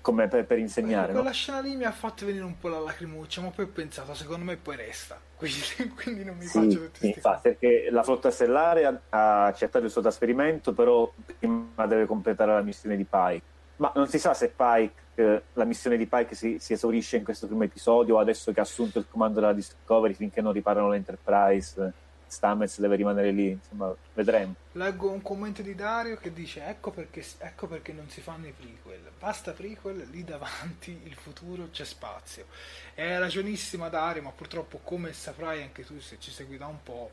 Come 0.00 0.26
per, 0.26 0.44
per 0.46 0.58
insegnare. 0.58 1.12
Quella 1.12 1.28
no? 1.28 1.32
scena 1.32 1.60
lì 1.60 1.76
mi 1.76 1.84
ha 1.84 1.92
fatto 1.92 2.26
venire 2.26 2.44
un 2.44 2.58
po' 2.58 2.68
la 2.68 2.80
lacrimuccia, 2.80 3.40
ma 3.40 3.50
poi 3.50 3.66
ho 3.66 3.68
pensato, 3.68 4.14
secondo 4.14 4.44
me 4.44 4.56
poi 4.56 4.76
resta. 4.76 5.20
Quindi, 5.42 5.92
quindi 5.96 6.24
non 6.24 6.36
mi 6.36 6.46
sì, 6.46 6.58
faccio 6.58 6.84
tutti 6.84 7.06
infatti, 7.08 7.40
perché 7.48 7.88
la 7.90 8.04
flotta 8.04 8.30
stellare 8.30 8.84
ha, 8.84 9.00
ha 9.08 9.46
accettato 9.46 9.84
il 9.84 9.90
suo 9.90 10.00
trasferimento, 10.00 10.72
però 10.72 11.12
prima 11.36 11.84
deve 11.88 12.06
completare 12.06 12.52
la 12.52 12.62
missione 12.62 12.96
di 12.96 13.02
Pike. 13.02 13.42
Ma 13.76 13.90
non 13.96 14.06
si 14.06 14.20
sa 14.20 14.34
se 14.34 14.52
Pike, 14.54 15.42
la 15.52 15.64
missione 15.64 15.96
di 15.96 16.06
Pike 16.06 16.36
si, 16.36 16.58
si, 16.60 16.74
esaurisce 16.74 17.16
in 17.16 17.24
questo 17.24 17.48
primo 17.48 17.64
episodio, 17.64 18.20
adesso 18.20 18.52
che 18.52 18.60
ha 18.60 18.62
assunto 18.62 19.00
il 19.00 19.06
comando 19.10 19.40
della 19.40 19.52
Discovery 19.52 20.14
finché 20.14 20.40
non 20.40 20.52
riparano 20.52 20.90
l'Enterprise 20.90 21.92
Stamets 22.32 22.80
deve 22.80 22.96
rimanere 22.96 23.30
lì, 23.30 23.50
insomma, 23.50 23.94
vedremo. 24.14 24.54
Leggo 24.72 25.10
un 25.10 25.20
commento 25.20 25.60
di 25.60 25.74
Dario 25.74 26.16
che 26.16 26.32
dice 26.32 26.64
ecco 26.64 26.90
perché, 26.90 27.22
ecco 27.38 27.66
perché 27.66 27.92
non 27.92 28.08
si 28.08 28.22
fanno 28.22 28.46
i 28.46 28.52
prequel, 28.52 29.10
basta 29.18 29.52
prequel, 29.52 30.08
lì 30.08 30.24
davanti 30.24 30.98
il 31.04 31.14
futuro 31.14 31.68
c'è 31.70 31.84
spazio. 31.84 32.46
È 32.94 33.18
ragionissima 33.18 33.90
Dario, 33.90 34.22
ma 34.22 34.30
purtroppo 34.30 34.80
come 34.82 35.12
saprai 35.12 35.60
anche 35.60 35.84
tu 35.84 36.00
se 36.00 36.16
ci 36.18 36.30
segui 36.30 36.56
da 36.56 36.68
un 36.68 36.82
po', 36.82 37.10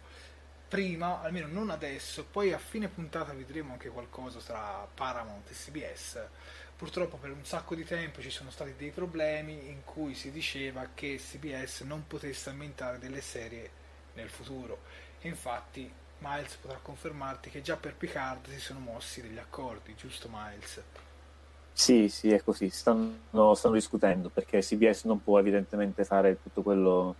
prima, 0.69 1.21
almeno 1.21 1.47
non 1.47 1.69
adesso, 1.69 2.23
poi 2.23 2.53
a 2.53 2.57
fine 2.57 2.87
puntata 2.87 3.33
vedremo 3.33 3.73
anche 3.73 3.89
qualcosa 3.89 4.39
tra 4.39 4.87
Paramount 4.93 5.49
e 5.49 5.53
CBS. 5.53 6.27
Purtroppo 6.77 7.17
per 7.17 7.31
un 7.31 7.43
sacco 7.43 7.75
di 7.75 7.83
tempo 7.83 8.21
ci 8.21 8.29
sono 8.29 8.51
stati 8.51 8.73
dei 8.77 8.91
problemi 8.91 9.67
in 9.67 9.83
cui 9.83 10.15
si 10.15 10.31
diceva 10.31 10.87
che 10.93 11.19
CBS 11.21 11.81
non 11.81 12.07
potesse 12.07 12.51
ambientare 12.51 12.99
delle 12.99 13.19
serie 13.19 13.69
nel 14.13 14.29
futuro 14.29 15.07
infatti 15.27 15.91
Miles 16.19 16.55
potrà 16.55 16.79
confermarti 16.81 17.49
che 17.49 17.61
già 17.61 17.75
per 17.75 17.95
Picard 17.95 18.47
si 18.49 18.59
sono 18.59 18.79
mossi 18.79 19.21
degli 19.21 19.37
accordi, 19.37 19.95
giusto 19.95 20.29
Miles? 20.31 20.81
Sì, 21.71 22.09
sì, 22.09 22.31
è 22.31 22.43
così, 22.43 22.69
stanno, 22.69 23.53
stanno 23.55 23.75
discutendo 23.75 24.29
perché 24.29 24.59
CBS 24.59 25.05
non 25.05 25.23
può 25.23 25.39
evidentemente 25.39 26.03
fare 26.03 26.41
tutto 26.41 26.61
quello 26.61 27.15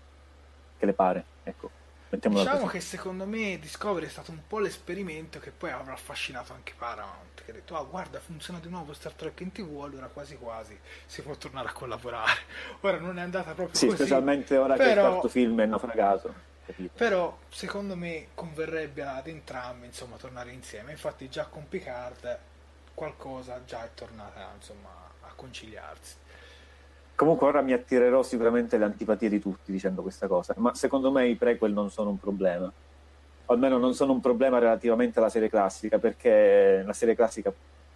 che 0.78 0.86
le 0.86 0.94
pare, 0.94 1.24
ecco. 1.44 1.78
Diciamo 2.10 2.66
che 2.66 2.80
secondo 2.80 3.28
me 3.28 3.60
Discovery 3.60 4.08
è 4.08 4.10
stato 4.10 4.32
un 4.32 4.40
po' 4.48 4.58
l'esperimento 4.58 5.38
che 5.38 5.52
poi 5.52 5.70
avrà 5.70 5.94
affascinato 5.94 6.54
anche 6.54 6.74
Paramount, 6.76 7.44
che 7.46 7.52
ha 7.52 7.54
detto, 7.54 7.78
ah 7.78 7.84
guarda 7.84 8.20
funziona 8.20 8.60
di 8.60 8.68
nuovo 8.68 8.94
Star 8.94 9.14
Trek 9.14 9.40
in 9.42 9.52
tv, 9.52 9.84
allora 9.84 10.08
quasi 10.08 10.36
quasi 10.36 10.78
si 11.06 11.22
può 11.22 11.36
tornare 11.36 11.68
a 11.68 11.72
collaborare. 11.72 12.40
Ora 12.82 12.98
non 12.98 13.20
è 13.20 13.22
andata 13.22 13.54
proprio 13.54 13.78
sì, 13.78 13.86
così. 13.86 13.98
Sì, 13.98 14.04
specialmente 14.04 14.58
ora 14.58 14.74
però... 14.74 14.86
che 14.86 15.00
il 15.00 15.06
quarto 15.08 15.28
film 15.28 15.62
è 15.62 15.66
naufragato 15.68 16.48
capito? 16.70 16.94
Però 16.96 17.38
secondo 17.50 17.96
me 17.96 18.28
converrebbe 18.36 19.02
ad 19.02 19.28
entrambi 19.28 19.88
insomma 19.88 20.18
tornare 20.18 20.52
insieme. 20.52 20.92
Infatti 20.92 21.30
già 21.30 21.46
con 21.46 21.68
Picard 21.68 22.38
qualcosa 22.94 23.62
già 23.66 23.84
è 23.84 23.90
tornata 23.94 24.52
insomma 24.56 24.90
a 25.22 25.32
conciliarsi. 25.36 26.16
Comunque 27.16 27.48
ora 27.48 27.62
mi 27.62 27.74
attirerò 27.74 28.24
sicuramente 28.24 28.78
le 28.78 28.86
antipatie 28.86 29.30
di 29.30 29.40
tutti 29.40 29.72
dicendo 29.72 30.02
questa 30.02 30.28
cosa, 30.28 30.54
ma 30.58 30.74
secondo 30.74 31.12
me 31.12 31.28
i 31.28 31.36
prequel 31.36 31.74
non 31.74 31.92
sono 31.92 32.12
un 32.12 32.20
problema. 32.20 32.72
O 33.46 33.54
almeno 33.54 33.78
non 33.78 33.94
sono 33.94 34.14
un 34.14 34.22
problema 34.22 34.60
relativamente 34.60 35.20
alla 35.20 35.30
serie 35.30 35.50
classica, 35.50 35.98
perché 35.98 36.84
la 36.86 36.94
serie 36.94 37.16
classica 37.16 37.52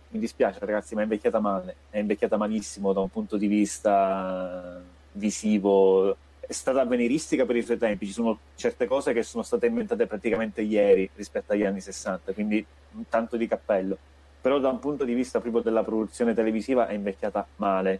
mi 0.10 0.20
dispiace 0.20 0.60
ragazzi, 0.60 0.94
ma 0.94 1.02
è 1.02 1.04
invecchiata 1.04 1.40
male, 1.40 1.76
è 1.90 2.00
invecchiata 2.00 2.38
malissimo 2.38 2.92
da 2.92 3.00
un 3.00 3.10
punto 3.10 3.38
di 3.38 3.48
vista 3.48 4.82
visivo, 5.14 6.18
è 6.54 6.56
stata 6.56 6.82
avveniristica 6.82 7.46
per 7.46 7.56
i 7.56 7.64
suoi 7.64 7.80
tempi, 7.80 8.06
ci 8.06 8.14
sono 8.14 8.38
certe 8.56 8.86
cose 8.86 9.12
che 9.12 9.24
sono 9.24 9.42
state 9.42 9.66
inventate 9.66 10.06
praticamente 10.06 10.62
ieri 10.62 11.10
rispetto 11.16 11.52
agli 11.52 11.64
anni 11.64 11.82
60, 11.82 12.32
quindi 12.32 12.64
tanto 13.10 13.38
di 13.38 13.48
cappello. 13.48 13.98
Però 14.40 14.60
da 14.60 14.70
un 14.70 14.78
punto 14.78 15.04
di 15.04 15.16
vista 15.16 15.40
proprio 15.40 15.64
della 15.64 15.84
produzione 15.84 16.36
televisiva 16.36 16.88
è 16.88 16.94
invecchiata 16.94 17.46
male 17.56 18.00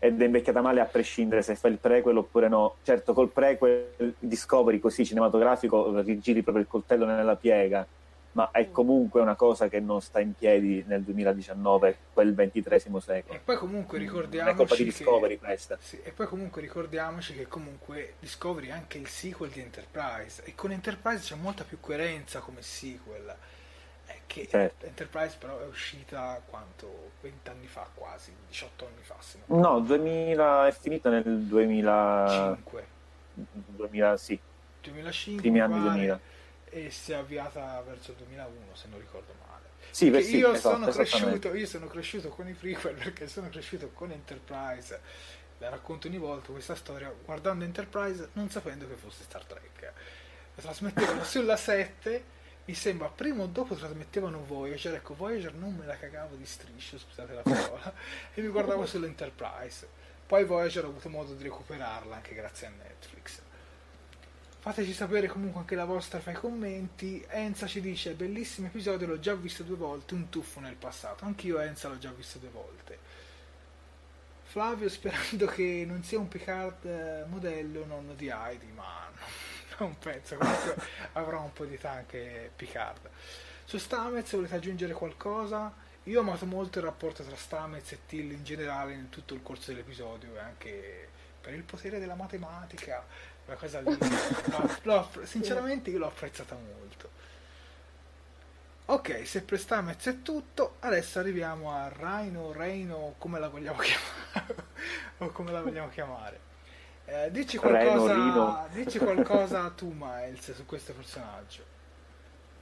ed 0.00 0.20
è 0.20 0.24
invecchiata 0.24 0.60
male 0.60 0.80
a 0.80 0.84
prescindere 0.84 1.42
se 1.42 1.54
fa 1.54 1.68
il 1.68 1.78
prequel 1.78 2.16
oppure 2.16 2.48
no. 2.48 2.74
Certo, 2.82 3.12
col 3.12 3.30
prequel 3.30 4.14
Discovery 4.18 4.80
così 4.80 5.06
cinematografico 5.06 6.00
rigiri 6.00 6.42
proprio 6.42 6.64
il 6.64 6.68
coltello 6.68 7.06
nella 7.06 7.36
piega 7.36 7.86
ma 8.32 8.50
è 8.50 8.66
mm. 8.66 8.72
comunque 8.72 9.20
una 9.20 9.34
cosa 9.34 9.68
che 9.68 9.80
non 9.80 10.00
sta 10.00 10.20
in 10.20 10.34
piedi 10.34 10.82
nel 10.86 11.02
2019, 11.02 11.96
quel 12.12 12.34
ventitresimo 12.34 12.98
secolo. 13.00 13.34
E 13.34 13.38
poi 13.38 13.56
comunque 13.56 13.98
ricordiamoci 13.98 14.54
è 14.54 14.56
colpa 14.56 14.74
di 14.76 14.84
Discovery 14.84 15.38
che, 15.38 15.44
questa. 15.44 15.78
Sì, 15.80 16.00
e 16.02 16.10
poi 16.10 16.26
comunque 16.26 16.60
ricordiamoci 16.60 17.34
che 17.34 17.46
comunque 17.46 18.14
Discovery 18.18 18.68
è 18.68 18.72
anche 18.72 18.98
il 18.98 19.08
sequel 19.08 19.50
di 19.50 19.60
Enterprise 19.60 20.42
e 20.44 20.54
con 20.54 20.72
Enterprise 20.72 21.22
c'è 21.22 21.34
molta 21.34 21.64
più 21.64 21.78
coerenza 21.80 22.40
come 22.40 22.62
sequel. 22.62 23.34
È 24.04 24.16
che 24.26 24.48
certo. 24.48 24.86
Enterprise 24.86 25.36
però 25.38 25.60
è 25.60 25.66
uscita 25.66 26.40
quanto? 26.46 27.10
20 27.20 27.50
anni 27.50 27.66
fa 27.66 27.86
quasi, 27.94 28.32
18 28.48 28.86
anni 28.86 29.02
fa. 29.02 29.16
Se 29.20 29.38
non 29.46 29.60
no, 29.60 29.80
2000 29.80 30.66
è 30.68 30.72
finita 30.72 31.10
nel 31.10 31.22
2005. 31.24 32.86
2000, 33.34 34.16
sì. 34.16 34.38
2005. 34.80 35.42
Primi 35.42 35.60
anni 35.60 35.80
2000 35.80 36.20
e 36.72 36.90
si 36.90 37.12
è 37.12 37.16
avviata 37.16 37.82
verso 37.86 38.12
il 38.12 38.16
2001 38.16 38.74
se 38.74 38.88
non 38.88 38.98
ricordo 38.98 39.34
male. 39.46 39.68
Sì, 39.90 40.08
beh, 40.08 40.22
sì, 40.22 40.38
io, 40.38 40.52
esatto, 40.52 40.76
sono 40.76 40.90
cresciuto, 40.90 41.54
io 41.54 41.66
sono 41.66 41.86
cresciuto 41.86 42.28
con 42.30 42.48
i 42.48 42.54
prequel 42.54 42.94
perché 42.94 43.28
sono 43.28 43.50
cresciuto 43.50 43.90
con 43.90 44.10
Enterprise. 44.10 45.00
La 45.58 45.68
racconto 45.68 46.08
ogni 46.08 46.16
volta 46.16 46.50
questa 46.50 46.74
storia 46.74 47.14
guardando 47.24 47.64
Enterprise 47.64 48.30
non 48.32 48.48
sapendo 48.48 48.88
che 48.88 48.94
fosse 48.94 49.22
Star 49.22 49.44
Trek. 49.44 49.92
La 50.54 50.62
trasmettevano 50.62 51.22
sulla 51.24 51.58
7, 51.58 52.24
mi 52.64 52.74
sembra 52.74 53.08
prima 53.08 53.42
o 53.42 53.46
dopo 53.46 53.74
trasmettevano 53.74 54.42
Voyager, 54.42 54.94
ecco 54.94 55.14
Voyager 55.14 55.52
non 55.52 55.74
me 55.74 55.84
la 55.84 55.98
cagavo 55.98 56.36
di 56.36 56.46
striscio, 56.46 56.98
scusate 56.98 57.34
la 57.34 57.42
parola, 57.42 57.92
e 58.32 58.40
mi 58.40 58.48
guardavo 58.48 58.86
sull'Enterprise. 58.86 59.86
Poi 60.26 60.44
Voyager 60.44 60.86
ho 60.86 60.88
avuto 60.88 61.10
modo 61.10 61.34
di 61.34 61.42
recuperarla 61.42 62.16
anche 62.16 62.34
grazie 62.34 62.68
a 62.68 62.70
Netflix. 62.70 63.42
Fateci 64.62 64.92
sapere 64.92 65.26
comunque 65.26 65.58
anche 65.58 65.74
la 65.74 65.84
vostra 65.84 66.20
fra 66.20 66.30
i 66.30 66.34
commenti. 66.34 67.20
Enza 67.30 67.66
ci 67.66 67.80
dice: 67.80 68.12
Bellissimo 68.12 68.68
episodio, 68.68 69.08
l'ho 69.08 69.18
già 69.18 69.34
visto 69.34 69.64
due 69.64 69.74
volte. 69.74 70.14
Un 70.14 70.28
tuffo 70.28 70.60
nel 70.60 70.76
passato. 70.76 71.24
Anch'io, 71.24 71.58
Enza, 71.58 71.88
l'ho 71.88 71.98
già 71.98 72.12
visto 72.12 72.38
due 72.38 72.50
volte. 72.50 72.96
Flavio, 74.44 74.88
sperando 74.88 75.46
che 75.46 75.82
non 75.84 76.04
sia 76.04 76.20
un 76.20 76.28
Picard 76.28 76.84
eh, 76.84 77.24
modello 77.26 77.84
nonno 77.86 78.14
di 78.14 78.28
Heidi, 78.28 78.70
ma 78.70 79.10
no, 79.12 79.24
non 79.84 79.98
penso. 79.98 80.36
Comunque 80.36 80.76
avrà 81.14 81.40
un 81.40 81.52
po' 81.52 81.64
di 81.64 81.74
età 81.74 81.90
anche 81.90 82.52
Picard. 82.54 83.10
Su 83.64 83.78
Stamez 83.78 84.30
volete 84.30 84.54
aggiungere 84.54 84.92
qualcosa? 84.92 85.74
Io 86.04 86.20
ho 86.20 86.22
amato 86.22 86.46
molto 86.46 86.78
il 86.78 86.84
rapporto 86.84 87.24
tra 87.24 87.34
Stamez 87.34 87.90
e 87.90 87.98
Till 88.06 88.30
in 88.30 88.44
generale 88.44 88.92
in 88.92 89.08
tutto 89.08 89.34
il 89.34 89.42
corso 89.42 89.72
dell'episodio 89.72 90.36
e 90.36 90.38
anche 90.38 91.08
per 91.40 91.52
il 91.52 91.64
potere 91.64 91.98
della 91.98 92.14
matematica 92.14 93.04
quella 93.56 93.56
cosa 93.56 93.80
lì. 93.80 93.96
L'ho- 94.82 95.10
sinceramente 95.24 95.90
io 95.90 95.98
l'ho 95.98 96.06
apprezzata 96.06 96.54
molto. 96.56 97.10
Ok 98.86 99.26
se 99.26 99.42
per 99.42 99.58
Stamez 99.58 100.04
è 100.06 100.22
tutto 100.22 100.74
adesso 100.80 101.18
arriviamo 101.20 101.70
a 101.72 101.88
Rhino 101.96 102.52
Reino 102.52 103.14
come 103.18 103.38
la 103.38 103.48
vogliamo 103.48 103.78
chiamare? 103.80 104.54
O 105.18 105.28
come 105.30 105.52
la 105.52 105.62
vogliamo 105.62 105.88
chiamare? 105.88 106.40
Eh, 107.04 107.30
dici 107.30 107.58
Reno, 107.58 108.04
qualcosa 108.04 108.12
Rino. 108.14 108.66
dici 108.72 108.98
qualcosa 108.98 109.70
tu 109.70 109.92
Miles 109.96 110.52
su 110.52 110.66
questo 110.66 110.92
personaggio. 110.94 111.64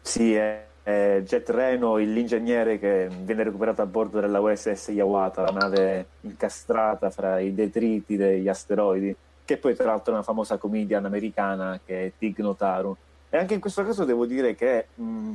Sì, 0.03 0.35
è, 0.35 0.67
è 0.83 1.21
Jet 1.25 1.49
Reno, 1.51 1.97
l'ingegnere 1.97 2.79
che 2.79 3.09
viene 3.11 3.43
recuperato 3.45 3.83
a 3.83 3.87
bordo 3.87 4.21
della 4.21 4.41
USS 4.41 4.89
Yawata, 4.89 5.43
la 5.43 5.51
nave 5.53 6.07
incastrata 6.23 7.11
fra 7.11 7.39
i 7.39 7.55
detriti 7.55 8.17
degli 8.17 8.49
asteroidi, 8.49 9.15
che 9.51 9.57
poi 9.57 9.75
tra 9.75 9.87
l'altro 9.87 10.13
è 10.13 10.15
una 10.15 10.23
famosa 10.23 10.59
comedian 10.59 11.05
americana 11.05 11.81
che 11.85 12.07
è 12.07 12.13
Tig 12.17 12.39
Notaro. 12.39 12.97
E 13.29 13.37
anche 13.37 13.55
in 13.55 13.61
questo 13.61 13.85
caso 13.85 14.05
devo 14.05 14.25
dire 14.25 14.55
che 14.55 14.87
mh, 14.95 15.33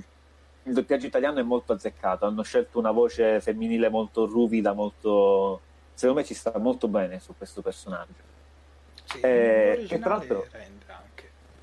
il 0.64 0.74
doppiaggio 0.74 1.08
italiano 1.08 1.40
è 1.40 1.44
molto 1.44 1.74
azzeccato, 1.74 2.26
hanno 2.26 2.42
scelto 2.42 2.80
una 2.80 2.92
voce 2.92 3.42
femminile 3.42 3.90
molto 3.90 4.26
ruvida, 4.26 4.72
molto... 4.72 5.60
secondo 5.94 6.22
me 6.22 6.26
ci 6.26 6.34
sta 6.34 6.58
molto 6.60 6.88
bene 6.88 7.20
su 7.20 7.34
questo 7.38 7.62
personaggio. 7.62 8.14
sì, 9.04 9.20
Eh, 9.20 9.74
l'originale 9.76 9.96
e 9.96 10.00
tra 10.00 10.10
l'altro- 10.10 10.46
rende 10.50 10.85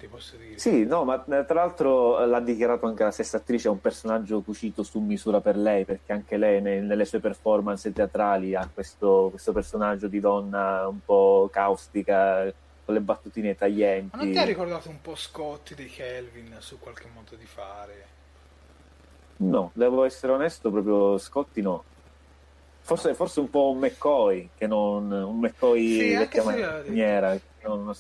ti 0.03 0.09
posso 0.09 0.37
dire 0.37 0.59
Sì, 0.59 0.85
no, 0.85 1.05
ma 1.05 1.17
eh, 1.25 1.45
tra 1.45 1.55
l'altro 1.55 2.21
eh, 2.23 2.27
l'ha 2.27 2.41
dichiarato 2.41 2.87
anche 2.87 3.03
la 3.05 3.11
stessa 3.11 3.39
attrice, 3.39 3.69
è 3.69 3.71
un 3.71 3.81
personaggio 3.81 4.43
cucito 4.43 4.83
su 4.83 5.01
misura 5.01 5.41
per 5.41 5.57
lei, 5.57 5.85
perché 5.85 6.13
anche 6.13 6.37
lei 6.37 6.61
ne- 6.63 6.81
nelle 6.81 7.05
sue 7.05 7.21
performance 7.21 7.91
teatrali 7.93 8.55
ha 8.55 8.71
questo, 8.73 9.29
questo 9.31 9.53
personaggio 9.53 10.09
di 10.09 10.21
donna 10.21 10.87
un 10.89 11.01
po' 11.01 11.49
caustica, 11.51 12.45
con 12.85 12.95
le 12.95 13.01
battutine 13.03 13.55
taglienti. 13.55 14.17
Ma 14.17 14.23
non 14.23 14.31
ti 14.31 14.39
ha 14.39 14.45
ricordato 14.45 14.89
un 14.89 15.01
po' 15.01 15.15
Scotti 15.17 15.75
dei 15.75 15.89
Kelvin 15.89 16.59
su 16.61 16.79
qualche 16.79 17.09
modo 17.09 17.35
di 17.35 17.47
fare? 17.47 18.09
No, 19.39 19.73
devo 19.75 20.05
essere 20.05 20.33
onesto, 20.33 20.71
proprio 20.71 21.19
Scotti 21.19 21.61
no. 21.63 21.87
Forse, 22.81 23.15
forse 23.15 23.41
un 23.41 23.51
po' 23.51 23.71
un 23.71 23.79
McCoy, 23.79 24.53
che 24.55 24.67
non 24.67 25.11
un 25.11 25.39
McCoy 25.39 25.87
Sì, 25.87 26.15
vecchia 26.15 26.43
maniera. 26.45 27.41
non- 27.63 27.93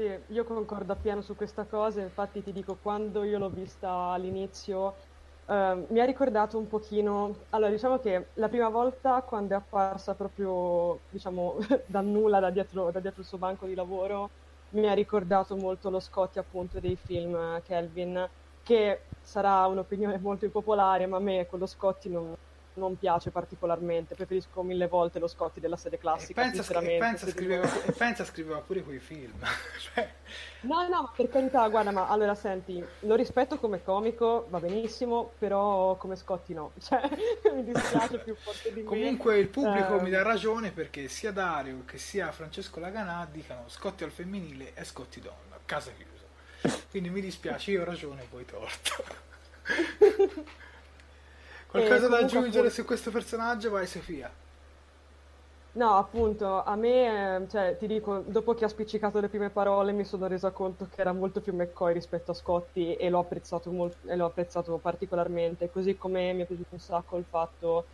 Sì, 0.00 0.24
io 0.28 0.44
concordo 0.44 0.92
appieno 0.94 1.20
su 1.20 1.34
questa 1.34 1.66
cosa, 1.66 2.00
infatti 2.00 2.40
ti 2.42 2.52
dico, 2.52 2.78
quando 2.78 3.22
io 3.22 3.36
l'ho 3.38 3.50
vista 3.50 3.90
all'inizio, 4.12 4.96
ehm, 5.44 5.88
mi 5.90 6.00
ha 6.00 6.04
ricordato 6.06 6.56
un 6.58 6.66
pochino, 6.68 7.46
allora 7.50 7.70
diciamo 7.70 7.98
che 7.98 8.30
la 8.36 8.48
prima 8.48 8.70
volta 8.70 9.22
quando 9.24 9.54
è 9.54 9.58
apparsa 9.58 10.14
proprio, 10.14 11.04
diciamo, 11.08 11.56
dal 11.86 12.06
nulla, 12.06 12.40
da 12.40 12.50
dietro, 12.50 12.90
da 12.90 13.00
dietro 13.00 13.20
il 13.20 13.26
suo 13.26 13.36
banco 13.38 13.66
di 13.66 13.74
lavoro, 13.74 14.32
mi 14.68 14.88
ha 14.88 14.94
ricordato 14.94 15.54
molto 15.56 15.90
lo 15.90 16.00
Scotty 16.00 16.38
appunto 16.38 16.80
dei 16.80 16.96
film 16.96 17.34
eh, 17.34 17.60
Kelvin, 17.62 18.26
che 18.62 19.12
sarà 19.20 19.66
un'opinione 19.66 20.18
molto 20.18 20.46
impopolare, 20.46 21.06
ma 21.06 21.18
a 21.18 21.20
me 21.20 21.44
quello 21.46 21.66
Scotty 21.66 22.08
non, 22.08 22.32
non 22.74 22.96
piace 22.98 23.30
particolarmente, 23.30 24.14
preferisco 24.14 24.62
mille 24.62 24.86
volte 24.86 25.18
lo 25.18 25.26
Scotty 25.26 25.60
della 25.60 25.76
serie 25.76 25.98
E 25.98 26.00
classica, 26.00 26.42
pensa, 26.42 26.80
e 26.80 26.98
pensa 26.98 27.26
se 27.26 27.34
devo- 27.34 27.36
scriveva, 27.36 27.84
e 27.84 27.92
pensa 27.92 28.24
scriveva 28.24 28.60
pure 28.60 28.82
quei 28.82 28.98
film. 28.98 29.38
Cioè, 29.92 30.08
No, 30.62 30.82
no, 30.88 31.02
ma 31.02 31.12
per 31.16 31.28
carità, 31.28 31.66
guarda, 31.68 31.90
ma 31.90 32.06
allora 32.08 32.34
senti, 32.34 32.84
lo 33.00 33.14
rispetto 33.16 33.58
come 33.58 33.82
comico, 33.82 34.46
va 34.50 34.60
benissimo, 34.60 35.32
però 35.38 35.96
come 35.96 36.14
Scotti 36.16 36.54
no, 36.54 36.72
cioè 36.80 37.08
mi 37.54 37.64
dispiace 37.64 38.18
più 38.18 38.34
forte 38.36 38.72
di 38.72 38.82
me. 38.82 38.86
comunque 38.86 39.38
il 39.38 39.48
pubblico 39.48 39.98
Eh, 39.98 40.02
mi 40.02 40.10
dà 40.10 40.22
ragione 40.22 40.70
perché 40.70 41.08
sia 41.08 41.32
Dario 41.32 41.84
che 41.86 41.98
sia 41.98 42.30
Francesco 42.30 42.78
Laganà 42.78 43.26
dicano 43.30 43.64
Scotti 43.68 44.04
al 44.04 44.10
femminile 44.12 44.72
e 44.74 44.84
Scotti 44.84 45.20
donna, 45.20 45.58
casa 45.64 45.90
chiusa. 45.92 46.78
Quindi 46.90 47.08
mi 47.10 47.20
dispiace, 47.20 47.70
io 47.72 47.80
ho 47.80 47.84
ragione, 47.84 48.26
voi 48.30 48.44
torto. 48.44 49.04
Qualcosa 51.70 52.08
da 52.08 52.18
aggiungere 52.18 52.48
appunto- 52.48 52.70
su 52.70 52.84
questo 52.84 53.10
personaggio? 53.10 53.70
Vai 53.70 53.86
Sofia. 53.86 54.30
No, 55.72 55.96
appunto, 55.96 56.64
a 56.64 56.74
me, 56.74 57.36
eh, 57.44 57.48
cioè, 57.48 57.76
ti 57.78 57.86
dico, 57.86 58.24
dopo 58.26 58.54
che 58.54 58.64
ha 58.64 58.68
spiccicato 58.68 59.20
le 59.20 59.28
prime 59.28 59.50
parole 59.50 59.92
mi 59.92 60.04
sono 60.04 60.26
resa 60.26 60.50
conto 60.50 60.88
che 60.92 61.00
era 61.00 61.12
molto 61.12 61.40
più 61.40 61.54
McCoy 61.54 61.92
rispetto 61.92 62.32
a 62.32 62.34
Scotti 62.34 62.96
e 62.96 63.08
l'ho 63.08 63.20
apprezzato, 63.20 63.70
molto, 63.70 64.08
e 64.08 64.16
l'ho 64.16 64.26
apprezzato 64.26 64.76
particolarmente, 64.78 65.70
così 65.70 65.96
come 65.96 66.32
mi 66.32 66.42
è 66.42 66.46
piaciuto 66.46 66.74
un 66.74 66.80
sacco 66.80 67.16
il 67.18 67.24
fatto 67.28 67.84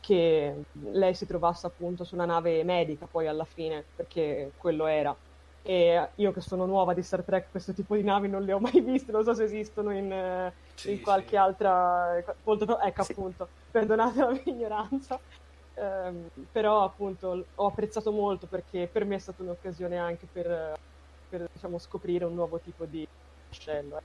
che 0.00 0.64
lei 0.92 1.14
si 1.14 1.26
trovasse 1.26 1.66
appunto 1.66 2.04
su 2.04 2.14
una 2.14 2.24
nave 2.24 2.64
medica 2.64 3.06
poi 3.06 3.26
alla 3.26 3.44
fine, 3.44 3.84
perché 3.94 4.52
quello 4.56 4.86
era. 4.86 5.14
E 5.60 6.08
io 6.14 6.32
che 6.32 6.40
sono 6.40 6.64
nuova 6.64 6.94
di 6.94 7.02
Star 7.02 7.22
Trek, 7.24 7.50
questo 7.50 7.74
tipo 7.74 7.94
di 7.94 8.02
navi 8.02 8.28
non 8.28 8.42
le 8.42 8.54
ho 8.54 8.58
mai 8.58 8.80
viste, 8.80 9.12
non 9.12 9.22
so 9.22 9.34
se 9.34 9.44
esistono 9.44 9.90
in, 9.92 10.10
eh, 10.10 10.54
Sì, 10.78 10.92
in 10.92 11.00
qualche 11.00 11.30
sì. 11.30 11.36
altra... 11.36 12.22
molto- 12.44 12.78
ecco 12.80 13.02
Sì. 13.02 13.12
appunto, 13.12 13.50
perdonate 13.70 14.18
la 14.20 14.30
mia 14.30 14.42
ignoranza. 14.44 15.20
Ehm, 15.74 16.26
però 16.50 16.84
appunto 16.84 17.46
ho 17.54 17.66
apprezzato 17.66 18.10
molto 18.12 18.46
perché 18.46 18.88
per 18.88 19.04
me 19.04 19.16
è 19.16 19.18
stata 19.18 19.42
un'occasione 19.42 19.96
anche 19.98 20.26
per, 20.30 20.74
per, 21.28 21.44
diciamo, 21.52 21.78
scoprire 21.78 22.24
un 22.24 22.34
nuovo 22.34 22.60
tipo 22.60 22.84
di 22.86 23.04
vascello. 23.48 23.96
eh. 23.96 24.00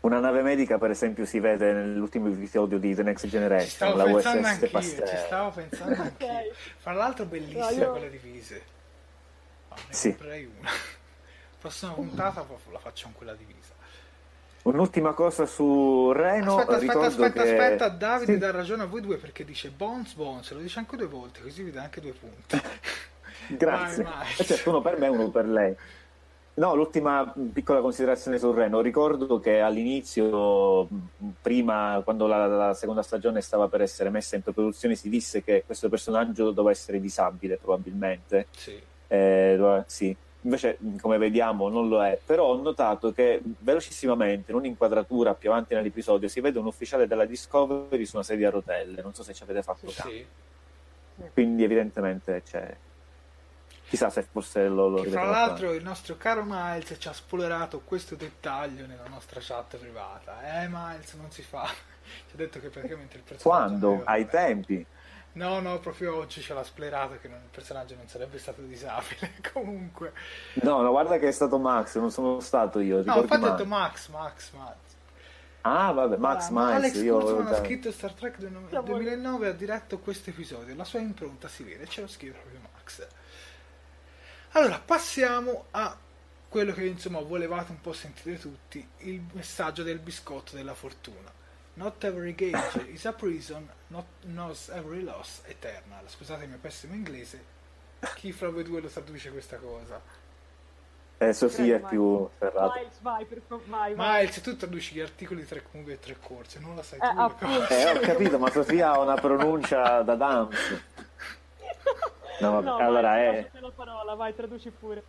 Una 0.00 0.20
nave 0.20 0.42
medica, 0.42 0.76
per 0.76 0.90
esempio, 0.90 1.24
si 1.24 1.40
vede 1.40 1.72
nell'ultimo 1.72 2.28
episodio 2.28 2.78
di 2.78 2.94
The 2.94 3.02
Next 3.02 3.24
Ci 3.24 3.30
Generation, 3.30 3.68
stavo 3.70 3.96
la 3.96 4.04
pensando 4.04 4.46
USS 4.46 4.50
anch'io, 4.50 4.70
Pasteur. 4.70 5.08
ci 5.08 5.16
stavo 5.16 5.50
pensando 5.50 5.96
anch'io. 6.02 6.26
Ok. 6.26 6.52
Fra 6.78 6.92
l'altro 6.92 7.24
bellissima 7.24 7.70
No, 7.70 7.70
io- 7.70 7.90
quelle 7.90 8.10
divise. 8.10 8.64
Ah, 9.68 9.76
ne 9.88 9.94
Sì. 9.94 10.08
comprerei 10.10 10.44
una. 10.44 10.68
Prossima 11.58 11.92
puntata 11.94 12.46
la 12.70 12.78
facciamo 12.78 13.14
quella 13.16 13.34
divisa. 13.34 13.73
Un'ultima 14.64 15.12
cosa 15.12 15.44
su 15.44 16.10
Reno, 16.12 16.56
aspetta, 16.56 16.76
aspetta, 16.76 17.06
aspetta, 17.06 17.42
che... 17.42 17.50
aspetta, 17.50 17.88
Davide 17.88 18.32
Sì. 18.32 18.38
dà 18.38 18.50
ragione 18.50 18.82
a 18.84 18.86
voi 18.86 19.02
due 19.02 19.18
perché 19.18 19.44
dice 19.44 19.68
Bones 19.70 20.14
Bones, 20.14 20.50
lo 20.52 20.60
dice 20.60 20.78
anche 20.78 20.96
due 20.96 21.06
volte, 21.06 21.42
così 21.42 21.62
vi 21.62 21.70
dà 21.70 21.82
anche 21.82 22.00
due 22.00 22.12
punti. 22.12 22.60
Grazie. 23.56 24.02
Vai, 24.04 24.12
vai. 24.12 24.26
Eh, 24.38 24.44
certo, 24.44 24.70
uno 24.70 24.80
per 24.80 24.98
me 24.98 25.06
e 25.06 25.08
uno 25.10 25.28
per 25.28 25.46
lei. 25.46 25.76
No, 26.54 26.74
l'ultima 26.74 27.34
piccola 27.52 27.80
considerazione 27.80 28.38
sul 28.38 28.54
Reno. 28.54 28.80
Ricordo 28.80 29.38
che 29.40 29.60
all'inizio, 29.60 30.88
prima, 31.42 32.00
quando 32.04 32.26
la, 32.26 32.46
la 32.46 32.74
seconda 32.74 33.02
stagione 33.02 33.40
stava 33.42 33.68
per 33.68 33.82
essere 33.82 34.08
messa 34.08 34.36
in 34.36 34.42
produzione, 34.42 34.94
si 34.94 35.08
disse 35.08 35.42
che 35.42 35.64
questo 35.66 35.88
personaggio 35.88 36.52
doveva 36.52 36.70
essere 36.70 37.00
disabile, 37.00 37.56
probabilmente. 37.56 38.46
Sì. 38.56 38.80
Eh, 39.08 39.54
doveva- 39.58 39.84
sì. 39.86 40.16
Invece, 40.44 40.76
come 41.00 41.16
vediamo, 41.16 41.68
non 41.70 41.88
lo 41.88 42.04
è. 42.04 42.18
Però 42.22 42.44
ho 42.46 42.60
notato 42.60 43.12
che 43.12 43.40
velocissimamente, 43.42 44.50
in 44.50 44.58
un'inquadratura 44.58 45.34
più 45.34 45.50
avanti 45.50 45.74
nell'episodio, 45.74 46.28
si 46.28 46.40
vede 46.40 46.58
un 46.58 46.66
ufficiale 46.66 47.06
della 47.06 47.24
Discovery 47.24 48.04
su 48.04 48.16
una 48.16 48.24
sedia 48.24 48.48
a 48.48 48.50
rotelle. 48.50 49.00
Non 49.00 49.14
so 49.14 49.22
se 49.22 49.32
ci 49.32 49.42
avete 49.42 49.62
fatto 49.62 49.86
caso. 49.86 50.08
Sì. 50.10 50.26
Quindi, 51.32 51.64
evidentemente, 51.64 52.42
c'è. 52.42 52.76
Chissà 53.86 54.10
se 54.10 54.22
forse 54.22 54.66
lo, 54.66 54.88
lo 54.88 55.02
rivedrò 55.02 55.26
l'altro 55.30 55.72
il 55.72 55.82
nostro 55.82 56.16
caro 56.16 56.42
Miles 56.44 56.96
ci 56.98 57.06
ha 57.06 57.12
spoilerato 57.12 57.82
questo 57.84 58.16
dettaglio 58.16 58.86
nella 58.86 59.06
nostra 59.08 59.40
chat 59.42 59.76
privata. 59.76 60.62
Eh 60.62 60.68
Miles, 60.68 61.12
non 61.14 61.30
si 61.30 61.42
fa. 61.42 61.64
Ci 62.04 62.34
ha 62.34 62.36
detto 62.36 62.60
che 62.60 62.68
praticamente 62.68 63.16
il 63.16 63.22
personaggio... 63.22 63.78
Quando? 63.78 64.00
eh, 64.00 64.02
Ai 64.04 64.26
tempi? 64.26 64.84
No, 65.34 65.58
no, 65.60 65.78
proprio 65.80 66.16
oggi 66.16 66.40
c'è 66.40 66.54
la 66.54 66.62
splerata 66.64 67.16
che 67.16 67.28
non- 67.28 67.40
il 67.42 67.48
personaggio 67.50 67.94
non 67.96 68.06
sarebbe 68.08 68.38
stato 68.38 68.62
disabile. 68.62 69.34
Comunque. 69.52 70.12
No, 70.62 70.80
no, 70.80 70.90
guarda 70.90 71.18
che 71.18 71.28
è 71.28 71.32
stato 71.32 71.58
Max, 71.58 71.96
non 71.96 72.10
sono 72.10 72.40
stato 72.40 72.78
io. 72.80 73.02
No, 73.04 73.16
infatti 73.20 73.44
ho 73.44 73.50
detto 73.50 73.66
Max, 73.66 74.08
Max, 74.08 74.52
Max. 74.52 74.74
Ah, 75.62 75.92
vabbè, 75.92 76.16
Max 76.18 76.48
Allora, 76.48 76.64
Miles, 76.74 76.92
Alex 76.92 77.02
io... 77.02 77.18
Kurtzman 77.18 77.46
ha 77.46 77.56
scritto 77.56 77.90
Star 77.90 78.12
Trek 78.12 78.36
del 78.36 78.52
nove- 78.52 78.68
Siamo- 78.68 78.86
2009 78.86 79.48
ha 79.48 79.52
diretto 79.52 79.98
questo 79.98 80.30
episodio. 80.30 80.74
La 80.76 80.84
sua 80.84 81.00
impronta 81.00 81.48
si 81.48 81.62
vede, 81.64 81.86
ce 81.86 82.02
lo 82.02 82.06
scrive 82.06 82.34
proprio 82.38 82.60
Max. 82.72 83.06
Allora, 84.52 84.78
passiamo 84.84 85.64
a 85.72 85.96
quello 86.48 86.72
che 86.72 86.84
insomma 86.84 87.20
volevate 87.20 87.72
un 87.72 87.80
po' 87.80 87.92
sentire 87.92 88.38
tutti, 88.38 88.86
il 88.98 89.20
messaggio 89.32 89.82
del 89.82 89.98
biscotto 89.98 90.54
della 90.54 90.74
fortuna. 90.74 91.32
Not 91.74 92.02
every 92.04 92.34
gauge 92.34 92.86
is 92.92 93.04
a 93.04 93.12
prison, 93.12 93.68
not 93.88 94.04
knows 94.26 94.68
every 94.68 95.02
loss 95.02 95.42
eternal. 95.46 96.04
Scusate 96.06 96.44
il 96.44 96.50
mio 96.50 96.58
pessimo 96.58 96.94
inglese. 96.94 97.52
Chi 98.14 98.32
fra 98.32 98.48
voi 98.50 98.62
due 98.62 98.80
lo 98.80 98.88
traduce 98.88 99.30
questa 99.30 99.56
cosa? 99.56 100.00
Eh, 101.18 101.32
Sofia 101.32 101.76
è 101.76 101.80
più 101.80 102.28
ferrata. 102.38 102.74
Miles, 102.76 103.00
vai, 103.00 103.24
per 103.24 103.40
favore, 103.46 103.68
vai, 103.68 103.94
vai. 103.94 104.20
Miles, 104.22 104.40
tu 104.40 104.56
traduci 104.56 104.94
gli 104.94 105.00
articoli 105.00 105.40
di 105.42 105.46
tre 105.48 105.64
movie 105.72 105.94
e 105.94 105.98
tre 105.98 106.16
corse, 106.20 106.58
non 106.60 106.76
la 106.76 106.82
sai 106.82 106.98
Eh, 106.98 107.08
tu. 107.08 107.14
le 107.14 107.20
appunto. 107.22 107.58
cose. 107.58 107.80
Eh, 107.80 107.96
ho 107.96 108.00
capito, 108.00 108.38
ma 108.38 108.50
Sofia 108.50 108.90
ha 108.92 109.00
una 109.00 109.14
pronuncia 109.14 110.02
da 110.02 110.14
dance. 110.14 110.92
No, 112.40 112.60
No, 112.60 112.76
allora 112.78 113.10
vai, 113.10 113.26
è... 113.36 113.50
la 113.60 113.70
parola, 113.70 114.14
vai, 114.14 114.34
traduci 114.34 114.68
pure. 114.70 115.02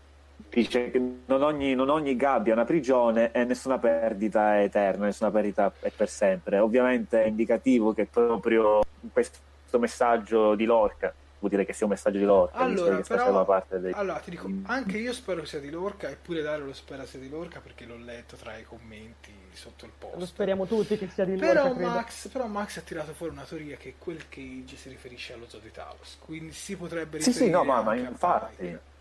Dice 0.56 0.89
che 0.89 1.01
non 1.26 1.43
ogni, 1.43 1.76
non 1.76 1.89
ogni 1.89 2.16
gabbia 2.16 2.53
è 2.53 2.56
una 2.56 2.64
prigione 2.64 3.30
e 3.34 3.43
nessuna 3.43 3.78
perdita 3.78 4.56
è 4.56 4.64
eterna, 4.64 5.03
nessuna 5.03 5.30
perdita 5.30 5.70
è 5.82 5.89
per 5.89 6.08
sempre. 6.08 6.60
Ovviamente 6.60 7.22
è 7.22 7.28
indicativo 7.28 7.91
che 7.93 8.06
proprio 8.06 8.82
questo 9.12 9.38
messaggio 9.80 10.56
di 10.56 10.64
Lorca 10.64 11.14
vuol 11.39 11.51
dire 11.51 11.66
che 11.66 11.74
sia 11.74 11.86
un 11.86 11.91
messaggio 11.91 12.20
di 12.20 12.24
Lorca, 12.24 12.58
Allora, 12.60 13.01
però, 13.01 13.43
parte 13.43 13.82
dei... 13.82 13.91
allora, 13.91 14.18
ti 14.20 14.30
dico, 14.30 14.49
anche 14.64 14.97
io 14.97 15.12
spero 15.12 15.41
che 15.41 15.47
sia 15.47 15.60
di 15.60 15.70
Lorca, 15.70 16.10
eppure 16.10 16.41
Dario 16.41 16.68
lo 16.68 16.74
spera 16.74 17.06
sia 17.06 17.20
di 17.20 17.28
Lorca 17.28 17.60
perché 17.60 17.84
l'ho 17.84 17.97
letto 17.97 18.38
tra 18.38 18.58
i 18.58 18.64
commenti 18.64 19.34
sotto 19.51 19.84
il 19.84 19.91
post. 19.97 20.16
Lo 20.16 20.26
speriamo 20.26 20.66
tutti 20.66 20.97
che 20.97 21.10
sia 21.10 21.26
di 21.26 21.36
Però 21.36 21.64
Lorca, 21.66 21.76
credo. 21.76 21.89
Max, 21.89 22.28
però 22.30 22.45
Max 22.47 22.78
ha 22.78 22.82
tirato 22.82 23.12
fuori 23.14 23.34
una 23.34 23.43
teoria 23.43 23.76
che 23.76 23.95
quel 23.99 24.30
cage 24.30 24.78
si 24.78 24.88
riferisce 24.88 25.34
allo 25.34 25.49
zoo 25.49 25.60
di 25.60 25.72
Talos, 25.72 26.18
quindi 26.20 26.53
si 26.53 26.78
potrebbe 26.78 27.20
Sì, 27.20 27.32
riferire 27.32 27.51
sì, 27.51 27.58
no, 27.58 27.66
ma, 27.66 27.82
ma 27.82 27.95
infatti... 27.95 28.56
Pike. 28.56 28.93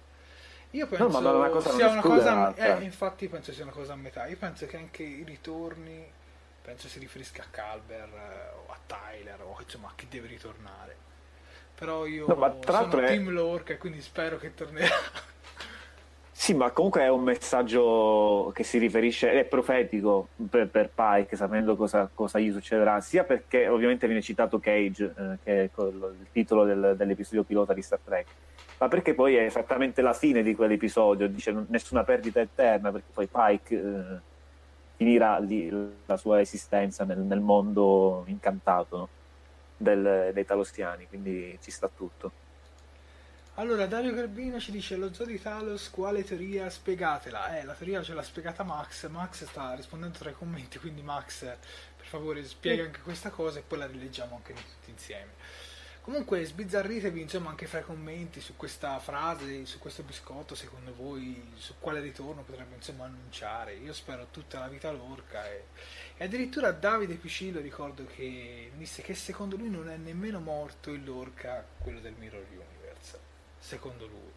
Io 0.74 0.88
No, 0.90 0.96
penso 0.96 1.20
ma 1.20 1.20
non 1.20 1.34
è 1.34 1.38
una 1.38 1.48
cosa 1.50 1.70
sia 1.70 1.88
una 1.88 2.00
cosa, 2.00 2.54
eh, 2.56 2.82
infatti 2.82 3.28
penso 3.28 3.52
sia 3.52 3.62
una 3.62 3.72
cosa 3.72 3.92
a 3.92 3.96
metà. 3.96 4.26
Io 4.26 4.36
penso 4.36 4.66
che 4.66 4.76
anche 4.76 5.04
i 5.04 5.22
ritorni, 5.24 6.04
penso 6.62 6.88
si 6.88 6.98
riferisca 6.98 7.42
a 7.42 7.46
Calber 7.48 8.08
eh, 8.08 8.56
o 8.56 8.72
a 8.72 8.78
Tyler 8.84 9.40
o 9.42 9.56
insomma 9.60 9.88
a 9.88 9.92
chi 9.94 10.06
deve 10.08 10.26
ritornare. 10.26 10.96
Però 11.76 12.06
io 12.06 12.26
No, 12.26 12.34
ma 12.34 12.50
tra 12.50 12.78
sono 12.88 12.98
è- 12.98 13.06
Team 13.06 13.30
Lorca 13.30 13.72
e 13.72 13.78
quindi 13.78 14.00
spero 14.00 14.36
che 14.36 14.52
tornerà. 14.54 14.94
Sì, 16.36 16.52
ma 16.52 16.70
comunque 16.72 17.02
è 17.02 17.08
un 17.08 17.22
messaggio 17.22 18.50
che 18.52 18.64
si 18.64 18.78
riferisce, 18.78 19.30
è 19.32 19.44
profetico 19.44 20.28
per, 20.50 20.68
per 20.68 20.90
Pike, 20.92 21.36
sapendo 21.36 21.76
cosa, 21.76 22.10
cosa 22.12 22.38
gli 22.40 22.50
succederà, 22.52 23.00
sia 23.00 23.22
perché 23.24 23.68
ovviamente 23.68 24.06
viene 24.06 24.20
citato 24.20 24.58
Cage, 24.58 25.14
eh, 25.16 25.38
che 25.42 25.62
è 25.62 25.70
il 25.84 26.26
titolo 26.32 26.64
del- 26.64 26.94
dell'episodio 26.98 27.44
pilota 27.44 27.72
di 27.72 27.80
Star 27.82 28.00
Trek, 28.04 28.26
ma 28.78 28.88
perché 28.88 29.14
poi 29.14 29.36
è 29.36 29.42
esattamente 29.44 30.02
la 30.02 30.12
fine 30.12 30.42
di 30.42 30.54
quell'episodio, 30.54 31.28
dice 31.28 31.64
nessuna 31.68 32.04
perdita 32.04 32.40
eterna, 32.40 32.90
perché 32.90 33.10
poi 33.12 33.26
Pike 33.26 33.74
eh, 33.74 34.20
finirà 34.96 35.38
lì 35.38 35.70
la 36.06 36.16
sua 36.16 36.40
esistenza 36.40 37.04
nel, 37.04 37.18
nel 37.18 37.40
mondo 37.40 38.24
incantato 38.26 38.96
no? 38.96 39.08
Del- 39.76 40.30
dei 40.32 40.44
talosiani, 40.44 41.06
quindi 41.08 41.58
ci 41.62 41.70
sta 41.70 41.88
tutto. 41.94 42.42
Allora, 43.56 43.86
Dario 43.86 44.12
Garbino 44.12 44.58
ci 44.58 44.72
dice 44.72 44.96
lo 44.96 45.12
zoo 45.12 45.26
di 45.26 45.40
Talos, 45.40 45.88
quale 45.88 46.24
teoria? 46.24 46.68
Spiegatela. 46.68 47.56
Eh, 47.56 47.64
la 47.64 47.74
teoria 47.74 48.02
ce 48.02 48.12
l'ha 48.12 48.22
spiegata 48.22 48.64
Max. 48.64 49.06
Max 49.08 49.44
sta 49.44 49.74
rispondendo 49.74 50.18
tra 50.18 50.30
i 50.30 50.34
commenti, 50.34 50.80
quindi 50.80 51.02
Max, 51.02 51.44
per 51.44 52.06
favore, 52.06 52.44
spiega 52.44 52.82
anche 52.82 53.00
questa 53.00 53.30
cosa 53.30 53.60
e 53.60 53.62
poi 53.62 53.78
la 53.78 53.86
rileggiamo 53.86 54.34
anche 54.34 54.52
noi 54.54 54.62
tutti 54.62 54.90
insieme. 54.90 55.32
Comunque, 56.04 56.44
sbizzarritevi 56.44 57.22
insomma 57.22 57.48
anche 57.48 57.66
fra 57.66 57.78
i 57.78 57.82
commenti 57.82 58.38
su 58.40 58.56
questa 58.56 58.98
frase, 58.98 59.64
su 59.64 59.78
questo 59.78 60.02
biscotto, 60.02 60.54
secondo 60.54 60.94
voi 60.94 61.52
su 61.56 61.76
quale 61.78 62.00
ritorno 62.00 62.42
potrebbe 62.42 62.74
insomma 62.74 63.06
annunciare. 63.06 63.72
Io 63.76 63.94
spero 63.94 64.26
tutta 64.30 64.58
la 64.58 64.68
vita 64.68 64.92
l'orca 64.92 65.50
e, 65.50 65.64
e 66.18 66.24
addirittura 66.24 66.72
Davide 66.72 67.14
Picillo 67.14 67.58
ricordo 67.60 68.04
che 68.04 68.70
disse 68.76 69.00
che 69.00 69.14
secondo 69.14 69.56
lui 69.56 69.70
non 69.70 69.88
è 69.88 69.96
nemmeno 69.96 70.40
morto 70.40 70.90
il 70.90 71.02
lorca, 71.02 71.64
quello 71.78 72.00
del 72.00 72.12
Mirror 72.18 72.44
Universe 72.50 73.18
secondo 73.58 74.06
lui. 74.06 74.32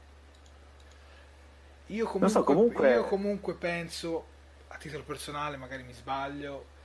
Io 1.88 2.05
comunque, 2.05 2.30
so, 2.30 2.43
comunque- 2.43 2.91
io 2.91 3.03
comunque 3.03 3.53
penso, 3.55 4.26
a 4.70 4.78
titolo 4.78 5.03
personale, 5.03 5.57
magari 5.57 5.84
mi 5.84 5.93
sbaglio, 5.93 6.76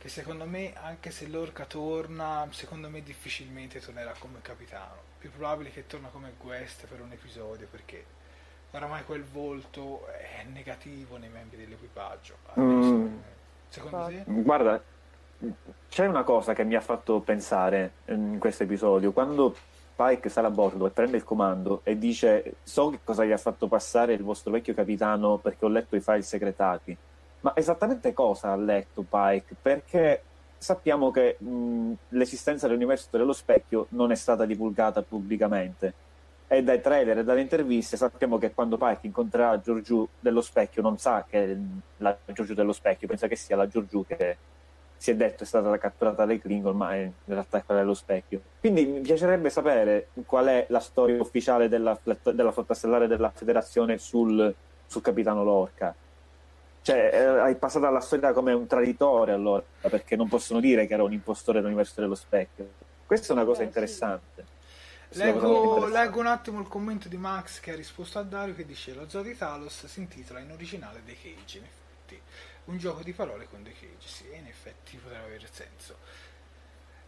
che 0.00 0.08
secondo 0.08 0.46
me, 0.46 0.72
anche 0.80 1.10
se 1.10 1.28
l'orca 1.28 1.66
torna, 1.66 2.48
secondo 2.52 2.88
me 2.88 3.02
difficilmente 3.02 3.80
tornerà 3.80 4.14
come 4.18 4.38
capitano. 4.40 4.96
Più 5.18 5.30
probabile 5.30 5.70
che 5.70 5.86
torna 5.86 6.08
come 6.08 6.32
guest 6.40 6.86
per 6.86 7.02
un 7.02 7.12
episodio, 7.12 7.66
perché 7.70 8.02
oramai 8.70 9.04
quel 9.04 9.24
volto 9.24 10.06
è 10.06 10.42
negativo 10.50 11.18
nei 11.18 11.28
membri 11.28 11.58
dell'equipaggio. 11.58 12.34
Mm. 12.58 13.16
Secondo 13.68 14.06
te? 14.06 14.22
Guarda, 14.24 14.82
c'è 15.90 16.06
una 16.06 16.22
cosa 16.22 16.54
che 16.54 16.64
mi 16.64 16.76
ha 16.76 16.80
fatto 16.80 17.20
pensare 17.20 17.92
in 18.06 18.38
questo 18.38 18.62
episodio. 18.62 19.12
Quando 19.12 19.54
Pike 19.94 20.30
sale 20.30 20.46
a 20.46 20.50
bordo 20.50 20.86
e 20.86 20.90
prende 20.90 21.18
il 21.18 21.24
comando 21.24 21.82
e 21.84 21.98
dice: 21.98 22.54
So 22.62 22.88
che 22.88 23.00
cosa 23.04 23.26
gli 23.26 23.32
ha 23.32 23.36
fatto 23.36 23.68
passare 23.68 24.14
il 24.14 24.22
vostro 24.22 24.50
vecchio 24.50 24.72
capitano 24.72 25.36
perché 25.36 25.66
ho 25.66 25.68
letto 25.68 25.94
i 25.94 26.00
file 26.00 26.22
segretati. 26.22 26.96
Ma 27.40 27.52
esattamente 27.56 28.12
cosa 28.12 28.52
ha 28.52 28.56
letto 28.56 29.02
Pike? 29.08 29.56
Perché 29.60 30.22
sappiamo 30.58 31.10
che 31.10 31.36
mh, 31.38 31.92
l'esistenza 32.08 32.66
dell'universo 32.66 33.08
dello 33.12 33.32
specchio 33.32 33.86
non 33.90 34.10
è 34.12 34.14
stata 34.14 34.44
divulgata 34.44 35.02
pubblicamente. 35.02 35.94
E 36.46 36.62
dai 36.62 36.80
trailer 36.80 37.18
e 37.18 37.24
dalle 37.24 37.40
interviste 37.40 37.96
sappiamo 37.96 38.36
che 38.36 38.52
quando 38.52 38.76
Pike 38.76 39.06
incontrerà 39.06 39.60
Giorgiù 39.60 40.06
dello 40.18 40.40
specchio 40.40 40.82
non 40.82 40.98
sa 40.98 41.24
che 41.28 41.44
è 41.52 41.56
la 41.98 42.16
Giorgiù 42.26 42.54
dello 42.54 42.72
specchio, 42.72 43.06
pensa 43.06 43.28
che 43.28 43.36
sia 43.36 43.56
la 43.56 43.68
Giorgiù 43.68 44.04
che 44.04 44.36
si 44.96 45.12
è 45.12 45.16
detto 45.16 45.44
è 45.44 45.46
stata 45.46 45.78
catturata 45.78 46.26
dai 46.26 46.38
Klingon, 46.40 46.76
ma 46.76 46.94
è- 46.94 47.02
in 47.02 47.12
realtà 47.24 47.56
è 47.58 47.64
quella 47.64 47.80
dello 47.80 47.94
specchio. 47.94 48.42
Quindi 48.60 48.84
mi 48.84 49.00
piacerebbe 49.00 49.48
sapere 49.48 50.08
qual 50.26 50.46
è 50.46 50.66
la 50.68 50.80
storia 50.80 51.18
ufficiale 51.18 51.68
della, 51.68 51.98
della 52.34 52.52
flotta 52.52 52.74
stellare 52.74 53.06
della 53.06 53.30
federazione 53.30 53.96
sul, 53.96 54.54
sul 54.86 55.00
capitano 55.00 55.42
Lorca. 55.42 55.94
Cioè, 56.82 57.10
eh, 57.12 57.50
è 57.50 57.56
passata 57.56 57.88
alla 57.88 58.00
storia 58.00 58.32
come 58.32 58.52
un 58.52 58.66
traditore 58.66 59.32
allora, 59.32 59.62
perché 59.82 60.16
non 60.16 60.28
possono 60.28 60.60
dire 60.60 60.86
che 60.86 60.94
era 60.94 61.02
un 61.02 61.12
impostore 61.12 61.58
dell'universo 61.58 62.00
dello 62.00 62.14
specchio. 62.14 62.70
Questa 63.06 63.28
è 63.28 63.32
una 63.32 63.44
cosa 63.44 63.62
Eh, 63.62 63.66
interessante. 63.66 64.58
Leggo, 65.14 65.86
leggo 65.88 66.20
un 66.20 66.26
attimo 66.26 66.60
il 66.60 66.68
commento 66.68 67.08
di 67.08 67.16
Max 67.16 67.58
che 67.58 67.72
ha 67.72 67.74
risposto 67.74 68.20
a 68.20 68.22
Dario 68.22 68.54
che 68.54 68.64
dice 68.64 68.94
lo 68.94 69.08
zoo 69.08 69.22
di 69.22 69.36
Talos 69.36 69.86
si 69.86 69.98
intitola 69.98 70.38
in 70.38 70.52
originale 70.52 71.02
The 71.04 71.16
Cage 71.20 71.58
in 71.58 71.64
effetti. 71.64 72.20
Un 72.66 72.78
gioco 72.78 73.02
di 73.02 73.12
parole 73.12 73.48
con 73.50 73.62
The 73.64 73.72
Cage. 73.72 74.06
Sì 74.06 74.26
in 74.32 74.46
effetti 74.46 74.96
potrebbe 74.98 75.24
avere 75.24 75.48
senso. 75.50 75.96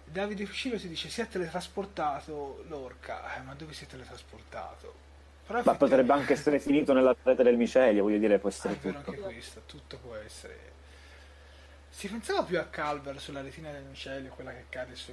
Davide 0.05 0.45
Fucilo 0.47 0.79
si 0.79 0.89
dice 0.89 1.09
si 1.09 1.21
è 1.21 1.29
teletrasportato 1.29 2.65
l'orca. 2.67 3.37
Eh, 3.37 3.43
ma 3.43 3.55
dove 3.55 3.73
si 3.73 3.85
è 3.85 3.87
teletrasportato 3.87 5.11
Però 5.47 5.63
Ma 5.65 5.75
potrebbe 5.75 6.13
anche 6.13 6.33
essere 6.35 6.59
finito 6.61 6.93
nella 6.93 7.15
rete 7.23 7.43
del 7.43 7.57
micelio, 7.57 8.03
voglio 8.03 8.19
dire, 8.19 8.39
può 8.39 8.49
Ah, 8.49 8.53
essere 8.53 8.75
è 8.75 8.77
vero 8.79 8.99
tutto. 9.03 9.11
anche 9.11 9.21
questo 9.21 9.63
tutto 9.67 9.99
può 9.99 10.15
essere 10.17 10.71
si 11.91 12.09
pensava 12.09 12.43
più 12.43 12.59
a 12.59 12.65
Calver 12.65 13.21
sulla 13.21 13.43
retina 13.43 13.71
del 13.71 13.85
micelio 13.85 14.31
quella 14.33 14.53
che 14.53 14.65
cade 14.69 14.95
su, 14.97 15.13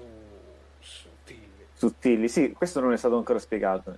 su 0.80 1.10
Tilly 1.26 1.68
Sottili, 1.74 2.28
sì, 2.30 2.52
questo 2.52 2.80
non 2.80 2.94
è 2.94 2.98
stato 2.98 3.18
ancora 3.18 3.40
spiegato. 3.40 3.98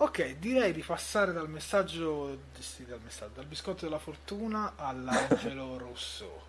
Ok, 0.00 0.36
direi 0.38 0.72
di 0.72 0.82
passare 0.82 1.32
dal 1.32 1.48
messaggio, 1.48 2.38
sì, 2.58 2.84
dal 2.86 3.00
messaggio, 3.02 3.32
dal 3.34 3.46
biscotto 3.46 3.84
della 3.84 3.98
fortuna 3.98 4.74
all'angelo 4.76 5.76
rosso. 5.78 6.46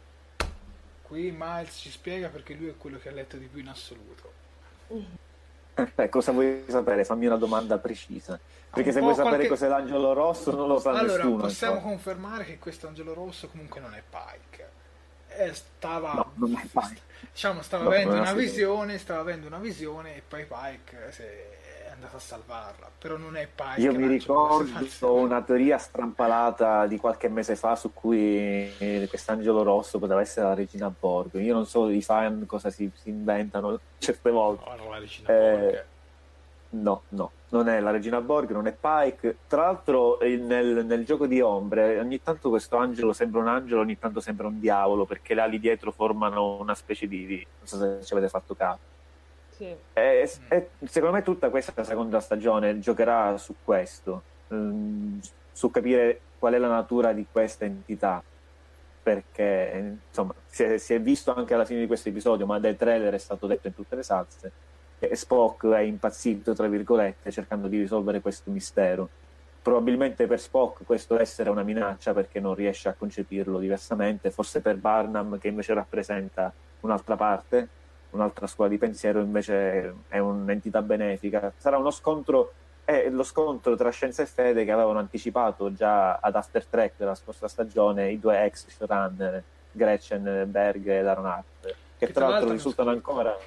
Qui 1.01 1.31
Miles 1.35 1.77
ci 1.77 1.89
spiega 1.89 2.29
perché 2.29 2.53
lui 2.53 2.67
è 2.69 2.77
quello 2.77 2.99
che 2.99 3.09
ha 3.09 3.11
letto 3.11 3.37
di 3.37 3.47
più 3.47 3.59
in 3.61 3.69
assoluto. 3.69 4.33
Eh, 5.95 6.09
cosa 6.09 6.31
vuoi 6.31 6.63
sapere? 6.67 7.03
Fammi 7.05 7.25
una 7.25 7.37
domanda 7.37 7.77
precisa. 7.77 8.39
Perché 8.71 8.89
Un 8.89 8.95
se 8.95 9.01
vuoi 9.01 9.13
sapere 9.15 9.47
qualche- 9.47 9.47
cos'è 9.49 9.67
l'angelo 9.67 10.13
rosso 10.13 10.51
non 10.55 10.67
lo 10.67 10.79
sa 10.79 10.91
allora, 10.91 11.23
nessuno. 11.23 11.41
possiamo 11.43 11.75
insomma. 11.75 11.91
confermare 11.93 12.43
che 12.45 12.59
questo 12.59 12.87
angelo 12.87 13.13
rosso 13.13 13.47
comunque 13.49 13.79
non 13.79 13.93
è 13.93 14.03
Pike. 14.07 14.69
Eh, 15.29 15.53
stava, 15.53 16.13
No, 16.13 16.31
non 16.35 16.55
è 16.55 16.65
Pike. 16.71 17.01
diciamo, 17.33 17.61
stava 17.61 17.83
No, 17.85 17.89
avendo 17.89 18.13
una 18.15 18.33
visione, 18.33 18.97
stava 18.97 19.21
avendo 19.21 19.47
una 19.47 19.57
visione 19.59 20.15
e 20.17 20.21
poi 20.27 20.45
Pike 20.45 21.11
si 21.11 21.23
andato 21.99 22.15
a 22.15 22.19
salvarla, 22.19 22.89
però 22.97 23.17
non 23.17 23.35
è 23.35 23.47
Pike. 23.53 23.81
Io 23.81 23.93
mi 23.93 24.07
ricordo 24.07 25.13
una 25.13 25.41
teoria 25.41 25.77
strampalata 25.77 26.87
di 26.87 26.97
qualche 26.97 27.27
mese 27.29 27.55
fa 27.55 27.75
su 27.75 27.93
cui 27.93 28.71
quest'angelo 29.09 29.63
rosso 29.63 29.99
poteva 29.99 30.21
essere 30.21 30.47
la 30.47 30.53
regina 30.53 30.91
Borg. 30.97 31.35
Io 31.35 31.53
non 31.53 31.65
so 31.65 31.89
i 31.89 32.01
fan 32.01 32.45
cosa 32.45 32.69
si, 32.69 32.89
si 32.95 33.09
inventano 33.09 33.79
certe 33.97 34.31
volte. 34.31 34.63
No, 34.63 34.69
Eh. 35.33 35.83
No, 36.71 37.01
no, 37.09 37.31
non 37.49 37.67
è 37.67 37.79
la 37.79 37.89
regina 37.89 38.21
Borg, 38.21 38.51
non 38.51 38.67
è 38.67 38.71
Pike. 38.79 39.37
Tra 39.47 39.63
l'altro, 39.63 40.19
nel, 40.21 40.85
nel 40.85 41.03
gioco 41.03 41.25
di 41.25 41.41
ombre, 41.41 41.97
ogni 41.99 42.21
tanto 42.21 42.49
questo 42.49 42.77
angelo 42.77 43.11
sembra 43.11 43.41
un 43.41 43.47
angelo, 43.47 43.81
ogni 43.81 43.97
tanto 43.97 44.19
sembra 44.19 44.45
un 44.47 44.59
diavolo, 44.59 45.05
perché 45.05 45.33
le 45.33 45.41
ali 45.41 45.59
dietro 45.59 45.91
formano 45.91 46.59
una 46.59 46.75
specie 46.75 47.07
di. 47.07 47.25
di- 47.25 47.47
non 47.57 47.67
so 47.67 47.77
se 47.77 48.05
ci 48.05 48.13
avete 48.13 48.29
fatto 48.29 48.53
caso. 48.55 48.77
Sì. 49.59 49.75
E, 49.93 50.29
e 50.47 50.69
secondo 50.85 51.15
me 51.15 51.21
tutta 51.21 51.49
questa 51.49 51.83
seconda 51.83 52.21
stagione 52.21 52.79
giocherà 52.79 53.37
su 53.37 53.55
questo, 53.61 54.23
ehm, 54.47 55.19
su 55.51 55.69
capire 55.69 56.21
qual 56.39 56.53
è 56.53 56.57
la 56.57 56.69
natura 56.69 57.11
di 57.11 57.25
questa 57.29 57.65
entità. 57.65 58.23
Perché 59.03 59.97
insomma 60.07 60.33
si 60.45 60.63
è, 60.63 60.77
si 60.77 60.93
è 60.93 61.01
visto 61.01 61.33
anche 61.33 61.53
alla 61.53 61.65
fine 61.65 61.81
di 61.81 61.87
questo 61.87 62.09
episodio, 62.09 62.45
ma 62.45 62.59
dai 62.59 62.75
trailer 62.77 63.13
è 63.13 63.17
stato 63.17 63.47
detto 63.47 63.67
in 63.67 63.73
tutte 63.75 63.95
le 63.97 64.03
salse. 64.03 64.51
che 64.99 65.15
Spock 65.15 65.65
è 65.67 65.79
impazzito, 65.79 66.53
tra 66.53 66.67
virgolette, 66.67 67.31
cercando 67.31 67.67
di 67.67 67.79
risolvere 67.79 68.21
questo 68.21 68.51
mistero. 68.51 69.09
Probabilmente 69.61 70.27
per 70.27 70.39
Spock 70.39 70.83
questo 70.85 71.19
essere 71.19 71.49
è 71.49 71.51
una 71.51 71.63
minaccia 71.63 72.13
perché 72.13 72.39
non 72.39 72.55
riesce 72.55 72.89
a 72.89 72.93
concepirlo 72.93 73.59
diversamente, 73.59 74.31
forse 74.31 74.61
per 74.61 74.77
Barnum 74.77 75.37
che 75.37 75.47
invece 75.49 75.73
rappresenta 75.73 76.53
un'altra 76.81 77.15
parte, 77.15 77.69
un'altra 78.11 78.47
scuola 78.47 78.69
di 78.69 78.77
pensiero 78.77 79.19
invece 79.19 79.93
è 80.07 80.17
un'entità 80.19 80.81
benefica. 80.81 81.51
Sarà 81.57 81.77
uno 81.77 81.91
scontro, 81.91 82.53
è 82.83 83.09
lo 83.09 83.23
scontro 83.23 83.75
tra 83.75 83.89
scienza 83.89 84.23
e 84.23 84.25
fede 84.25 84.65
che 84.65 84.71
avevano 84.71 84.99
anticipato 84.99 85.73
già 85.73 86.15
ad 86.15 86.35
After 86.35 86.65
Track 86.65 86.93
della 86.97 87.15
scorsa 87.15 87.47
stagione 87.47 88.11
i 88.11 88.19
due 88.19 88.43
ex 88.43 88.67
showrunner, 88.67 89.43
Gretchen 89.71 90.45
Berg 90.49 90.87
e 90.87 90.99
Aronnath, 90.99 91.43
che, 91.61 91.75
Che 92.07 92.11
tra 92.11 92.27
l'altro 92.27 92.51
risultano 92.51 92.89
ancora... 92.89 93.37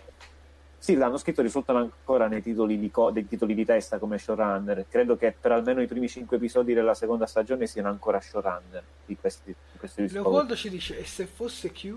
Sì, 0.78 0.96
l'hanno 0.96 1.16
scritto, 1.16 1.42
risultano 1.42 1.78
ancora 1.78 2.26
nei 2.26 2.42
titoli 2.42 2.76
di, 2.76 2.90
co- 2.90 3.12
dei 3.12 3.28
titoli 3.28 3.54
di 3.54 3.64
testa 3.64 3.98
come 3.98 4.18
showrunner. 4.18 4.86
Credo 4.88 5.16
che 5.16 5.32
per 5.38 5.52
almeno 5.52 5.80
i 5.80 5.86
primi 5.86 6.08
cinque 6.08 6.38
episodi 6.38 6.74
della 6.74 6.94
seconda 6.94 7.26
stagione 7.26 7.68
siano 7.68 7.88
ancora 7.88 8.20
showrunner 8.20 8.82
di 9.06 9.16
questi, 9.16 9.54
di 9.72 9.78
questi. 9.78 10.10
Leopoldo 10.10 10.56
ci 10.56 10.68
dice, 10.68 10.98
e 10.98 11.04
se 11.04 11.26
fosse 11.26 11.70
Q? 11.70 11.96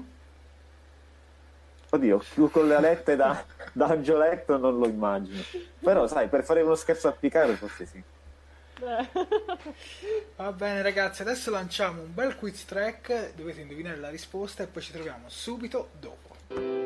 Oddio, 1.96 2.22
più 2.34 2.52
con 2.52 2.68
le 2.68 2.76
alette 2.76 3.16
da, 3.16 3.44
da 3.72 3.88
angioletto 3.88 4.58
non 4.58 4.78
lo 4.78 4.86
immagino. 4.86 5.42
Però, 5.80 6.08
sai, 6.08 6.28
per 6.28 6.44
fare 6.44 6.62
uno 6.62 6.76
scherzo 6.76 7.08
a 7.08 7.14
Picaro, 7.14 7.54
forse 7.54 7.86
sì. 7.86 8.04
Beh. 8.80 9.08
Va 10.36 10.52
bene 10.52 10.82
ragazzi, 10.82 11.22
adesso 11.22 11.52
lanciamo 11.52 12.02
un 12.02 12.14
bel 12.14 12.36
quiz 12.36 12.66
track, 12.66 13.34
dovete 13.36 13.62
indovinare 13.62 13.98
la 13.98 14.10
risposta 14.10 14.64
e 14.64 14.68
poi 14.68 14.82
ci 14.82 14.92
troviamo 14.92 15.30
subito 15.30 15.92
dopo. 15.98 16.85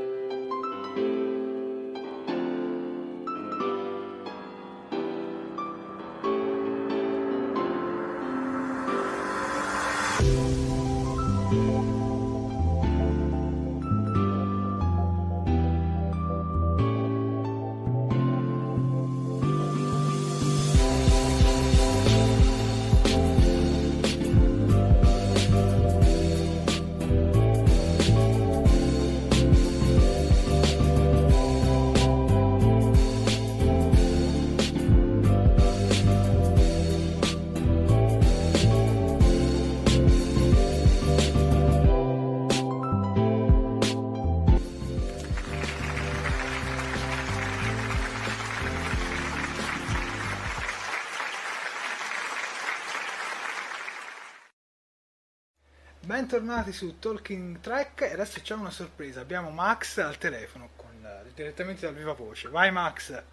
Bentornati 56.32 56.72
su 56.72 57.00
Talking 57.00 57.60
Track 57.60 58.02
e 58.02 58.14
adesso 58.14 58.40
c'è 58.42 58.54
una 58.54 58.70
sorpresa, 58.70 59.20
abbiamo 59.20 59.50
Max 59.50 59.98
al 59.98 60.20
telefono 60.20 60.70
con, 60.76 61.04
eh, 61.04 61.24
direttamente 61.34 61.82
dal 61.88 61.96
viva 61.96 62.14
voce. 62.14 62.50
Vai 62.50 62.70
Max! 62.72 63.08
Buona 63.10 63.26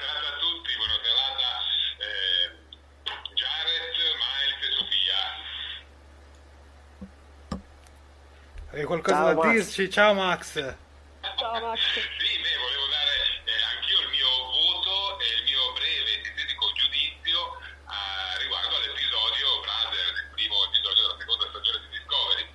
serata 0.00 0.26
a 0.26 0.38
tutti, 0.40 0.74
buona 0.74 0.98
serata 1.00 1.62
eh, 2.02 2.50
Jared, 3.34 3.94
Miles 4.18 4.58
e 4.58 4.72
Sofia. 4.74 5.20
Hai 8.72 8.82
qualcosa 8.82 9.14
Ciao, 9.18 9.26
da 9.26 9.34
Max. 9.34 9.52
dirci? 9.54 9.88
Ciao 9.88 10.14
Max! 10.14 10.52
Ciao 11.38 11.60
Max. 11.60 11.78
Sì, 11.78 12.38
beh, 12.42 12.56
volevo 12.58 12.86
dare 12.90 13.14
eh, 13.44 13.62
anch'io 13.76 14.00
il 14.00 14.08
mio 14.08 14.28
voto 14.50 15.20
e 15.20 15.26
il 15.38 15.42
mio 15.44 15.72
breve 15.74 16.10
e 16.10 16.24
sintetico 16.24 16.72
giudizio 16.72 17.38
a- 17.86 18.34
riguardo 18.38 18.74
all'episodio 18.74 19.60
Brothers, 19.60 20.18
il 20.26 20.30
primo 20.34 20.64
episodio 20.64 21.02
della 21.02 21.16
seconda 21.22 21.46
stagione 21.52 21.78
di 21.86 21.88
Discovery. 21.98 22.46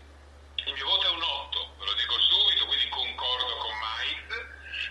Il 0.67 0.73
mio 0.73 0.85
voto 0.85 1.05
è 1.07 1.09
un 1.11 1.21
8, 1.23 1.75
ve 1.79 1.85
lo 1.85 1.93
dico 1.93 2.19
subito, 2.19 2.65
quindi 2.65 2.89
concordo 2.89 3.55
con 3.57 3.71
Mike. 3.77 4.35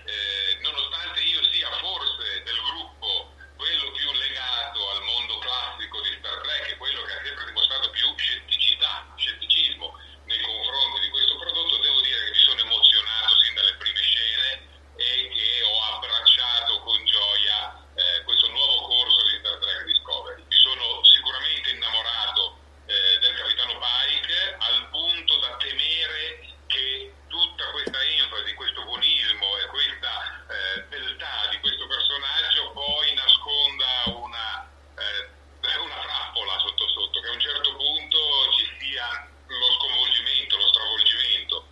Eh, 0.07 0.57
nonostante 0.62 1.21
io 1.21 1.43
sia 1.53 1.69
forse 1.83 2.43
del 2.45 2.61
gruppo 2.64 3.35
quello 3.57 3.91
più 3.93 4.09
legato 4.12 4.79
al 4.91 5.03
mondo 5.03 5.37
classico 5.39 6.01
di 6.01 6.17
Star 6.19 6.41
Trek 6.41 6.69
e 6.71 6.77
quello 6.79 7.03
che 7.03 7.12
ha 7.12 7.23
sempre 7.25 7.45
dimostrato 7.45 7.91
più 7.91 8.09
scetticità, 8.17 9.05
scetticismo 9.17 9.99
nei 10.25 10.41
confronti 10.41 11.01
di 11.03 11.11
questo 11.11 11.37
prodotto, 11.37 11.77
devo 11.83 12.01
dire 12.01 12.25
che 12.25 12.31
mi 12.31 12.43
sono 12.47 12.61
emozionato 12.61 13.35
sin 13.45 13.55
dalle 13.55 13.75
prime 13.77 14.01
scene 14.01 14.49
e 14.97 15.29
che 15.29 15.51
ho 15.62 15.77
abbracciato 15.93 16.81
con 16.81 17.05
gioia 17.05 17.85
eh, 17.95 18.23
questo 18.25 18.49
nuovo 18.49 18.81
corso 18.89 19.21
di 19.29 19.39
Star 19.45 19.59
Trek 19.61 19.85
Discovery. 19.85 20.41
Mi 20.47 20.57
sono 20.57 21.05
sicuramente 21.05 21.71
innamorato 21.71 22.59
eh, 22.87 23.19
del 23.21 23.35
capitano 23.35 23.75
Pike 23.79 24.55
al 24.59 24.89
punto 24.91 25.37
da 25.39 25.57
temere 25.59 26.55
che 26.67 27.12
tutta 27.29 27.71
questa 27.71 27.99
enfasi, 28.03 28.55
questo 28.55 28.83
buonismo 28.85 29.57
e 29.59 29.67
questa 29.67 30.45
eh, 30.51 30.81
beltà 30.91 31.49
di 31.51 31.59
questo 31.61 31.87
personaggio 31.87 32.71
poi 32.73 33.12
nasconda 33.14 33.87
una, 34.07 34.69
eh, 34.99 35.77
una 35.79 35.99
trappola 36.03 36.59
sotto 36.61 36.89
sotto, 36.89 37.21
che 37.21 37.29
a 37.29 37.33
un 37.33 37.41
certo 37.41 37.75
punto 37.77 38.19
ci 38.57 38.67
sia 38.79 39.07
lo 39.47 39.69
sconvolgimento, 39.79 40.57
lo 40.57 40.69
stravolgimento 40.69 41.67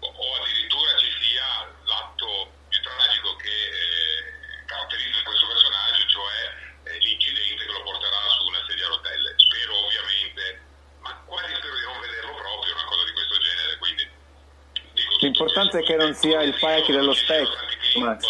o- 0.00 0.06
o 0.14 0.34
addirittura 0.42 0.96
ci 0.98 1.10
sia 1.20 1.66
l'atto 1.84 2.50
più 2.68 2.80
tragico 2.82 3.36
che 3.36 3.50
eh, 3.50 4.64
caratterizza 4.66 5.22
questo 5.24 5.46
personaggio, 5.46 6.06
cioè 6.08 6.38
eh, 6.84 6.98
l'incidente 6.98 7.66
che 7.66 7.72
lo 7.72 7.82
porterà 7.82 8.18
su 8.38 8.46
una 8.46 8.62
sedia 8.68 8.86
a 8.86 8.88
rotelle. 8.88 9.34
Spero 9.36 9.76
ovviamente, 9.84 10.60
ma 11.00 11.14
quasi 11.26 11.54
spero 11.54 11.74
di 11.74 11.82
non 11.82 12.00
vederlo 12.00 12.34
proprio 12.34 12.74
una 12.74 12.84
cosa 12.84 13.04
di 13.04 13.12
questo 13.12 13.38
genere, 13.38 13.76
quindi 13.78 14.08
dico 14.94 15.18
tutto 15.70 15.78
L'importante 15.78 15.78
è 15.78 15.82
questo. 15.82 15.92
che 15.92 15.96
non 15.96 16.14
sia 16.14 16.42
il 16.42 16.54
Come 16.58 16.76
Pike 16.76 16.92
dicevo, 16.92 16.98
dello 16.98 17.12
non 17.12 17.14
ci 17.14 17.24
siano 17.26 17.46
specchio, 17.46 17.58
tanti 17.58 17.76
Klingon 17.76 18.02
Max. 18.02 18.29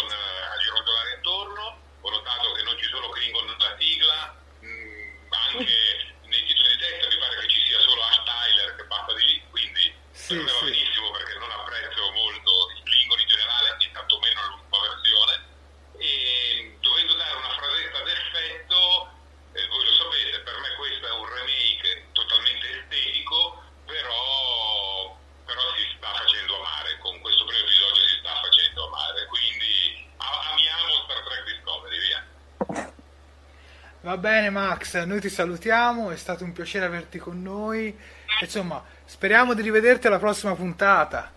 Max, 34.51 35.01
noi 35.05 35.19
ti 35.19 35.29
salutiamo, 35.29 36.11
è 36.11 36.17
stato 36.17 36.43
un 36.43 36.51
piacere 36.51 36.85
averti 36.85 37.17
con 37.17 37.41
noi. 37.41 37.97
Insomma, 38.41 38.83
speriamo 39.05 39.53
di 39.53 39.61
rivederti 39.63 40.07
alla 40.07 40.19
prossima 40.19 40.53
puntata. 40.53 41.31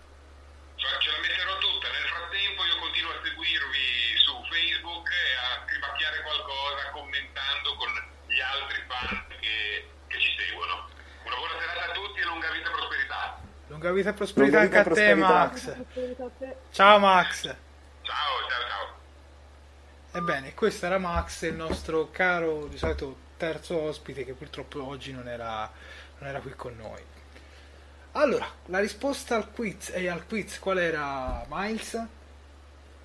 Ce 0.75 0.85
la 1.09 1.17
metterò 1.19 1.57
tutta, 1.57 1.87
nel 1.89 2.07
frattempo 2.11 2.61
io 2.65 2.77
continuo 2.77 3.11
a 3.11 3.19
seguirvi 3.23 3.87
su 4.21 4.33
Facebook 4.51 5.07
e 5.09 5.23
a 5.39 5.65
cribacchiare 5.65 6.21
qualcosa 6.21 6.91
commentando 6.91 7.75
con 7.75 7.89
gli 8.27 8.41
altri 8.41 8.83
fan 8.85 9.23
che, 9.39 9.89
che 10.07 10.19
ci 10.19 10.31
seguono. 10.37 10.85
Una 11.25 11.35
buona 11.35 11.55
serata 11.57 11.89
a 11.89 11.93
tutti 11.95 12.19
e 12.19 12.25
lunga 12.25 12.51
vita 12.51 12.67
e 12.67 12.71
prosperità. 12.71 13.39
Lunga 13.67 13.91
vita 13.91 14.09
e 14.09 14.13
prosperità 14.13 14.61
lunga 14.61 14.77
anche 14.77 14.89
vita 14.89 15.01
a 15.01 15.05
te. 15.07 15.15
Max. 15.15 15.57
Ciao 16.69 16.99
Max. 16.99 17.55
Ebbene, 20.25 20.55
questo 20.55 20.87
era 20.87 20.97
Max, 20.97 21.43
il 21.43 21.53
nostro 21.53 22.09
caro, 22.09 22.65
di 22.65 22.79
solito, 22.79 23.15
terzo 23.37 23.79
ospite 23.79 24.25
che 24.25 24.33
purtroppo 24.33 24.83
oggi 24.83 25.11
non 25.13 25.27
era, 25.27 25.71
non 26.17 26.27
era 26.27 26.39
qui 26.39 26.49
con 26.55 26.75
noi. 26.75 26.99
Allora, 28.13 28.47
la 28.65 28.79
risposta 28.79 29.35
al 29.35 29.51
quiz, 29.51 29.91
e 29.93 30.07
al 30.07 30.25
quiz 30.25 30.57
qual 30.57 30.79
era 30.79 31.45
Miles? 31.47 32.03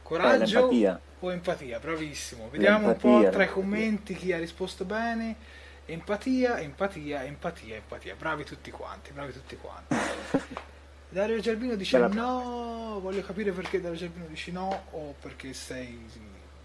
Coraggio 0.03 0.61
l'empatia. 0.61 1.01
o 1.19 1.31
empatia? 1.31 1.79
Bravissimo. 1.79 2.49
Vediamo 2.49 2.89
un 2.89 2.97
po' 2.97 3.09
L'empatia, 3.09 3.31
tra 3.31 3.43
i 3.43 3.47
l'empatia. 3.49 3.53
commenti 3.53 4.15
chi 4.15 4.33
ha 4.33 4.39
risposto 4.39 4.87
bene. 4.87 5.37
Empatia, 5.85 6.59
empatia, 6.59 7.25
empatia, 7.25 7.75
empatia. 7.75 8.15
Bravi 8.15 8.45
tutti 8.45 8.71
quanti, 8.71 9.13
bravi 9.13 9.33
tutti 9.35 9.59
quanti. 9.59 9.95
Dario 11.07 11.39
Gerbino 11.41 11.75
dice 11.75 11.99
Bella- 11.99 12.15
no, 12.15 12.99
voglio 13.03 13.21
capire 13.21 13.53
perché 13.53 13.79
Dario 13.79 13.99
Gerbino 13.99 14.25
dice 14.27 14.53
no 14.53 14.85
o 14.93 15.15
perché 15.21 15.53
sei 15.53 16.07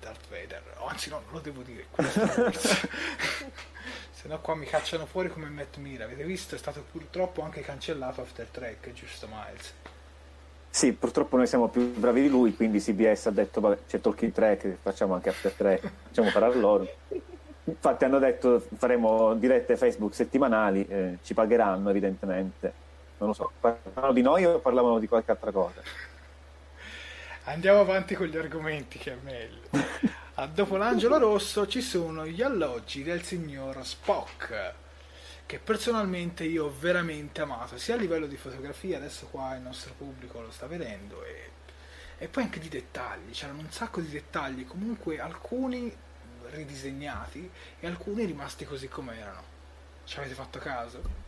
Darth 0.06 0.30
Vader. 0.30 0.62
O 0.78 0.86
anzi 0.86 1.10
no, 1.10 1.22
non 1.26 1.34
lo 1.34 1.39
devo 1.39 1.64
dire. 1.64 1.88
Se 4.14 4.28
no 4.28 4.39
qua 4.39 4.53
mi 4.53 4.68
cacciano 4.68 5.08
fuori 5.08 5.30
come 5.30 5.49
Matt 5.49 5.78
Mira. 5.78 6.03
Avete 6.03 6.24
visto? 6.24 6.53
È 6.53 6.60
stato 6.60 6.86
purtroppo 6.91 7.41
anche 7.41 7.62
cancellato 7.62 8.22
After 8.22 8.45
Track, 8.45 8.93
giusto 8.93 9.28
Miles? 9.28 9.74
Sì, 10.70 10.93
purtroppo 10.93 11.38
noi 11.38 11.47
siamo 11.47 11.70
più 11.70 11.91
bravi 11.93 12.22
di 12.22 12.30
lui, 12.30 12.56
quindi 12.56 12.80
CBS 12.80 13.26
ha 13.28 13.32
detto 13.32 13.62
vabbè, 13.62 13.80
c'è 13.88 13.99
Talking 13.99 14.32
Track, 14.32 14.78
facciamo 14.82 15.16
anche 15.16 15.30
After 15.30 15.51
Track, 15.51 15.89
facciamo 16.08 16.30
fare 16.30 16.45
a 16.45 16.53
loro. 16.53 16.88
Infatti 17.64 18.03
hanno 18.03 18.20
detto 18.20 18.64
faremo 18.76 19.34
dirette 19.34 19.76
Facebook 19.76 20.14
settimanali, 20.14 20.86
eh, 20.88 21.18
ci 21.24 21.34
pagheranno 21.34 21.89
evidentemente. 21.89 22.74
Non 23.18 23.30
lo 23.30 23.34
so, 23.34 23.51
parlavano 23.60 24.14
di 24.14 24.22
noi 24.22 24.45
o 24.45 24.60
parlavano 24.60 24.99
di 24.99 25.08
qualche 25.08 25.32
altra 25.32 25.51
cosa? 25.51 25.82
Andiamo 27.47 27.79
avanti 27.79 28.15
con 28.15 28.25
gli 28.25 28.37
argomenti 28.37 28.97
che 28.97 29.11
è 29.13 29.17
meglio. 29.21 29.69
A 30.37 30.47
dopo 30.47 30.77
l'angelo 30.77 31.19
rosso 31.19 31.67
ci 31.67 31.79
sono 31.79 32.25
gli 32.25 32.41
alloggi 32.41 33.03
del 33.03 33.21
signor 33.21 33.85
Spock, 33.85 34.73
che 35.45 35.59
personalmente 35.59 36.43
io 36.43 36.65
ho 36.65 36.73
veramente 36.77 37.41
amato, 37.41 37.77
sia 37.77 37.93
a 37.93 37.97
livello 37.97 38.25
di 38.25 38.35
fotografia, 38.35 38.97
adesso 38.97 39.27
qua 39.27 39.55
il 39.55 39.61
nostro 39.61 39.93
pubblico 39.95 40.41
lo 40.41 40.49
sta 40.49 40.65
vedendo, 40.65 41.23
e, 41.23 41.51
e 42.17 42.27
poi 42.27 42.43
anche 42.43 42.59
di 42.59 42.67
dettagli, 42.67 43.31
c'erano 43.31 43.59
un 43.59 43.71
sacco 43.71 44.01
di 44.01 44.09
dettagli, 44.09 44.65
comunque 44.65 45.19
alcuni 45.19 45.95
ridisegnati 46.49 47.49
e 47.79 47.85
alcuni 47.85 48.25
rimasti 48.25 48.65
così 48.65 48.87
come 48.87 49.19
erano. 49.19 49.43
Ci 50.03 50.17
avete 50.17 50.33
fatto 50.33 50.57
caso? 50.57 51.24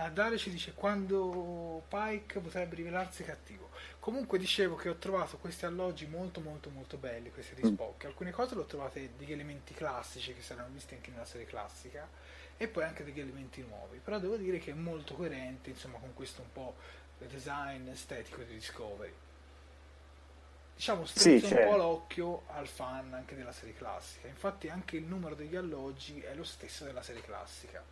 A 0.00 0.10
Dario 0.10 0.38
ci 0.38 0.50
dice 0.50 0.74
quando 0.74 1.82
Pike 1.88 2.38
potrebbe 2.38 2.76
rivelarsi 2.76 3.24
cattivo. 3.24 3.70
Comunque 3.98 4.38
dicevo 4.38 4.76
che 4.76 4.88
ho 4.88 4.94
trovato 4.94 5.38
questi 5.38 5.64
alloggi 5.64 6.06
molto 6.06 6.40
molto 6.40 6.70
molto 6.70 6.96
belli, 6.96 7.32
questi 7.32 7.56
di 7.56 7.64
Spock. 7.64 8.04
Alcune 8.04 8.30
cose 8.30 8.54
le 8.54 8.60
ho 8.60 8.64
trovate 8.64 9.10
degli 9.16 9.32
elementi 9.32 9.74
classici 9.74 10.34
che 10.34 10.40
si 10.40 10.52
erano 10.52 10.68
visti 10.72 10.94
anche 10.94 11.10
nella 11.10 11.24
serie 11.24 11.46
classica 11.46 12.08
e 12.56 12.68
poi 12.68 12.84
anche 12.84 13.02
degli 13.02 13.18
elementi 13.18 13.60
nuovi. 13.62 13.98
Però 13.98 14.20
devo 14.20 14.36
dire 14.36 14.60
che 14.60 14.70
è 14.70 14.74
molto 14.74 15.14
coerente 15.14 15.70
insomma 15.70 15.98
con 15.98 16.14
questo 16.14 16.42
un 16.42 16.52
po' 16.52 16.76
design 17.18 17.88
estetico 17.88 18.42
di 18.42 18.54
Discovery. 18.54 19.12
Diciamo 20.76 21.04
strizza 21.06 21.48
Sì, 21.48 21.54
un 21.54 21.60
po' 21.60 21.76
l'occhio 21.76 22.44
al 22.46 22.68
fan 22.68 23.12
anche 23.12 23.34
della 23.34 23.52
serie 23.52 23.74
classica. 23.74 24.28
Infatti 24.28 24.68
anche 24.68 24.96
il 24.96 25.04
numero 25.04 25.34
degli 25.34 25.56
alloggi 25.56 26.20
è 26.20 26.34
lo 26.34 26.44
stesso 26.44 26.84
della 26.84 27.02
serie 27.02 27.20
classica. 27.22 27.84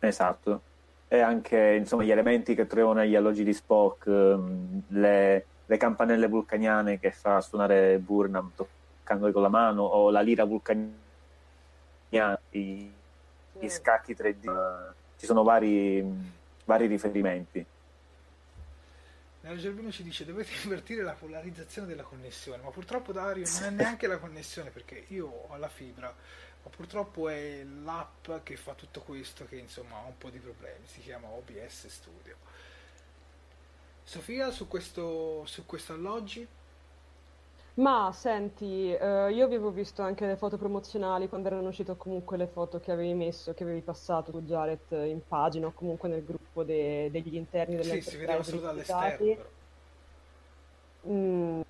Esatto. 0.00 0.62
E 1.08 1.20
anche 1.20 1.76
insomma, 1.78 2.02
gli 2.02 2.10
elementi 2.10 2.54
che 2.54 2.66
troviamo 2.66 2.92
negli 2.92 3.14
alloggi 3.14 3.42
di 3.42 3.54
Spock, 3.54 4.06
ehm, 4.06 4.82
le, 4.88 5.46
le 5.64 5.76
campanelle 5.78 6.28
vulcaniane 6.28 6.98
che 6.98 7.10
fa 7.12 7.40
suonare 7.40 7.98
Burnham 7.98 8.52
toccandole 8.54 9.32
con 9.32 9.42
la 9.42 9.48
mano, 9.48 9.82
o 9.82 10.10
la 10.10 10.20
lira 10.20 10.44
vulcaniana, 10.44 10.96
i, 12.50 12.92
i 13.60 13.68
scacchi 13.70 14.14
3D. 14.14 14.44
eh, 14.44 14.92
Ci 15.16 15.26
sono 15.26 15.42
vari, 15.42 16.04
vari 16.64 16.86
riferimenti. 16.86 17.64
Dario 19.40 19.58
Gerbino 19.58 19.90
ci 19.90 20.02
dice 20.02 20.24
dovete 20.26 20.50
invertire 20.64 21.02
la 21.02 21.14
polarizzazione 21.18 21.88
della 21.88 22.02
connessione, 22.02 22.62
ma 22.62 22.70
purtroppo 22.70 23.12
Dario 23.12 23.46
non 23.60 23.64
è 23.64 23.70
neanche 23.70 24.06
la 24.06 24.18
connessione 24.18 24.70
perché 24.70 25.04
io 25.08 25.26
ho 25.48 25.56
la 25.56 25.68
fibra, 25.68 26.12
ma 26.62 26.70
purtroppo 26.70 27.28
è 27.28 27.62
l'app 27.64 28.30
che 28.42 28.56
fa 28.56 28.74
tutto 28.74 29.00
questo 29.00 29.46
che 29.46 29.56
insomma 29.56 29.96
ha 29.96 30.06
un 30.06 30.18
po' 30.18 30.30
di 30.30 30.38
problemi, 30.38 30.86
si 30.86 31.00
chiama 31.00 31.28
OBS 31.28 31.86
Studio. 31.86 32.36
Sofia 34.02 34.50
su 34.50 34.66
questo, 34.68 35.44
su 35.44 35.66
questo 35.66 35.92
alloggi? 35.92 36.46
Ma 37.74 38.10
senti, 38.12 38.92
eh, 38.92 39.30
io 39.30 39.44
avevo 39.44 39.70
visto 39.70 40.02
anche 40.02 40.26
le 40.26 40.36
foto 40.36 40.56
promozionali 40.56 41.28
quando 41.28 41.46
erano 41.46 41.68
uscite 41.68 41.96
comunque 41.96 42.36
le 42.36 42.48
foto 42.48 42.80
che 42.80 42.90
avevi 42.90 43.14
messo, 43.14 43.54
che 43.54 43.62
avevi 43.62 43.82
passato 43.82 44.32
tu 44.32 44.42
Jared 44.42 44.80
in 44.90 45.20
pagina 45.26 45.68
o 45.68 45.72
comunque 45.72 46.08
nel 46.08 46.24
gruppo 46.24 46.64
de- 46.64 47.08
degli 47.12 47.36
interni 47.36 47.80
Sì, 47.84 48.00
si 48.00 48.16
vedeva 48.16 48.42
solo 48.42 48.62
dall'esterno 48.62 49.16
però. 49.16 49.48
Mm, 51.06 51.60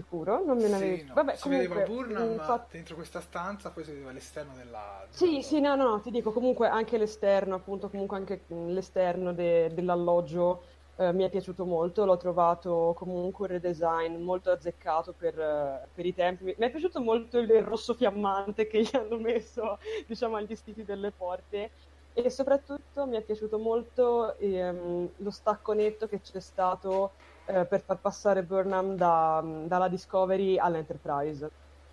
sicuro? 0.00 0.44
Non 0.44 0.56
me 0.56 0.68
ne 0.68 0.74
avevi... 0.76 0.98
Sì, 1.00 1.04
no, 1.06 1.14
Vabbè, 1.14 1.36
si 1.36 1.48
vedeva 1.48 1.82
comunque, 1.82 1.94
Burnham 1.94 2.32
infatti- 2.32 2.76
dentro 2.76 2.94
questa 2.94 3.20
stanza, 3.20 3.70
poi 3.70 3.84
si 3.84 3.90
vedeva 3.92 4.12
l'esterno 4.12 4.54
della... 4.54 5.04
Sì, 5.10 5.42
sì, 5.42 5.60
no, 5.60 5.74
no, 5.74 6.00
ti 6.00 6.10
dico 6.10 6.32
comunque 6.32 6.68
anche 6.68 6.98
l'esterno, 6.98 7.56
appunto, 7.56 7.88
comunque 7.88 8.16
anche 8.16 8.44
mm, 8.52 8.68
l'esterno 8.68 9.32
de- 9.32 9.72
dell'alloggio 9.72 10.62
eh, 10.96 11.12
mi 11.12 11.24
è 11.24 11.30
piaciuto 11.30 11.64
molto, 11.64 12.04
l'ho 12.04 12.16
trovato 12.16 12.92
comunque 12.96 13.46
un 13.46 13.52
redesign 13.52 14.16
molto 14.22 14.50
azzeccato 14.50 15.12
per, 15.12 15.38
eh, 15.38 15.88
per 15.92 16.06
i 16.06 16.14
tempi. 16.14 16.44
Mi 16.44 16.54
mi 16.58 16.66
è 16.66 16.70
piaciuto 16.70 17.00
molto 17.00 17.38
il 17.38 17.62
rosso 17.62 17.94
fiammante 17.94 18.66
che 18.66 18.80
gli 18.82 18.90
hanno 18.96 19.18
messo, 19.18 19.78
diciamo, 20.06 20.36
agli 20.36 20.54
stiti 20.56 20.84
delle 20.84 21.12
porte 21.12 21.70
e 22.12 22.30
soprattutto 22.30 23.06
mi 23.06 23.16
è 23.16 23.22
piaciuto 23.22 23.58
molto 23.58 24.36
ehm, 24.38 25.08
lo 25.18 25.30
stacco 25.30 25.72
netto 25.72 26.08
che 26.08 26.20
c'è 26.20 26.40
stato 26.40 27.12
eh, 27.48 27.66
per 27.66 27.82
far 27.84 27.98
passare 28.00 28.44
Burnham 28.44 28.94
da- 28.96 29.42
dalla 29.66 29.88
Discovery 29.88 30.58
all'Enterprise. 30.58 31.48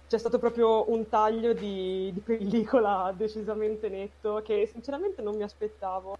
C'è 0.07 0.17
stato 0.17 0.37
proprio 0.37 0.89
un 0.91 1.07
taglio 1.09 1.53
di, 1.53 2.11
di 2.13 2.21
pellicola 2.21 3.11
decisamente 3.17 3.89
netto 3.89 4.41
che 4.43 4.67
sinceramente 4.67 5.21
non 5.21 5.35
mi 5.35 5.43
aspettavo, 5.43 6.15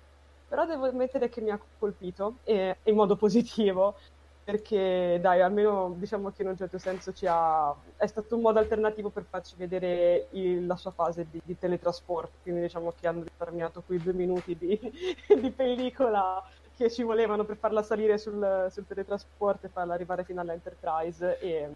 però 0.47 0.65
devo 0.65 0.86
ammettere 0.88 1.29
che 1.29 1.41
mi 1.41 1.51
ha 1.51 1.59
colpito 1.77 2.39
e, 2.43 2.79
in 2.83 2.95
modo 2.95 3.15
positivo, 3.15 3.97
perché 4.43 5.17
dai, 5.21 5.41
almeno 5.41 5.95
diciamo 5.97 6.31
che 6.31 6.43
in 6.43 6.49
un 6.49 6.55
certo 6.57 6.77
senso 6.77 7.11
ha... 7.27 7.75
è 7.95 8.05
stato 8.07 8.36
un 8.36 8.41
modo 8.41 8.59
alternativo 8.59 9.09
per 9.11 9.25
farci 9.27 9.55
vedere 9.55 10.27
il- 10.31 10.65
la 10.65 10.75
sua 10.75 10.91
fase 10.91 11.27
di, 11.29 11.39
di 11.43 11.57
teletrasporto, 11.57 12.38
quindi 12.41 12.61
diciamo 12.61 12.91
che 12.91 13.07
hanno 13.07 13.23
risparmiato 13.23 13.81
quei 13.83 13.99
due 14.01 14.13
minuti 14.13 14.55
di, 14.55 14.79
di 15.41 15.51
pellicola 15.51 16.41
che 16.76 16.91
ci 16.91 17.03
volevano 17.03 17.43
per 17.43 17.57
farla 17.57 17.82
salire 17.82 18.17
sul, 18.17 18.67
sul 18.69 18.86
teletrasporto 18.88 19.65
e 19.65 19.69
farla 19.69 19.93
arrivare 19.93 20.23
fino 20.23 20.41
all'Enterprise 20.41 21.39
e 21.39 21.69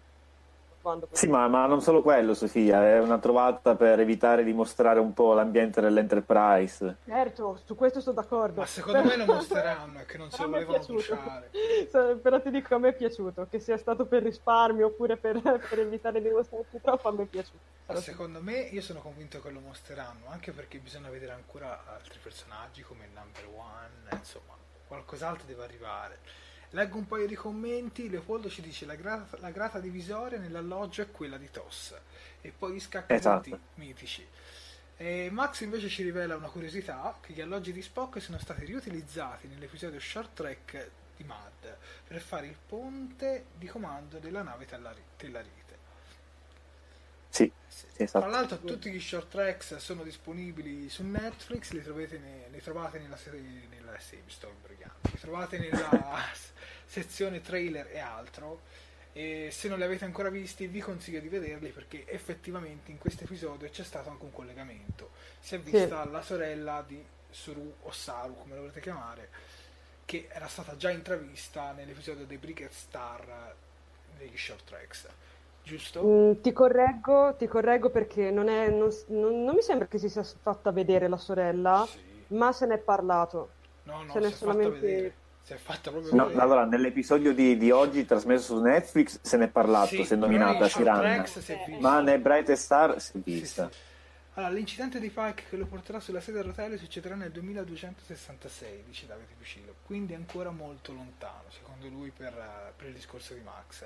quando 0.80 1.08
Sì, 1.12 1.28
ma, 1.28 1.46
ma 1.48 1.66
non 1.66 1.80
solo 1.80 2.02
quello, 2.02 2.34
Sofia, 2.34 2.86
è 2.86 2.98
una 2.98 3.18
trovata 3.18 3.76
per 3.76 4.00
evitare 4.00 4.44
di 4.44 4.52
mostrare 4.52 4.98
un 4.98 5.12
po' 5.12 5.34
l'ambiente 5.34 5.80
dell'Enterprise. 5.80 6.96
Certo, 7.04 7.60
su 7.64 7.74
questo 7.74 8.00
sono 8.00 8.14
d'accordo. 8.14 8.60
Ma 8.60 8.66
secondo 8.66 9.04
me 9.04 9.16
lo 9.16 9.26
mostreranno, 9.32 9.98
è 10.00 10.06
che 10.06 10.18
non 10.18 10.30
se 10.30 10.42
lo 10.42 10.50
volevano 10.50 10.84
bruciare. 10.86 11.50
Però 12.22 12.40
ti 12.40 12.50
dico, 12.50 12.74
a 12.74 12.78
me 12.78 12.88
è 12.88 12.94
piaciuto, 12.94 13.46
che 13.50 13.58
sia 13.58 13.76
stato 13.76 14.06
per 14.06 14.22
risparmio 14.22 14.86
oppure 14.86 15.16
per, 15.16 15.40
per 15.68 15.78
evitare 15.78 16.22
di 16.22 16.30
mostrarci 16.30 16.80
troppo, 16.80 17.08
a 17.08 17.12
me 17.12 17.24
è 17.24 17.26
piaciuto. 17.26 17.58
Ma 17.86 17.96
secondo 17.96 18.40
me 18.40 18.60
io 18.60 18.80
sono 18.80 19.00
convinto 19.00 19.40
che 19.40 19.50
lo 19.50 19.60
mostreranno, 19.60 20.26
anche 20.28 20.52
perché 20.52 20.78
bisogna 20.78 21.10
vedere 21.10 21.32
ancora 21.32 21.84
altri 21.86 22.18
personaggi 22.22 22.82
come 22.82 23.04
il 23.04 23.10
number 23.12 23.46
one, 23.54 24.16
insomma, 24.18 24.54
qualcos'altro 24.90 25.46
deve 25.46 25.62
arrivare. 25.62 26.18
Leggo 26.70 26.98
un 26.98 27.06
paio 27.06 27.28
di 27.28 27.36
commenti, 27.36 28.10
Leopoldo 28.10 28.48
ci 28.48 28.60
dice 28.60 28.86
la 28.86 28.96
grata, 28.96 29.38
la 29.38 29.50
grata 29.50 29.78
divisoria 29.78 30.38
nell'alloggio 30.38 31.02
è 31.02 31.10
quella 31.12 31.36
di 31.36 31.48
Toss 31.48 31.94
e 32.40 32.52
poi 32.56 32.74
gli 32.74 32.80
scacchi 32.80 33.12
Esatto. 33.12 33.58
mitici. 33.74 34.26
E 34.96 35.28
Max 35.30 35.60
invece 35.60 35.88
ci 35.88 36.02
rivela 36.02 36.36
una 36.36 36.48
curiosità, 36.48 37.16
che 37.20 37.32
gli 37.32 37.40
alloggi 37.40 37.72
di 37.72 37.82
Spock 37.82 38.20
sono 38.20 38.38
stati 38.38 38.64
riutilizzati 38.64 39.46
nell'episodio 39.46 40.00
Short 40.00 40.34
Trek 40.34 40.90
di 41.16 41.24
Mad 41.24 41.76
per 42.06 42.20
fare 42.20 42.46
il 42.46 42.56
ponte 42.66 43.46
di 43.56 43.66
comando 43.66 44.18
della 44.18 44.42
nave 44.42 44.66
Tellari-. 44.66 45.59
Sì, 47.30 47.50
sì, 47.68 47.86
esatto. 47.96 48.18
Tra 48.18 48.28
l'altro 48.28 48.58
tutti 48.58 48.90
gli 48.90 49.00
short 49.00 49.28
tracks 49.28 49.76
sono 49.76 50.02
disponibili 50.02 50.88
su 50.88 51.04
Netflix, 51.04 51.70
li, 51.70 51.82
trovate 51.82 52.18
ne- 52.18 52.48
li 52.50 52.60
trovate 52.60 52.98
nella 52.98 53.16
serie, 53.16 53.40
nella, 53.70 53.98
sì, 53.98 54.16
li 54.16 55.18
trovate 55.20 55.58
nella 55.58 56.24
sezione 56.84 57.40
trailer 57.40 57.88
e 57.92 57.98
altro 57.98 58.62
e 59.12 59.48
se 59.50 59.68
non 59.68 59.78
li 59.78 59.84
avete 59.84 60.04
ancora 60.04 60.28
visti 60.28 60.66
vi 60.66 60.80
consiglio 60.80 61.20
di 61.20 61.28
vederli 61.28 61.70
perché 61.70 62.06
effettivamente 62.08 62.90
in 62.90 62.98
questo 62.98 63.24
episodio 63.24 63.68
c'è 63.70 63.84
stato 63.84 64.10
anche 64.10 64.24
un 64.24 64.32
collegamento. 64.32 65.10
Si 65.40 65.54
è 65.54 65.60
vista 65.60 66.04
la 66.04 66.22
sorella 66.22 66.84
di 66.86 67.02
Suru 67.30 67.74
o 67.82 67.92
Saru, 67.92 68.36
come 68.36 68.54
lo 68.54 68.62
volete 68.62 68.80
chiamare, 68.80 69.28
che 70.04 70.28
era 70.30 70.48
stata 70.48 70.76
già 70.76 70.90
intravista 70.90 71.72
nell'episodio 71.72 72.26
dei 72.26 72.38
Bricket 72.38 72.72
Star 72.72 73.54
degli 74.16 74.36
Short 74.36 74.64
Tracks. 74.64 75.06
Giusto? 75.62 76.02
Mm, 76.04 76.32
ti 76.40 76.52
correggo, 76.52 77.34
ti 77.38 77.46
correggo 77.46 77.90
perché 77.90 78.30
non, 78.30 78.48
è, 78.48 78.68
non, 78.70 78.88
non, 79.08 79.44
non 79.44 79.54
mi 79.54 79.62
sembra 79.62 79.86
che 79.86 79.98
si 79.98 80.08
sia 80.08 80.22
fatta 80.24 80.72
vedere 80.72 81.06
la 81.08 81.16
sorella, 81.16 81.86
Sì. 81.88 81.98
ma 82.34 82.52
se 82.52 82.66
n'è 82.66 82.78
parlato. 82.78 83.50
No, 83.84 84.02
no, 84.02 84.12
Se 84.12 84.18
si 84.18 84.18
n'è 84.18 84.26
è 84.26 84.30
solamente- 84.32 84.70
fatta 84.72 84.80
vedere. 84.86 85.14
Si 85.42 85.52
è 85.54 85.56
fatta 85.56 85.90
proprio 85.90 86.14
No, 86.14 86.26
allora, 86.40 86.64
nell'episodio 86.64 87.32
di, 87.32 87.56
di 87.56 87.70
oggi 87.70 88.04
trasmesso 88.04 88.54
su 88.56 88.62
Netflix 88.62 89.18
se 89.22 89.36
n'è 89.38 89.48
parlato, 89.48 89.86
Sì, 89.96 90.04
si 90.04 90.12
è 90.12 90.16
nominata 90.16 90.50
nei 90.60 90.68
Short 90.68 90.72
Siranna. 90.76 91.00
Tracks 91.00 91.38
si 91.38 91.52
è 91.52 91.64
vista. 91.66 91.80
Ma 91.88 92.00
nei 92.00 92.18
Bright 92.18 92.52
Star 92.52 93.00
si 93.00 93.16
è 93.16 93.20
vista. 93.24 93.68
sì. 93.70 93.78
Allora, 94.34 94.52
l'incidente 94.52 95.00
di 95.00 95.08
Pike 95.08 95.44
che 95.48 95.56
lo 95.56 95.66
porterà 95.66 95.98
sulla 95.98 96.20
sedia 96.20 96.40
a 96.40 96.44
rotelle 96.44 96.76
succederà 96.78 97.14
nel 97.16 97.30
2266, 97.32 98.84
dice 98.86 99.06
Davide 99.06 99.32
Lucillo, 99.36 99.74
quindi 99.84 100.12
è 100.12 100.16
ancora 100.16 100.50
molto 100.50 100.92
lontano, 100.92 101.44
secondo 101.48 101.88
lui, 101.88 102.10
per, 102.16 102.32
eh, 102.32 102.72
per 102.76 102.86
il 102.88 102.94
discorso 102.94 103.34
di 103.34 103.40
Max. 103.40 103.84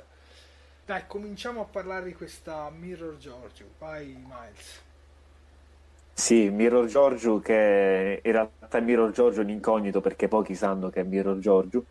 Dai, 0.86 1.04
cominciamo 1.06 1.62
a 1.62 1.64
parlare 1.64 2.04
di 2.04 2.14
questa 2.14 2.70
Mirror 2.70 3.16
Giorgio. 3.16 3.64
Vai, 3.78 4.22
Miles. 4.22 4.82
Sì, 6.12 6.50
Mirror 6.50 6.84
Giorgio 6.84 7.40
che 7.40 8.20
in 8.22 8.32
realtà 8.32 8.76
è 8.76 8.80
Mirror 8.82 9.10
Giorgio 9.10 9.40
un 9.40 9.48
incognito 9.48 10.02
perché 10.02 10.28
pochi 10.28 10.54
sanno 10.54 10.90
che 10.90 11.00
è 11.00 11.04
Mirror 11.04 11.38
Giorgio. 11.38 11.84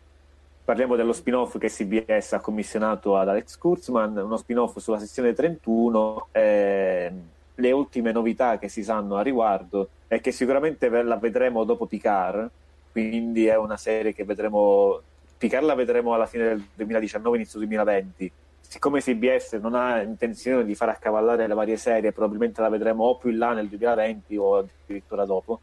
Parliamo 0.64 0.94
dello 0.94 1.12
spin-off 1.12 1.58
che 1.58 1.68
CBS 1.68 2.34
ha 2.34 2.40
commissionato 2.40 3.16
ad 3.16 3.28
Alex 3.28 3.58
Kurtzman, 3.58 4.16
uno 4.16 4.36
spin-off 4.36 4.78
sulla 4.78 5.00
sezione 5.00 5.32
31. 5.32 6.28
e 6.30 7.12
le 7.56 7.72
ultime 7.72 8.12
novità 8.12 8.58
che 8.58 8.68
si 8.68 8.84
sanno 8.84 9.16
a 9.16 9.22
riguardo 9.22 9.88
è 10.06 10.20
che 10.20 10.30
sicuramente 10.30 10.88
la 10.88 11.16
vedremo 11.16 11.64
dopo 11.64 11.86
Picard, 11.86 12.48
quindi 12.92 13.46
è 13.46 13.56
una 13.56 13.76
serie 13.76 14.14
che 14.14 14.24
vedremo. 14.24 15.00
Picard 15.36 15.64
la 15.64 15.74
vedremo 15.74 16.14
alla 16.14 16.26
fine 16.26 16.44
del 16.44 16.68
2019, 16.74 17.36
inizio 17.36 17.58
2020. 17.58 18.32
Siccome 18.74 19.00
CBS 19.00 19.52
non 19.52 19.76
ha 19.76 20.02
intenzione 20.02 20.64
di 20.64 20.74
far 20.74 20.88
accavallare 20.88 21.46
le 21.46 21.54
varie 21.54 21.76
serie, 21.76 22.10
probabilmente 22.10 22.60
la 22.60 22.68
vedremo 22.68 23.04
o 23.04 23.16
più 23.16 23.30
in 23.30 23.38
là 23.38 23.52
nel 23.52 23.68
2020 23.68 24.36
o 24.36 24.56
addirittura 24.56 25.24
dopo. 25.24 25.60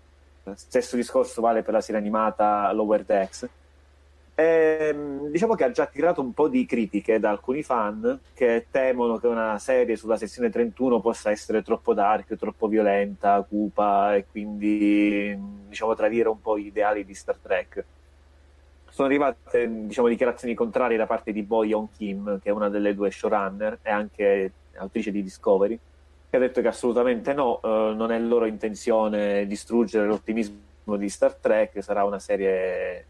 Stesso 0.56 0.96
discorso 0.96 1.42
vale 1.42 1.62
per 1.62 1.74
la 1.74 1.82
serie 1.82 2.00
animata 2.00 2.72
Lower 2.72 3.04
Decks. 3.04 3.50
Ehm, 4.36 5.28
diciamo 5.28 5.56
che 5.56 5.66
ha 5.66 5.72
già 5.72 5.84
attirato 5.84 6.22
un 6.22 6.32
po' 6.32 6.48
di 6.48 6.66
critiche 6.66 7.20
da 7.20 7.32
alcuni 7.32 7.64
fan 7.64 8.18
che 8.34 8.68
temono 8.72 9.18
che 9.18 9.28
una 9.28 9.60
serie 9.60 9.98
sulla 9.98 10.16
sezione 10.16 10.50
31 10.50 11.02
possa 11.02 11.32
essere 11.32 11.64
troppo 11.64 11.94
dark, 11.94 12.38
troppo 12.38 12.70
violenta, 12.70 13.46
cupa 13.46 14.16
e 14.16 14.26
quindi 14.32 15.38
diciamo 15.68 15.96
tradire 15.96 16.30
un 16.30 16.40
po' 16.40 16.58
gli 16.58 16.68
ideali 16.68 17.04
di 17.04 17.14
Star 17.14 17.36
Trek. 17.42 17.84
Sono 18.92 19.08
arrivate 19.08 19.86
diciamo, 19.86 20.10
dichiarazioni 20.10 20.54
contrarie 20.54 20.98
da 20.98 21.06
parte 21.06 21.32
di 21.32 21.44
Bo 21.44 21.64
Yeon 21.64 21.90
Kim, 21.96 22.40
che 22.42 22.50
è 22.50 22.52
una 22.52 22.68
delle 22.68 22.94
due 22.94 23.10
showrunner 23.10 23.80
e 23.82 23.90
anche 23.90 24.52
autrice 24.76 25.12
di 25.12 25.24
Discovery, 25.24 25.80
che 26.30 26.36
ha 26.36 26.40
detto 26.40 26.60
che 26.60 26.68
assolutamente 26.68 27.34
no, 27.34 27.62
eh, 27.64 27.94
non 27.96 28.12
è 28.12 28.20
loro 28.20 28.46
intenzione 28.46 29.48
distruggere 29.48 30.06
l'ottimismo 30.06 30.98
di 30.98 31.08
Star 31.08 31.36
Trek, 31.36 31.82
sarà 31.82 32.04
una 32.04 32.20
serie 32.20 33.06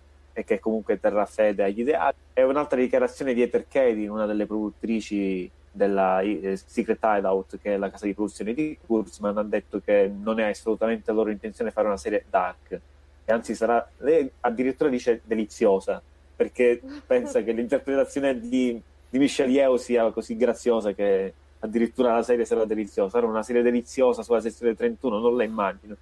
che 0.45 0.59
comunque 0.59 0.99
terrà 0.99 1.25
fede 1.25 1.63
agli 1.63 1.79
ideali. 1.79 2.15
E 2.33 2.43
un'altra 2.43 2.79
dichiarazione 2.79 3.33
di 3.33 3.41
Ether 3.41 3.65
Cady, 3.67 4.05
una 4.05 4.27
delle 4.27 4.45
produttrici 4.45 5.49
della 5.71 6.21
eh, 6.21 6.57
Secret 6.63 6.99
Hideout, 7.01 7.57
che 7.59 7.73
è 7.73 7.77
la 7.77 7.89
casa 7.89 8.05
di 8.05 8.13
produzione 8.13 8.53
di 8.53 8.77
Kurtzman, 8.85 9.37
ha 9.37 9.43
detto 9.43 9.81
che 9.83 10.11
non 10.15 10.39
è 10.39 10.43
assolutamente 10.43 11.11
loro 11.11 11.31
intenzione 11.31 11.71
fare 11.71 11.87
una 11.87 11.97
serie 11.97 12.25
dark, 12.29 12.79
e 13.25 13.31
anzi 13.31 13.55
sarà, 13.55 13.87
lei 13.97 14.29
addirittura 14.41 14.89
dice 14.89 15.21
deliziosa, 15.23 16.01
perché 16.35 16.81
pensa 17.05 17.41
che 17.43 17.51
l'interpretazione 17.51 18.39
di, 18.39 18.81
di 19.09 19.19
Michelle 19.19 19.51
Yeoh 19.51 19.77
sia 19.77 20.11
così 20.11 20.35
graziosa 20.35 20.93
che 20.93 21.33
addirittura 21.59 22.13
la 22.13 22.23
serie 22.23 22.45
sarà 22.45 22.65
deliziosa. 22.65 23.09
Sarà 23.09 23.27
una 23.27 23.43
serie 23.43 23.61
deliziosa 23.61 24.23
sulla 24.23 24.41
sezione 24.41 24.75
31, 24.75 25.19
non 25.19 25.35
la 25.35 25.43
immagino. 25.43 25.95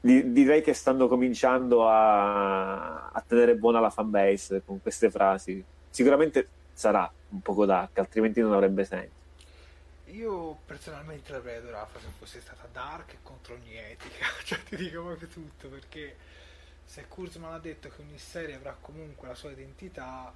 Di- 0.00 0.32
direi 0.32 0.62
che 0.62 0.74
stanno 0.74 1.08
cominciando 1.08 1.88
a, 1.88 3.08
a 3.10 3.24
tenere 3.26 3.56
buona 3.56 3.80
la 3.80 3.90
fanbase 3.90 4.62
con 4.64 4.80
queste 4.80 5.10
frasi. 5.10 5.62
Sicuramente 5.90 6.48
sarà 6.72 7.10
un 7.30 7.40
poco 7.40 7.66
dark, 7.66 7.98
altrimenti 7.98 8.40
non 8.40 8.52
avrebbe 8.52 8.84
senso. 8.84 9.17
Io 10.10 10.54
personalmente 10.66 11.30
l'avrei 11.32 11.56
adorata 11.58 12.00
se 12.00 12.08
fosse 12.18 12.40
stata 12.40 12.66
dark 12.72 13.12
e 13.12 13.18
contro 13.22 13.54
ogni 13.54 13.76
etica, 13.76 14.26
cioè 14.44 14.62
ti 14.64 14.76
dico 14.76 15.02
proprio 15.04 15.28
tutto, 15.28 15.68
perché 15.68 16.16
se 16.84 17.06
Kurzman 17.08 17.52
ha 17.52 17.58
detto 17.58 17.88
che 17.90 18.00
ogni 18.00 18.18
serie 18.18 18.54
avrà 18.54 18.76
comunque 18.80 19.28
la 19.28 19.34
sua 19.34 19.50
identità, 19.50 20.32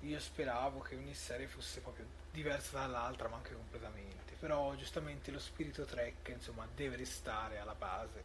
io 0.00 0.20
speravo 0.20 0.80
che 0.80 0.96
ogni 0.96 1.14
serie 1.14 1.46
fosse 1.46 1.80
proprio 1.80 2.06
diversa 2.30 2.78
dall'altra, 2.78 3.28
ma 3.28 3.36
anche 3.36 3.54
completamente. 3.54 4.34
Però 4.38 4.74
giustamente 4.74 5.30
lo 5.30 5.38
spirito 5.38 5.84
Trek, 5.84 6.28
insomma, 6.28 6.66
deve 6.74 6.96
restare 6.96 7.58
alla 7.58 7.74
base. 7.74 8.24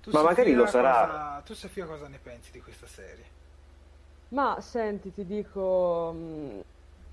Tu, 0.00 0.12
Ma 0.12 0.22
magari 0.22 0.52
lo 0.54 0.66
sarà. 0.66 1.06
cosa- 1.06 1.42
tu 1.44 1.54
Sofia 1.54 1.86
cosa 1.86 2.08
ne 2.08 2.18
pensi 2.18 2.50
di 2.52 2.60
questa 2.60 2.86
serie? 2.86 3.24
Ma 4.28 4.60
senti, 4.60 5.12
ti 5.12 5.24
dico, 5.24 6.12
mh, 6.12 6.60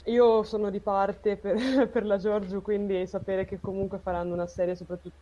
io 0.05 0.43
sono 0.43 0.69
di 0.69 0.81
parte 0.81 1.37
per, 1.37 1.55
per 1.91 2.05
la 2.05 2.17
Giorgio, 2.17 2.61
quindi 2.61 3.07
sapere 3.07 3.45
che 3.45 3.59
comunque 3.59 3.99
faranno 3.99 4.33
una 4.33 4.47
serie 4.47 4.75
soprattutto 4.75 5.15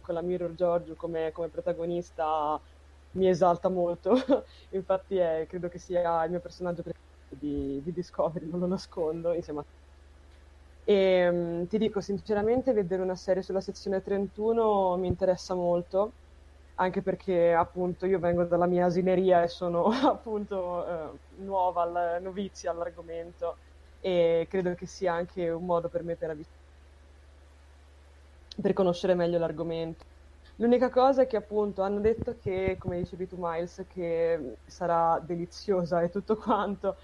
con 0.00 0.14
la 0.14 0.22
Mirror 0.22 0.54
Giorgio 0.54 0.96
come, 0.96 1.30
come 1.32 1.48
protagonista 1.50 2.60
mi 3.10 3.28
esalta 3.28 3.68
molto. 3.68 4.14
Infatti 4.70 5.16
è- 5.16 5.46
credo 5.48 5.68
che 5.68 5.78
sia 5.78 6.24
il 6.24 6.30
mio 6.30 6.40
personaggio 6.40 6.82
preferito 6.82 7.36
di, 7.46 7.80
di 7.82 7.92
Discovery, 7.92 8.46
non 8.48 8.60
lo 8.60 8.66
nascondo, 8.66 9.32
insieme 9.32 9.60
a 9.60 9.64
E 10.88 11.30
mh, 11.30 11.66
ti 11.66 11.78
dico 11.78 12.00
sinceramente, 12.00 12.72
vedere 12.72 13.02
una 13.02 13.16
serie 13.16 13.42
sulla 13.42 13.60
sezione 13.60 14.02
31 14.02 14.96
mi 14.96 15.08
interessa 15.08 15.54
molto, 15.54 16.16
anche 16.74 17.02
perché 17.02 17.52
appunto 17.52 18.06
io 18.06 18.18
vengo 18.20 18.44
dalla 18.44 18.66
mia 18.66 18.86
asineria 18.86 19.42
e 19.42 19.48
sono 19.48 19.84
appunto 19.90 21.14
eh, 21.14 21.18
nuova, 21.38 22.18
novizia 22.20 22.70
all'argomento 22.70 23.58
e 24.06 24.46
credo 24.48 24.74
che 24.74 24.86
sia 24.86 25.12
anche 25.14 25.48
un 25.50 25.64
modo 25.64 25.88
per 25.88 26.02
me 26.04 26.16
per, 26.16 26.30
avvi- 26.30 26.46
per 28.60 28.72
conoscere 28.72 29.14
meglio 29.14 29.38
l'argomento. 29.38 30.04
L'unica 30.56 30.90
cosa 30.90 31.22
è 31.22 31.26
che 31.26 31.36
appunto 31.36 31.82
hanno 31.82 32.00
detto 32.00 32.36
che, 32.36 32.76
come 32.78 32.98
dicevi 32.98 33.26
tu 33.26 33.36
Miles, 33.38 33.84
che 33.88 34.58
sarà 34.64 35.20
deliziosa 35.20 36.00
e 36.02 36.08
tutto 36.08 36.36
quanto. 36.36 36.96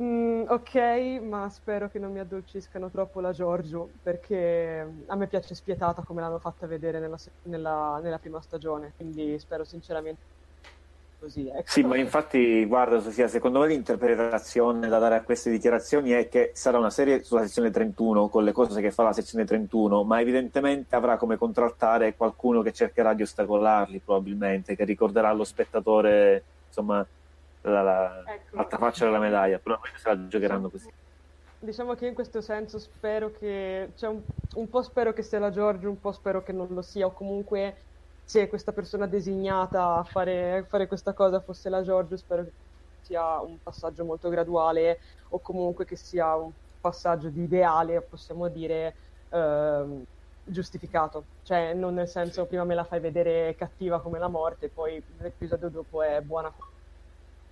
Mm, 0.00 0.44
ok, 0.48 0.74
ma 1.22 1.48
spero 1.50 1.88
che 1.88 1.98
non 1.98 2.12
mi 2.12 2.20
addolciscano 2.20 2.88
troppo 2.88 3.20
la 3.20 3.32
Giorgio, 3.32 3.92
perché 4.00 5.04
a 5.06 5.16
me 5.16 5.26
piace 5.26 5.54
spietata 5.56 6.04
come 6.04 6.20
l'hanno 6.20 6.38
fatta 6.38 6.66
vedere 6.68 7.00
nella, 7.00 7.16
nella- 7.42 7.98
nella 8.00 8.18
prima 8.20 8.40
stagione, 8.40 8.92
quindi 8.94 9.36
spero 9.40 9.64
sinceramente 9.64 10.24
così, 11.18 11.48
ecco. 11.48 11.62
Sì, 11.66 11.82
ma 11.82 11.96
infatti, 11.96 12.64
guarda 12.64 13.00
Sofia, 13.00 13.28
secondo 13.28 13.60
me 13.60 13.66
l'interpretazione 13.68 14.88
da 14.88 14.98
dare 14.98 15.16
a 15.16 15.22
queste 15.22 15.50
dichiarazioni 15.50 16.10
è 16.10 16.28
che 16.28 16.52
sarà 16.54 16.78
una 16.78 16.90
serie 16.90 17.22
sulla 17.22 17.42
sezione 17.42 17.70
31 17.70 18.28
con 18.28 18.44
le 18.44 18.52
cose 18.52 18.80
che 18.80 18.90
fa 18.90 19.02
la 19.02 19.12
sezione 19.12 19.44
31, 19.44 20.04
ma 20.04 20.20
evidentemente 20.20 20.96
avrà 20.96 21.16
come 21.16 21.36
contraltare 21.36 22.14
qualcuno 22.14 22.62
che 22.62 22.72
cercherà 22.72 23.14
di 23.14 23.22
ostacolarli, 23.22 24.00
probabilmente, 24.04 24.76
che 24.76 24.84
ricorderà 24.84 25.28
allo 25.28 25.44
spettatore, 25.44 26.42
insomma, 26.66 27.04
la, 27.62 27.82
la, 27.82 28.22
Ecco. 28.26 28.56
l'altra 28.56 28.78
faccia 28.78 29.04
della 29.04 29.18
medaglia, 29.18 29.58
probabilmente 29.58 30.00
se 30.00 30.08
la 30.08 30.28
giocheranno 30.28 30.68
così. 30.70 30.90
Diciamo 31.60 31.94
che 31.94 32.06
in 32.06 32.14
questo 32.14 32.40
senso 32.40 32.78
spero 32.78 33.32
che, 33.32 33.90
cioè 33.96 34.10
un, 34.10 34.20
un 34.54 34.68
po' 34.68 34.82
spero 34.82 35.12
che 35.12 35.22
sia 35.22 35.40
la 35.40 35.50
Giorgio, 35.50 35.88
un 35.88 36.00
po' 36.00 36.12
spero 36.12 36.42
che 36.44 36.52
non 36.52 36.68
lo 36.70 36.82
sia, 36.82 37.06
o 37.06 37.12
comunque 37.12 37.74
se 38.28 38.46
questa 38.48 38.72
persona 38.72 39.06
designata 39.06 39.96
a 39.96 40.04
fare, 40.04 40.66
fare 40.68 40.86
questa 40.86 41.14
cosa 41.14 41.40
fosse 41.40 41.70
la 41.70 41.82
Giorgio, 41.82 42.16
spero 42.18 42.44
che 42.44 42.52
sia 43.00 43.40
un 43.40 43.58
passaggio 43.58 44.04
molto 44.04 44.28
graduale, 44.28 44.98
o 45.30 45.40
comunque 45.40 45.86
che 45.86 45.96
sia 45.96 46.36
un 46.36 46.52
passaggio 46.78 47.30
di 47.30 47.42
ideale, 47.44 48.02
possiamo 48.02 48.48
dire, 48.48 48.94
ehm, 49.30 50.02
giustificato. 50.42 51.28
Cioè, 51.42 51.72
non 51.72 51.94
nel 51.94 52.06
senso 52.08 52.46
prima 52.46 52.64
me 52.64 52.74
la 52.74 52.84
fai 52.84 53.00
vedere 53.00 53.54
cattiva 53.54 54.02
come 54.02 54.18
la 54.18 54.28
morte, 54.28 54.68
poi 54.70 55.02
l'episodio 55.18 55.70
dopo 55.70 56.02
è 56.02 56.20
buona 56.20 56.54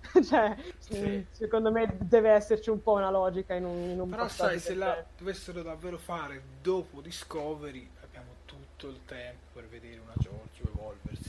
cioè, 0.23 0.55
Sì. 0.79 0.93
mh, 0.99 1.27
secondo 1.31 1.71
me 1.71 1.97
deve 1.99 2.29
esserci 2.31 2.69
un 2.69 2.81
po' 2.81 2.93
una 2.93 3.09
logica 3.09 3.55
in 3.55 3.65
un, 3.65 3.89
in 3.89 3.99
un 3.99 4.09
Però 4.09 4.27
sai, 4.27 4.59
se 4.59 4.75
la 4.75 5.03
dovessero 5.17 5.63
davvero 5.63 5.97
fare 5.97 6.41
dopo 6.61 7.01
Discovery, 7.01 7.89
abbiamo 8.03 8.35
tutto 8.45 8.89
il 8.89 9.03
tempo 9.05 9.45
per 9.53 9.67
vedere 9.67 9.99
una 9.99 10.13
quello 10.17 10.46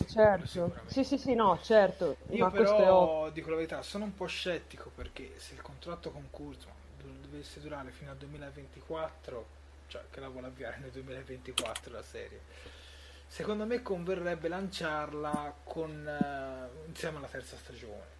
Certo, 0.08 0.72
sì, 0.86 1.04
sì, 1.04 1.18
sì, 1.18 1.34
no, 1.34 1.58
certo, 1.62 2.16
Io 2.30 2.44
ma 2.44 2.50
questo 2.50 2.82
è 2.82 2.84
però, 2.84 3.30
dico 3.30 3.50
la 3.50 3.56
verità, 3.56 3.82
sono 3.82 4.04
un 4.04 4.14
po' 4.14 4.26
scettico 4.26 4.90
perché 4.94 5.34
se 5.38 5.54
il 5.54 5.62
contratto 5.62 6.10
con 6.10 6.28
Kurzman 6.30 6.74
do- 6.98 7.26
dovesse 7.28 7.60
durare 7.60 7.90
fino 7.90 8.10
al 8.10 8.16
2024, 8.16 9.46
cioè 9.88 10.02
che 10.10 10.20
la 10.20 10.28
vuole 10.28 10.46
avviare 10.48 10.78
nel 10.78 10.90
2024 10.90 11.92
la 11.92 12.02
serie, 12.02 12.40
secondo 13.26 13.64
me 13.66 13.82
converrebbe 13.82 14.48
lanciarla 14.48 15.54
con, 15.64 16.06
eh, 16.06 16.86
insieme 16.88 17.18
alla 17.18 17.26
terza 17.28 17.56
stagione, 17.56 18.16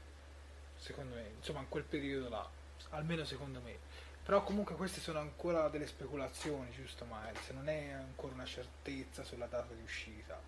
secondo 0.76 1.14
me, 1.14 1.30
insomma 1.36 1.60
in 1.60 1.68
quel 1.68 1.84
periodo 1.84 2.28
là, 2.28 2.48
almeno 2.90 3.24
secondo 3.24 3.60
me. 3.60 3.76
Però 4.22 4.42
comunque 4.42 4.74
queste 4.74 5.00
sono 5.00 5.20
ancora 5.20 5.68
delle 5.68 5.86
speculazioni, 5.86 6.70
giusto 6.72 7.06
Miles? 7.08 7.48
Non 7.50 7.68
è 7.68 7.90
ancora 7.90 8.34
una 8.34 8.44
certezza 8.44 9.24
sulla 9.24 9.46
data 9.46 9.72
di 9.74 9.82
uscita. 9.82 10.38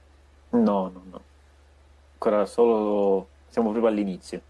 No, 0.50 0.88
no, 0.88 1.02
no. 1.10 1.22
Ancora 2.14 2.44
solo 2.46 3.28
siamo 3.48 3.70
proprio 3.70 3.90
all'inizio. 3.90 4.42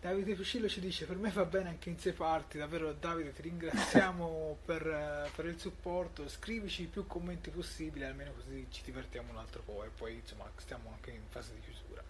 Davide 0.00 0.34
Fucillo 0.34 0.66
ci 0.66 0.80
dice 0.80 1.04
per 1.04 1.16
me 1.16 1.30
va 1.30 1.44
bene 1.44 1.68
anche 1.68 1.90
in 1.90 1.98
sei 1.98 2.12
parti, 2.12 2.56
davvero 2.56 2.94
Davide 2.94 3.34
ti 3.34 3.42
ringraziamo 3.42 4.56
per, 4.64 4.86
eh, 4.86 5.30
per, 5.36 5.44
il 5.44 5.58
supporto, 5.58 6.26
scrivici 6.26 6.86
più 6.86 7.06
commenti 7.06 7.50
possibili, 7.50 8.04
almeno 8.06 8.32
così 8.32 8.66
ci 8.70 8.82
divertiamo 8.82 9.30
un 9.30 9.36
altro 9.36 9.60
po' 9.62 9.84
e 9.84 9.88
poi 9.94 10.14
insomma 10.14 10.50
stiamo 10.56 10.90
anche 10.94 11.10
in 11.10 11.20
fase 11.28 11.52
di 11.52 11.60
chiusura. 11.60 12.02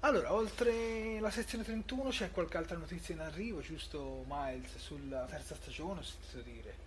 Allora, 0.00 0.32
oltre 0.34 1.20
la 1.20 1.30
sezione 1.30 1.62
31 1.62 2.10
c'è 2.10 2.32
qualche 2.32 2.56
altra 2.56 2.76
notizia 2.76 3.14
in 3.14 3.20
arrivo, 3.20 3.60
giusto 3.60 4.24
Miles, 4.26 4.76
sulla 4.76 5.24
terza 5.26 5.54
stagione, 5.54 6.00
ho 6.00 6.02
sentito 6.02 6.42
dire? 6.42 6.83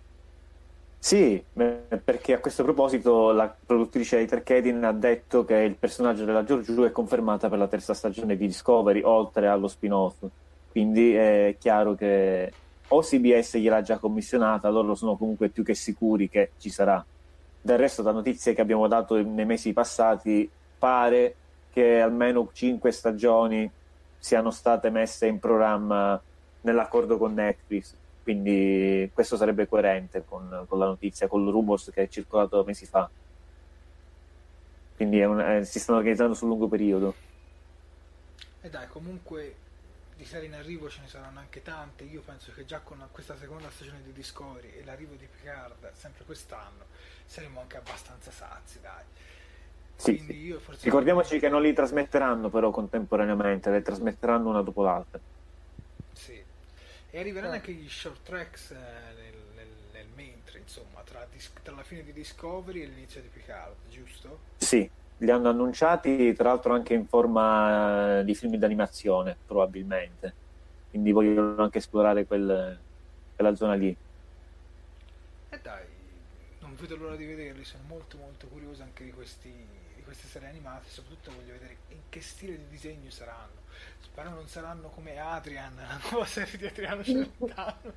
Sì, 1.00 1.42
perché 1.52 2.34
a 2.34 2.40
questo 2.40 2.64
proposito 2.64 3.30
la 3.30 3.54
produttrice 3.64 4.18
Heather 4.18 4.42
Kedin 4.42 4.82
ha 4.84 4.92
detto 4.92 5.44
che 5.44 5.54
il 5.54 5.76
personaggio 5.76 6.24
della 6.24 6.44
Giorgiù 6.44 6.82
è 6.82 6.90
confermata 6.90 7.48
per 7.48 7.58
la 7.58 7.68
terza 7.68 7.94
stagione 7.94 8.36
di 8.36 8.46
Discovery, 8.46 9.02
oltre 9.02 9.46
allo 9.46 9.68
spin-off. 9.68 10.24
Quindi 10.70 11.14
è 11.14 11.56
chiaro 11.58 11.94
che 11.94 12.52
o 12.88 13.00
CBS 13.00 13.56
gliel'ha 13.56 13.82
già 13.82 13.98
commissionata, 13.98 14.68
loro 14.68 14.94
sono 14.94 15.16
comunque 15.16 15.48
più 15.48 15.62
che 15.62 15.74
sicuri 15.74 16.28
che 16.28 16.50
ci 16.58 16.68
sarà. 16.68 17.02
Del 17.60 17.78
resto, 17.78 18.02
da 18.02 18.12
notizie 18.12 18.52
che 18.52 18.60
abbiamo 18.60 18.88
dato 18.88 19.22
nei 19.22 19.46
mesi 19.46 19.72
passati, 19.72 20.50
pare 20.78 21.34
che 21.72 22.00
almeno 22.00 22.50
cinque 22.52 22.90
stagioni 22.90 23.70
siano 24.18 24.50
state 24.50 24.90
messe 24.90 25.26
in 25.26 25.38
programma 25.38 26.20
nell'accordo 26.62 27.18
con 27.18 27.34
Netflix 27.34 27.94
quindi 28.28 29.10
questo 29.14 29.38
sarebbe 29.38 29.66
coerente 29.66 30.22
con, 30.22 30.66
con 30.68 30.78
la 30.78 30.84
notizia, 30.84 31.28
con 31.28 31.46
il 31.46 31.50
rumors 31.50 31.90
che 31.90 32.02
è 32.02 32.08
circolato 32.08 32.62
mesi 32.62 32.84
fa. 32.84 33.08
Quindi 34.96 35.22
un, 35.22 35.40
eh, 35.40 35.64
si 35.64 35.78
stanno 35.80 35.96
organizzando 35.96 36.34
sul 36.34 36.48
lungo 36.48 36.68
periodo. 36.68 37.14
E 38.60 38.68
dai, 38.68 38.86
comunque 38.88 39.54
di 40.14 40.26
serie 40.26 40.46
in 40.46 40.52
arrivo 40.52 40.90
ce 40.90 41.00
ne 41.00 41.08
saranno 41.08 41.38
anche 41.38 41.62
tante. 41.62 42.04
Io 42.04 42.20
penso 42.20 42.52
che 42.52 42.66
già 42.66 42.80
con 42.80 43.02
questa 43.12 43.34
seconda 43.38 43.70
stagione 43.70 44.02
di 44.04 44.12
Discovery 44.12 44.72
e 44.76 44.84
l'arrivo 44.84 45.14
di 45.14 45.26
Picard, 45.26 45.90
sempre 45.94 46.24
quest'anno, 46.26 46.84
saremo 47.24 47.62
anche 47.62 47.78
abbastanza 47.78 48.30
sazi, 48.30 48.78
dai. 48.82 49.04
Sì, 49.96 50.18
sì. 50.18 50.54
Ricordiamoci 50.82 51.38
che 51.38 51.48
non 51.48 51.62
li 51.62 51.72
trasmetteranno 51.72 52.50
però 52.50 52.70
contemporaneamente, 52.70 53.70
le 53.70 53.80
trasmetteranno 53.80 54.50
una 54.50 54.60
dopo 54.60 54.82
l'altra. 54.82 55.18
Sì, 56.12 56.44
e 57.18 57.20
arriveranno 57.20 57.54
anche 57.54 57.72
gli 57.72 57.88
short 57.88 58.22
tracks 58.22 58.70
eh, 58.70 58.74
nel, 58.74 59.34
nel, 59.56 59.66
nel, 59.92 60.06
mentre, 60.14 60.60
insomma, 60.60 61.02
tra, 61.02 61.26
tra, 61.64 61.74
la 61.74 61.82
fine 61.82 62.04
di 62.04 62.12
Discovery 62.12 62.82
e 62.82 62.86
l'inizio 62.86 63.20
di 63.20 63.26
Picard, 63.26 63.74
giusto? 63.90 64.38
Sì, 64.56 64.88
li 65.18 65.30
hanno 65.30 65.48
annunciati, 65.48 66.32
tra 66.34 66.50
l'altro 66.50 66.74
anche 66.74 66.94
in 66.94 67.08
forma 67.08 68.20
eh, 68.20 68.24
di 68.24 68.36
film 68.36 68.54
d'animazione, 68.54 69.36
probabilmente. 69.46 70.32
Quindi 70.90 71.10
vogliono 71.10 71.60
anche 71.60 71.78
esplorare 71.78 72.24
quel, 72.24 72.78
quella 73.34 73.54
zona 73.56 73.74
lì. 73.74 73.94
E 75.50 75.58
dai, 75.60 75.86
non 76.60 76.76
vedo 76.76 76.96
l'ora 76.96 77.16
di 77.16 77.26
vederli, 77.26 77.64
sono 77.64 77.82
molto 77.88 78.16
molto 78.16 78.46
curioso 78.46 78.84
anche 78.84 79.02
di, 79.02 79.10
questi, 79.10 79.52
di 79.96 80.02
queste 80.04 80.28
serie 80.28 80.48
animate, 80.48 80.88
soprattutto 80.88 81.32
voglio 81.32 81.52
vedere 81.54 81.78
in 81.88 81.98
che 82.08 82.20
stile 82.20 82.56
di 82.56 82.68
disegno 82.68 83.10
saranno 83.10 83.57
Spero 84.00 84.30
non 84.30 84.48
saranno 84.48 84.88
come 84.88 85.18
Adrian, 85.18 85.74
la 85.76 86.00
nuova 86.10 86.26
serie 86.26 86.58
di 86.58 86.66
Adriano 86.66 87.04
Celentano. 87.04 87.76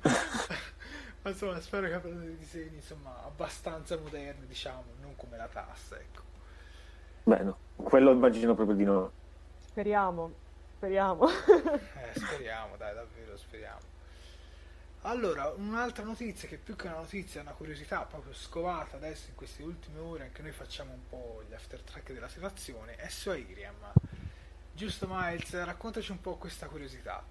Ma 1.22 1.30
insomma, 1.30 1.60
spero 1.60 1.86
che 1.86 1.94
abbiano 1.94 2.20
dei 2.20 2.36
disegni 2.36 2.76
insomma, 2.76 3.22
abbastanza 3.24 3.96
moderni, 3.96 4.46
diciamo, 4.46 4.84
non 5.00 5.14
come 5.14 5.36
la 5.36 5.46
tassa, 5.46 5.96
ecco. 5.96 6.22
Beh, 7.24 7.42
no, 7.42 7.56
quello 7.76 8.10
immagino 8.10 8.54
proprio 8.54 8.76
di 8.76 8.84
no. 8.84 9.12
Speriamo, 9.64 10.32
speriamo. 10.76 11.28
eh, 11.28 12.12
speriamo, 12.18 12.76
dai, 12.76 12.94
davvero 12.94 13.36
speriamo. 13.36 13.90
Allora, 15.02 15.52
un'altra 15.56 16.04
notizia 16.04 16.48
che 16.48 16.58
più 16.58 16.74
che 16.76 16.86
una 16.86 16.96
notizia 16.96 17.40
è 17.40 17.42
una 17.42 17.52
curiosità 17.52 18.02
proprio 18.02 18.32
scovata 18.32 18.96
adesso 18.96 19.30
in 19.30 19.34
queste 19.36 19.62
ultime 19.62 19.98
ore, 20.00 20.24
anche 20.24 20.42
noi 20.42 20.52
facciamo 20.52 20.92
un 20.92 21.08
po' 21.08 21.42
gli 21.48 21.54
after 21.54 21.80
track 21.82 22.12
della 22.12 22.28
situazione, 22.28 22.94
è 22.96 23.08
su 23.08 23.30
Airiam 23.30 23.74
Giusto 24.74 25.06
Miles, 25.08 25.64
raccontaci 25.64 26.10
un 26.10 26.20
po' 26.20 26.36
questa 26.36 26.66
curiosità. 26.66 27.22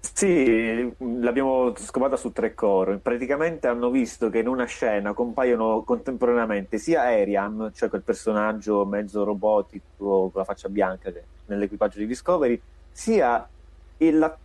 Sì, 0.00 0.94
l'abbiamo 0.98 1.74
scovata 1.76 2.16
su 2.16 2.30
tre 2.30 2.54
core. 2.54 2.98
Praticamente 2.98 3.66
hanno 3.66 3.90
visto 3.90 4.30
che 4.30 4.38
in 4.38 4.48
una 4.48 4.64
scena 4.64 5.12
compaiono 5.12 5.82
contemporaneamente 5.82 6.78
sia 6.78 7.02
Ariam, 7.02 7.72
cioè 7.72 7.88
quel 7.88 8.02
personaggio 8.02 8.84
mezzo 8.84 9.24
robotico 9.24 10.30
con 10.30 10.30
la 10.34 10.44
faccia 10.44 10.68
bianca 10.68 11.12
nell'equipaggio 11.46 11.98
di 11.98 12.06
Discovery, 12.06 12.60
sia 12.92 13.48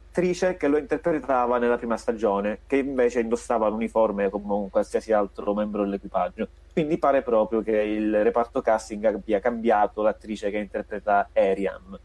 l'attrice 0.10 0.58
che 0.58 0.68
lo 0.68 0.78
interpretava 0.78 1.60
nella 1.60 1.78
prima 1.78 1.96
stagione, 1.96 2.62
che 2.66 2.78
invece 2.78 3.20
indossava 3.20 3.68
l'uniforme 3.68 4.30
come 4.30 4.54
un 4.54 4.70
qualsiasi 4.70 5.14
altro 5.14 5.54
membro 5.54 5.84
dell'equipaggio. 5.84 6.48
Quindi 6.74 6.98
pare 6.98 7.22
proprio 7.22 7.62
che 7.62 7.80
il 7.80 8.24
reparto 8.24 8.62
casting 8.62 9.06
abbia 9.06 9.40
cambiato 9.40 10.02
l'attrice 10.02 10.50
che 10.50 10.58
interpreta 10.58 11.30
Ariam. 11.34 11.98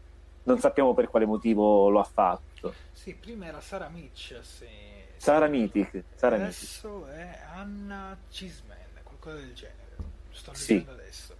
Non 0.43 0.59
sappiamo 0.59 0.93
per 0.93 1.09
quale 1.09 1.25
motivo 1.25 1.89
lo 1.89 1.99
ha 1.99 2.03
fatto. 2.03 2.73
Sì, 2.91 3.15
prima 3.15 3.47
era 3.47 3.59
Sara 3.59 3.89
Mitch. 3.89 4.37
Se... 4.41 4.67
Sara 5.17 5.47
Mitic. 5.47 6.03
Sara 6.13 6.35
adesso 6.35 7.05
Mitic. 7.07 7.15
è 7.15 7.39
Anna 7.55 8.15
Cisman, 8.29 8.77
qualcosa 9.03 9.37
del 9.37 9.53
genere. 9.53 9.79
Sto 10.29 10.51
leggendo 10.51 10.91
sì. 10.91 10.99
adesso. 10.99 11.35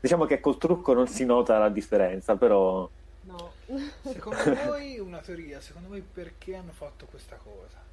Diciamo 0.00 0.24
che 0.24 0.40
col 0.40 0.58
trucco 0.58 0.92
non 0.92 1.06
si 1.06 1.24
nota 1.24 1.58
la 1.58 1.68
differenza, 1.68 2.36
però... 2.36 2.88
No. 3.22 3.52
Secondo 4.02 4.54
voi, 4.66 4.98
una 4.98 5.18
teoria, 5.18 5.60
secondo 5.60 5.88
voi 5.88 6.02
perché 6.02 6.56
hanno 6.56 6.72
fatto 6.72 7.06
questa 7.06 7.36
cosa? 7.36 7.88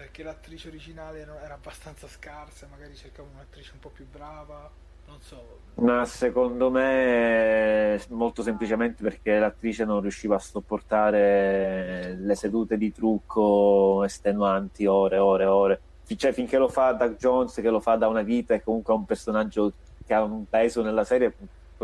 perché 0.00 0.22
l'attrice 0.22 0.68
originale 0.68 1.20
era 1.20 1.52
abbastanza 1.52 2.08
scarsa, 2.08 2.66
magari 2.70 2.94
cercavano 2.96 3.34
un'attrice 3.34 3.72
un 3.74 3.80
po' 3.80 3.90
più 3.90 4.06
brava, 4.10 4.70
non 5.06 5.20
so. 5.20 5.58
Ma 5.74 6.06
secondo 6.06 6.70
me 6.70 8.00
molto 8.08 8.42
semplicemente 8.42 9.02
perché 9.02 9.38
l'attrice 9.38 9.84
non 9.84 10.00
riusciva 10.00 10.36
a 10.36 10.38
sopportare 10.38 12.16
le 12.18 12.34
sedute 12.34 12.78
di 12.78 12.90
trucco 12.92 14.02
estenuanti 14.04 14.86
ore, 14.86 15.18
ore, 15.18 15.44
ore. 15.44 15.80
Cioè, 16.16 16.32
finché 16.32 16.56
lo 16.56 16.68
fa 16.68 16.92
Doug 16.92 17.16
Jones, 17.16 17.54
che 17.54 17.70
lo 17.70 17.78
fa 17.78 17.96
da 17.96 18.08
una 18.08 18.22
vita, 18.22 18.54
e 18.54 18.62
comunque 18.62 18.94
è 18.94 18.96
un 18.96 19.04
personaggio 19.04 19.72
che 20.04 20.14
ha 20.14 20.22
un 20.22 20.48
peso 20.48 20.82
nella 20.82 21.04
serie, 21.04 21.32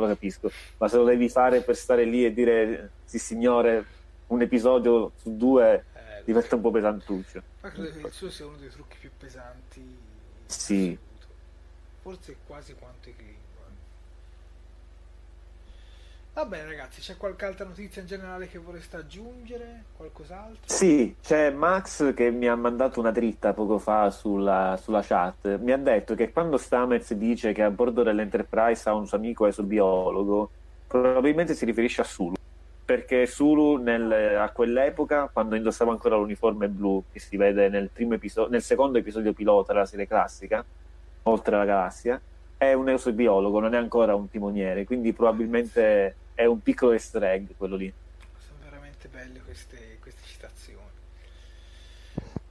lo 0.00 0.06
capisco. 0.06 0.50
Ma 0.78 0.88
se 0.88 0.96
lo 0.96 1.04
devi 1.04 1.28
fare 1.28 1.62
per 1.62 1.76
stare 1.76 2.04
lì 2.04 2.24
e 2.24 2.32
dire 2.32 2.90
sì 3.04 3.18
signore, 3.18 3.84
un 4.28 4.42
episodio 4.42 5.12
su 5.16 5.36
due 5.36 5.84
diventa 6.24 6.56
un 6.56 6.60
po' 6.60 6.70
pesantuccio. 6.70 7.42
Ma 7.60 7.70
credo 7.70 7.90
che 7.92 8.06
il 8.06 8.12
suo 8.12 8.30
sia 8.30 8.46
uno 8.46 8.56
dei 8.56 8.68
trucchi 8.68 8.96
più 8.98 9.10
pesanti. 9.16 9.98
Sì. 10.46 10.98
Forse 12.00 12.36
quasi 12.46 12.74
quanto 12.74 13.08
i 13.08 13.14
Klingon. 13.14 13.45
Va 16.36 16.44
bene 16.44 16.66
ragazzi, 16.66 17.00
c'è 17.00 17.16
qualche 17.16 17.46
altra 17.46 17.64
notizia 17.64 18.02
in 18.02 18.08
generale 18.08 18.46
che 18.46 18.58
vorreste 18.58 18.98
aggiungere? 18.98 19.84
Qualcos'altro? 19.96 20.60
Sì, 20.66 21.16
c'è 21.22 21.48
Max 21.48 22.12
che 22.12 22.30
mi 22.30 22.46
ha 22.46 22.54
mandato 22.54 23.00
una 23.00 23.10
dritta 23.10 23.54
poco 23.54 23.78
fa 23.78 24.10
sulla, 24.10 24.78
sulla 24.78 25.00
chat. 25.00 25.56
Mi 25.60 25.72
ha 25.72 25.78
detto 25.78 26.14
che 26.14 26.30
quando 26.32 26.58
Stamets 26.58 27.14
dice 27.14 27.54
che 27.54 27.62
a 27.62 27.70
bordo 27.70 28.02
dell'Enterprise 28.02 28.86
ha 28.86 28.92
un 28.92 29.06
suo 29.06 29.16
amico 29.16 29.46
esobiologo, 29.46 30.50
probabilmente 30.86 31.54
si 31.54 31.64
riferisce 31.64 32.02
a 32.02 32.04
Sulu 32.04 32.34
perché 32.84 33.24
Sulu 33.24 33.76
nel, 33.76 34.36
a 34.36 34.50
quell'epoca, 34.50 35.30
quando 35.32 35.54
indossava 35.54 35.92
ancora 35.92 36.16
l'uniforme 36.16 36.68
blu, 36.68 37.02
che 37.10 37.18
si 37.18 37.38
vede 37.38 37.70
nel, 37.70 37.88
episodio, 37.94 38.50
nel 38.50 38.62
secondo 38.62 38.98
episodio 38.98 39.32
pilota 39.32 39.72
della 39.72 39.86
serie 39.86 40.06
classica, 40.06 40.62
oltre 41.22 41.56
la 41.56 41.64
galassia, 41.64 42.20
è 42.58 42.74
un 42.74 42.90
esobiologo, 42.90 43.58
non 43.58 43.74
è 43.74 43.78
ancora 43.78 44.14
un 44.14 44.28
timoniere, 44.28 44.84
quindi 44.84 45.14
probabilmente 45.14 46.14
è 46.36 46.44
un 46.44 46.62
piccolo 46.62 46.92
easter 46.92 47.24
egg 47.24 47.52
quello 47.56 47.76
lì. 47.76 47.92
Sono 48.46 48.58
veramente 48.62 49.08
belle 49.08 49.40
queste, 49.40 49.96
queste 50.00 50.20
citazioni. 50.26 50.84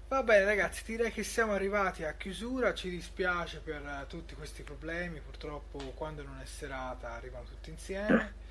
Va 0.07 0.23
bene 0.23 0.43
ragazzi, 0.43 0.83
direi 0.83 1.11
che 1.11 1.23
siamo 1.23 1.53
arrivati 1.53 2.03
a 2.03 2.13
chiusura, 2.13 2.73
ci 2.73 2.89
dispiace 2.89 3.59
per 3.59 4.05
tutti 4.09 4.33
questi 4.33 4.63
problemi, 4.63 5.19
purtroppo 5.19 5.77
quando 5.93 6.23
non 6.23 6.39
è 6.41 6.45
serata 6.45 7.11
arrivano 7.11 7.45
tutti 7.45 7.69
insieme. 7.69 8.43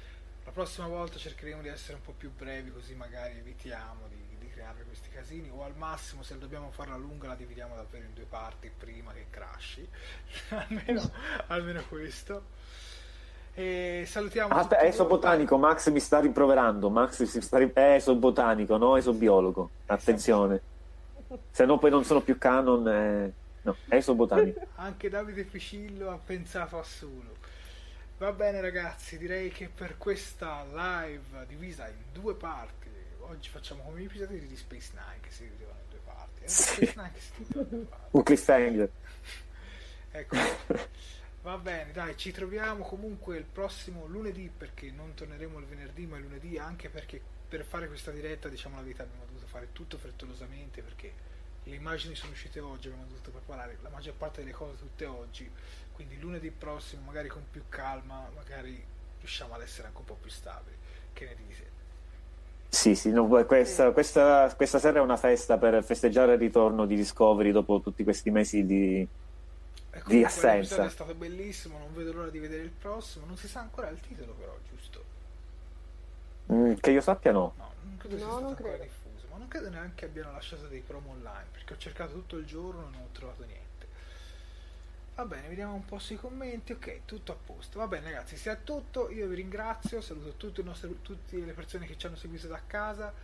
La 0.44 0.52
prossima 0.52 0.86
volta 0.86 1.18
cercheremo 1.18 1.62
di 1.62 1.68
essere 1.68 1.94
un 1.94 2.02
po' 2.02 2.12
più 2.12 2.30
brevi 2.32 2.70
così 2.70 2.94
magari 2.94 3.38
evitiamo 3.38 4.06
di, 4.08 4.36
di 4.38 4.48
creare 4.50 4.84
questi 4.84 5.08
casini 5.08 5.48
o 5.50 5.64
al 5.64 5.74
massimo 5.74 6.22
se 6.22 6.38
dobbiamo 6.38 6.70
farla 6.70 6.96
lunga 6.96 7.28
la 7.28 7.34
dividiamo 7.34 7.74
davvero 7.74 8.04
in 8.04 8.12
due 8.12 8.26
parti 8.26 8.70
prima 8.76 9.12
che 9.14 9.26
crashi 9.30 9.88
almeno, 10.50 11.10
almeno 11.46 11.82
questo 11.86 12.44
E 13.54 14.04
salutiamo. 14.06 14.52
Aspetta, 14.54 14.76
tutti 14.80 14.88
eso 14.88 15.02
voi. 15.06 15.12
botanico, 15.16 15.56
Max 15.58 15.88
mi 15.90 16.00
sta 16.00 16.18
rimproverando. 16.20 16.90
Max 16.90 17.22
si 17.22 17.40
sta 17.40 17.58
ri- 17.58 17.70
è 17.72 17.94
eso 17.94 18.14
botanico, 18.16 18.76
no 18.76 18.96
eso 18.96 19.12
biologo. 19.12 19.70
Attenzione. 19.86 20.60
Se 21.50 21.64
no 21.64 21.78
poi 21.78 21.90
non 21.90 22.04
sono 22.04 22.20
più 22.20 22.36
canon. 22.38 22.88
eh, 22.88 23.32
No, 23.62 23.76
eso 23.88 24.14
botanico. 24.14 24.60
Anche 24.76 25.08
Davide 25.08 25.44
Ficillo 25.44 26.10
ha 26.10 26.18
pensato 26.18 26.78
a 26.78 26.82
solo. 26.82 27.32
Va 28.18 28.30
bene 28.32 28.60
ragazzi, 28.60 29.16
direi 29.18 29.50
che 29.50 29.68
per 29.74 29.96
questa 29.98 30.64
live 30.72 31.46
divisa 31.48 31.88
in 31.88 31.94
due 32.12 32.34
parti, 32.34 32.88
oggi 33.20 33.48
facciamo 33.48 33.82
come 33.84 34.00
gli 34.00 34.04
episodi 34.04 34.38
di 34.46 34.56
Space 34.56 34.90
Nine 34.92 35.18
che 35.20 35.30
si 35.30 35.44
dividevano 35.44 35.78
in 35.82 35.88
due 35.90 36.00
parti. 36.04 36.44
Eh, 36.44 36.48
Sì. 36.48 36.72
Space 36.86 36.92
Nine 36.96 37.10
che 37.14 37.20
si 37.20 37.30
divideva 37.38 37.62
in 37.64 37.68
due 37.70 37.84
parti. 37.88 38.06
Un 38.10 38.22
cliffhanger. 38.22 38.90
Ecco. 40.16 40.36
Va 41.44 41.58
bene, 41.58 41.92
dai, 41.92 42.16
ci 42.16 42.32
troviamo 42.32 42.84
comunque 42.84 43.36
il 43.36 43.44
prossimo 43.44 44.06
lunedì 44.06 44.50
perché 44.56 44.90
non 44.90 45.12
torneremo 45.12 45.58
il 45.58 45.66
venerdì 45.66 46.06
ma 46.06 46.16
il 46.16 46.22
lunedì 46.22 46.56
anche 46.56 46.88
perché 46.88 47.20
per 47.46 47.66
fare 47.66 47.86
questa 47.86 48.10
diretta, 48.10 48.48
diciamo 48.48 48.76
la 48.76 48.82
verità, 48.82 49.02
abbiamo 49.02 49.26
dovuto 49.26 49.46
fare 49.46 49.68
tutto 49.72 49.98
frettolosamente 49.98 50.80
perché 50.80 51.12
le 51.64 51.74
immagini 51.74 52.14
sono 52.14 52.32
uscite 52.32 52.60
oggi, 52.60 52.86
abbiamo 52.86 53.06
dovuto 53.06 53.30
preparare 53.30 53.76
la 53.82 53.90
maggior 53.90 54.14
parte 54.14 54.40
delle 54.40 54.54
cose 54.54 54.78
tutte 54.78 55.04
oggi, 55.04 55.50
quindi 55.92 56.18
lunedì 56.18 56.50
prossimo 56.50 57.02
magari 57.02 57.28
con 57.28 57.44
più 57.50 57.64
calma, 57.68 58.26
magari 58.34 58.82
riusciamo 59.20 59.52
ad 59.52 59.60
essere 59.60 59.88
anche 59.88 59.98
un 59.98 60.04
po' 60.06 60.16
più 60.18 60.30
stabili. 60.30 60.76
Che 61.12 61.24
ne 61.26 61.34
dite? 61.34 61.70
Sì, 62.68 62.94
sì, 62.94 63.10
no, 63.10 63.26
questa, 63.44 63.92
questa, 63.92 64.52
questa 64.56 64.78
sera 64.78 64.98
è 64.98 65.02
una 65.02 65.18
festa 65.18 65.58
per 65.58 65.84
festeggiare 65.84 66.32
il 66.32 66.38
ritorno 66.38 66.86
di 66.86 66.96
Discovery 66.96 67.52
dopo 67.52 67.80
tutti 67.82 68.02
questi 68.02 68.30
mesi 68.30 68.64
di... 68.64 69.06
Di 70.02 70.22
assenza. 70.24 70.84
è 70.84 70.88
stato 70.90 71.14
bellissimo, 71.14 71.78
non 71.78 71.94
vedo 71.94 72.12
l'ora 72.12 72.30
di 72.30 72.38
vedere 72.38 72.62
il 72.62 72.70
prossimo, 72.70 73.26
non 73.26 73.36
si 73.36 73.48
sa 73.48 73.60
ancora 73.60 73.88
il 73.88 74.00
titolo 74.00 74.34
però, 74.34 74.58
giusto? 74.68 75.04
Mm, 76.52 76.74
che 76.80 76.90
io 76.90 77.00
sappia 77.00 77.32
no. 77.32 77.54
No, 77.56 77.74
non 77.82 77.96
credo 77.96 78.18
sia 78.18 78.26
No, 78.26 78.30
stato 78.30 78.48
non 78.48 78.54
ancora 78.54 78.76
credo. 78.76 78.78
diffuso, 78.78 79.26
ma 79.28 79.38
non 79.38 79.48
credo 79.48 79.68
neanche 79.70 80.04
abbiano 80.04 80.30
lasciato 80.32 80.66
dei 80.68 80.82
promo 80.82 81.10
online, 81.10 81.48
perché 81.50 81.74
ho 81.74 81.76
cercato 81.76 82.12
tutto 82.12 82.36
il 82.36 82.44
giorno 82.46 82.86
e 82.86 82.90
non 82.90 83.02
ho 83.02 83.08
trovato 83.12 83.44
niente. 83.44 83.88
Va 85.16 85.24
bene, 85.26 85.46
vediamo 85.48 85.74
un 85.74 85.84
po' 85.84 85.98
sui 86.00 86.16
commenti, 86.16 86.72
ok, 86.72 87.04
tutto 87.04 87.30
a 87.32 87.36
posto. 87.36 87.78
Va 87.78 87.86
bene 87.86 88.06
ragazzi, 88.10 88.36
sia 88.36 88.56
tutto, 88.56 89.10
io 89.10 89.28
vi 89.28 89.36
ringrazio, 89.36 90.00
saluto 90.00 90.34
tutti 90.36 90.60
i 90.60 90.64
nostri- 90.64 90.98
tutte 91.02 91.36
le 91.36 91.52
persone 91.52 91.86
che 91.86 91.96
ci 91.96 92.06
hanno 92.06 92.16
seguito 92.16 92.48
da 92.48 92.60
casa, 92.66 93.14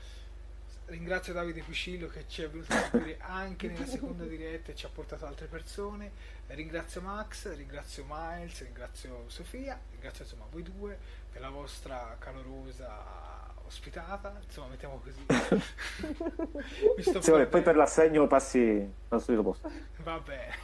ringrazio 0.86 1.32
Davide 1.32 1.62
Piscillo 1.62 2.08
che 2.08 2.26
ci 2.28 2.42
è 2.42 2.50
venuto 2.50 2.72
a 2.72 2.78
seguire 2.78 3.18
anche 3.20 3.68
nella 3.68 3.86
seconda 3.86 4.24
diretta 4.26 4.70
e 4.72 4.76
ci 4.76 4.86
ha 4.86 4.88
portato 4.88 5.26
altre 5.26 5.46
persone, 5.46 6.12
ringrazio 6.54 7.00
Max, 7.00 7.54
ringrazio 7.54 8.04
Miles, 8.08 8.62
ringrazio 8.62 9.24
Sofia, 9.28 9.78
ringrazio 9.90 10.24
insomma 10.24 10.46
voi 10.50 10.62
due 10.62 10.98
per 11.30 11.40
la 11.40 11.50
vostra 11.50 12.16
calorosa 12.18 13.48
ospitata, 13.64 14.40
insomma 14.44 14.68
mettiamo 14.68 15.00
così. 15.00 15.24
Mi 16.96 17.02
sto 17.02 17.20
Sì, 17.20 17.30
vabbè, 17.30 17.46
poi 17.46 17.62
per 17.62 17.76
l'assegno 17.76 18.26
passi 18.26 18.92
al 19.08 19.22
solito 19.22 19.42
posto. 19.42 19.70
Va 19.98 20.18
bene. 20.18 20.54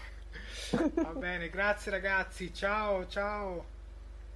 Va 0.94 1.12
bene, 1.14 1.48
grazie 1.48 1.90
ragazzi, 1.92 2.52
ciao 2.52 3.06
ciao. 3.06 3.64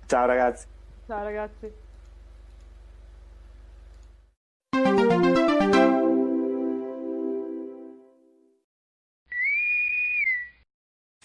Ciao 0.07 0.27
ragazzi. 0.27 0.67
Ciao 1.07 1.25
ragazzi. 1.25 1.89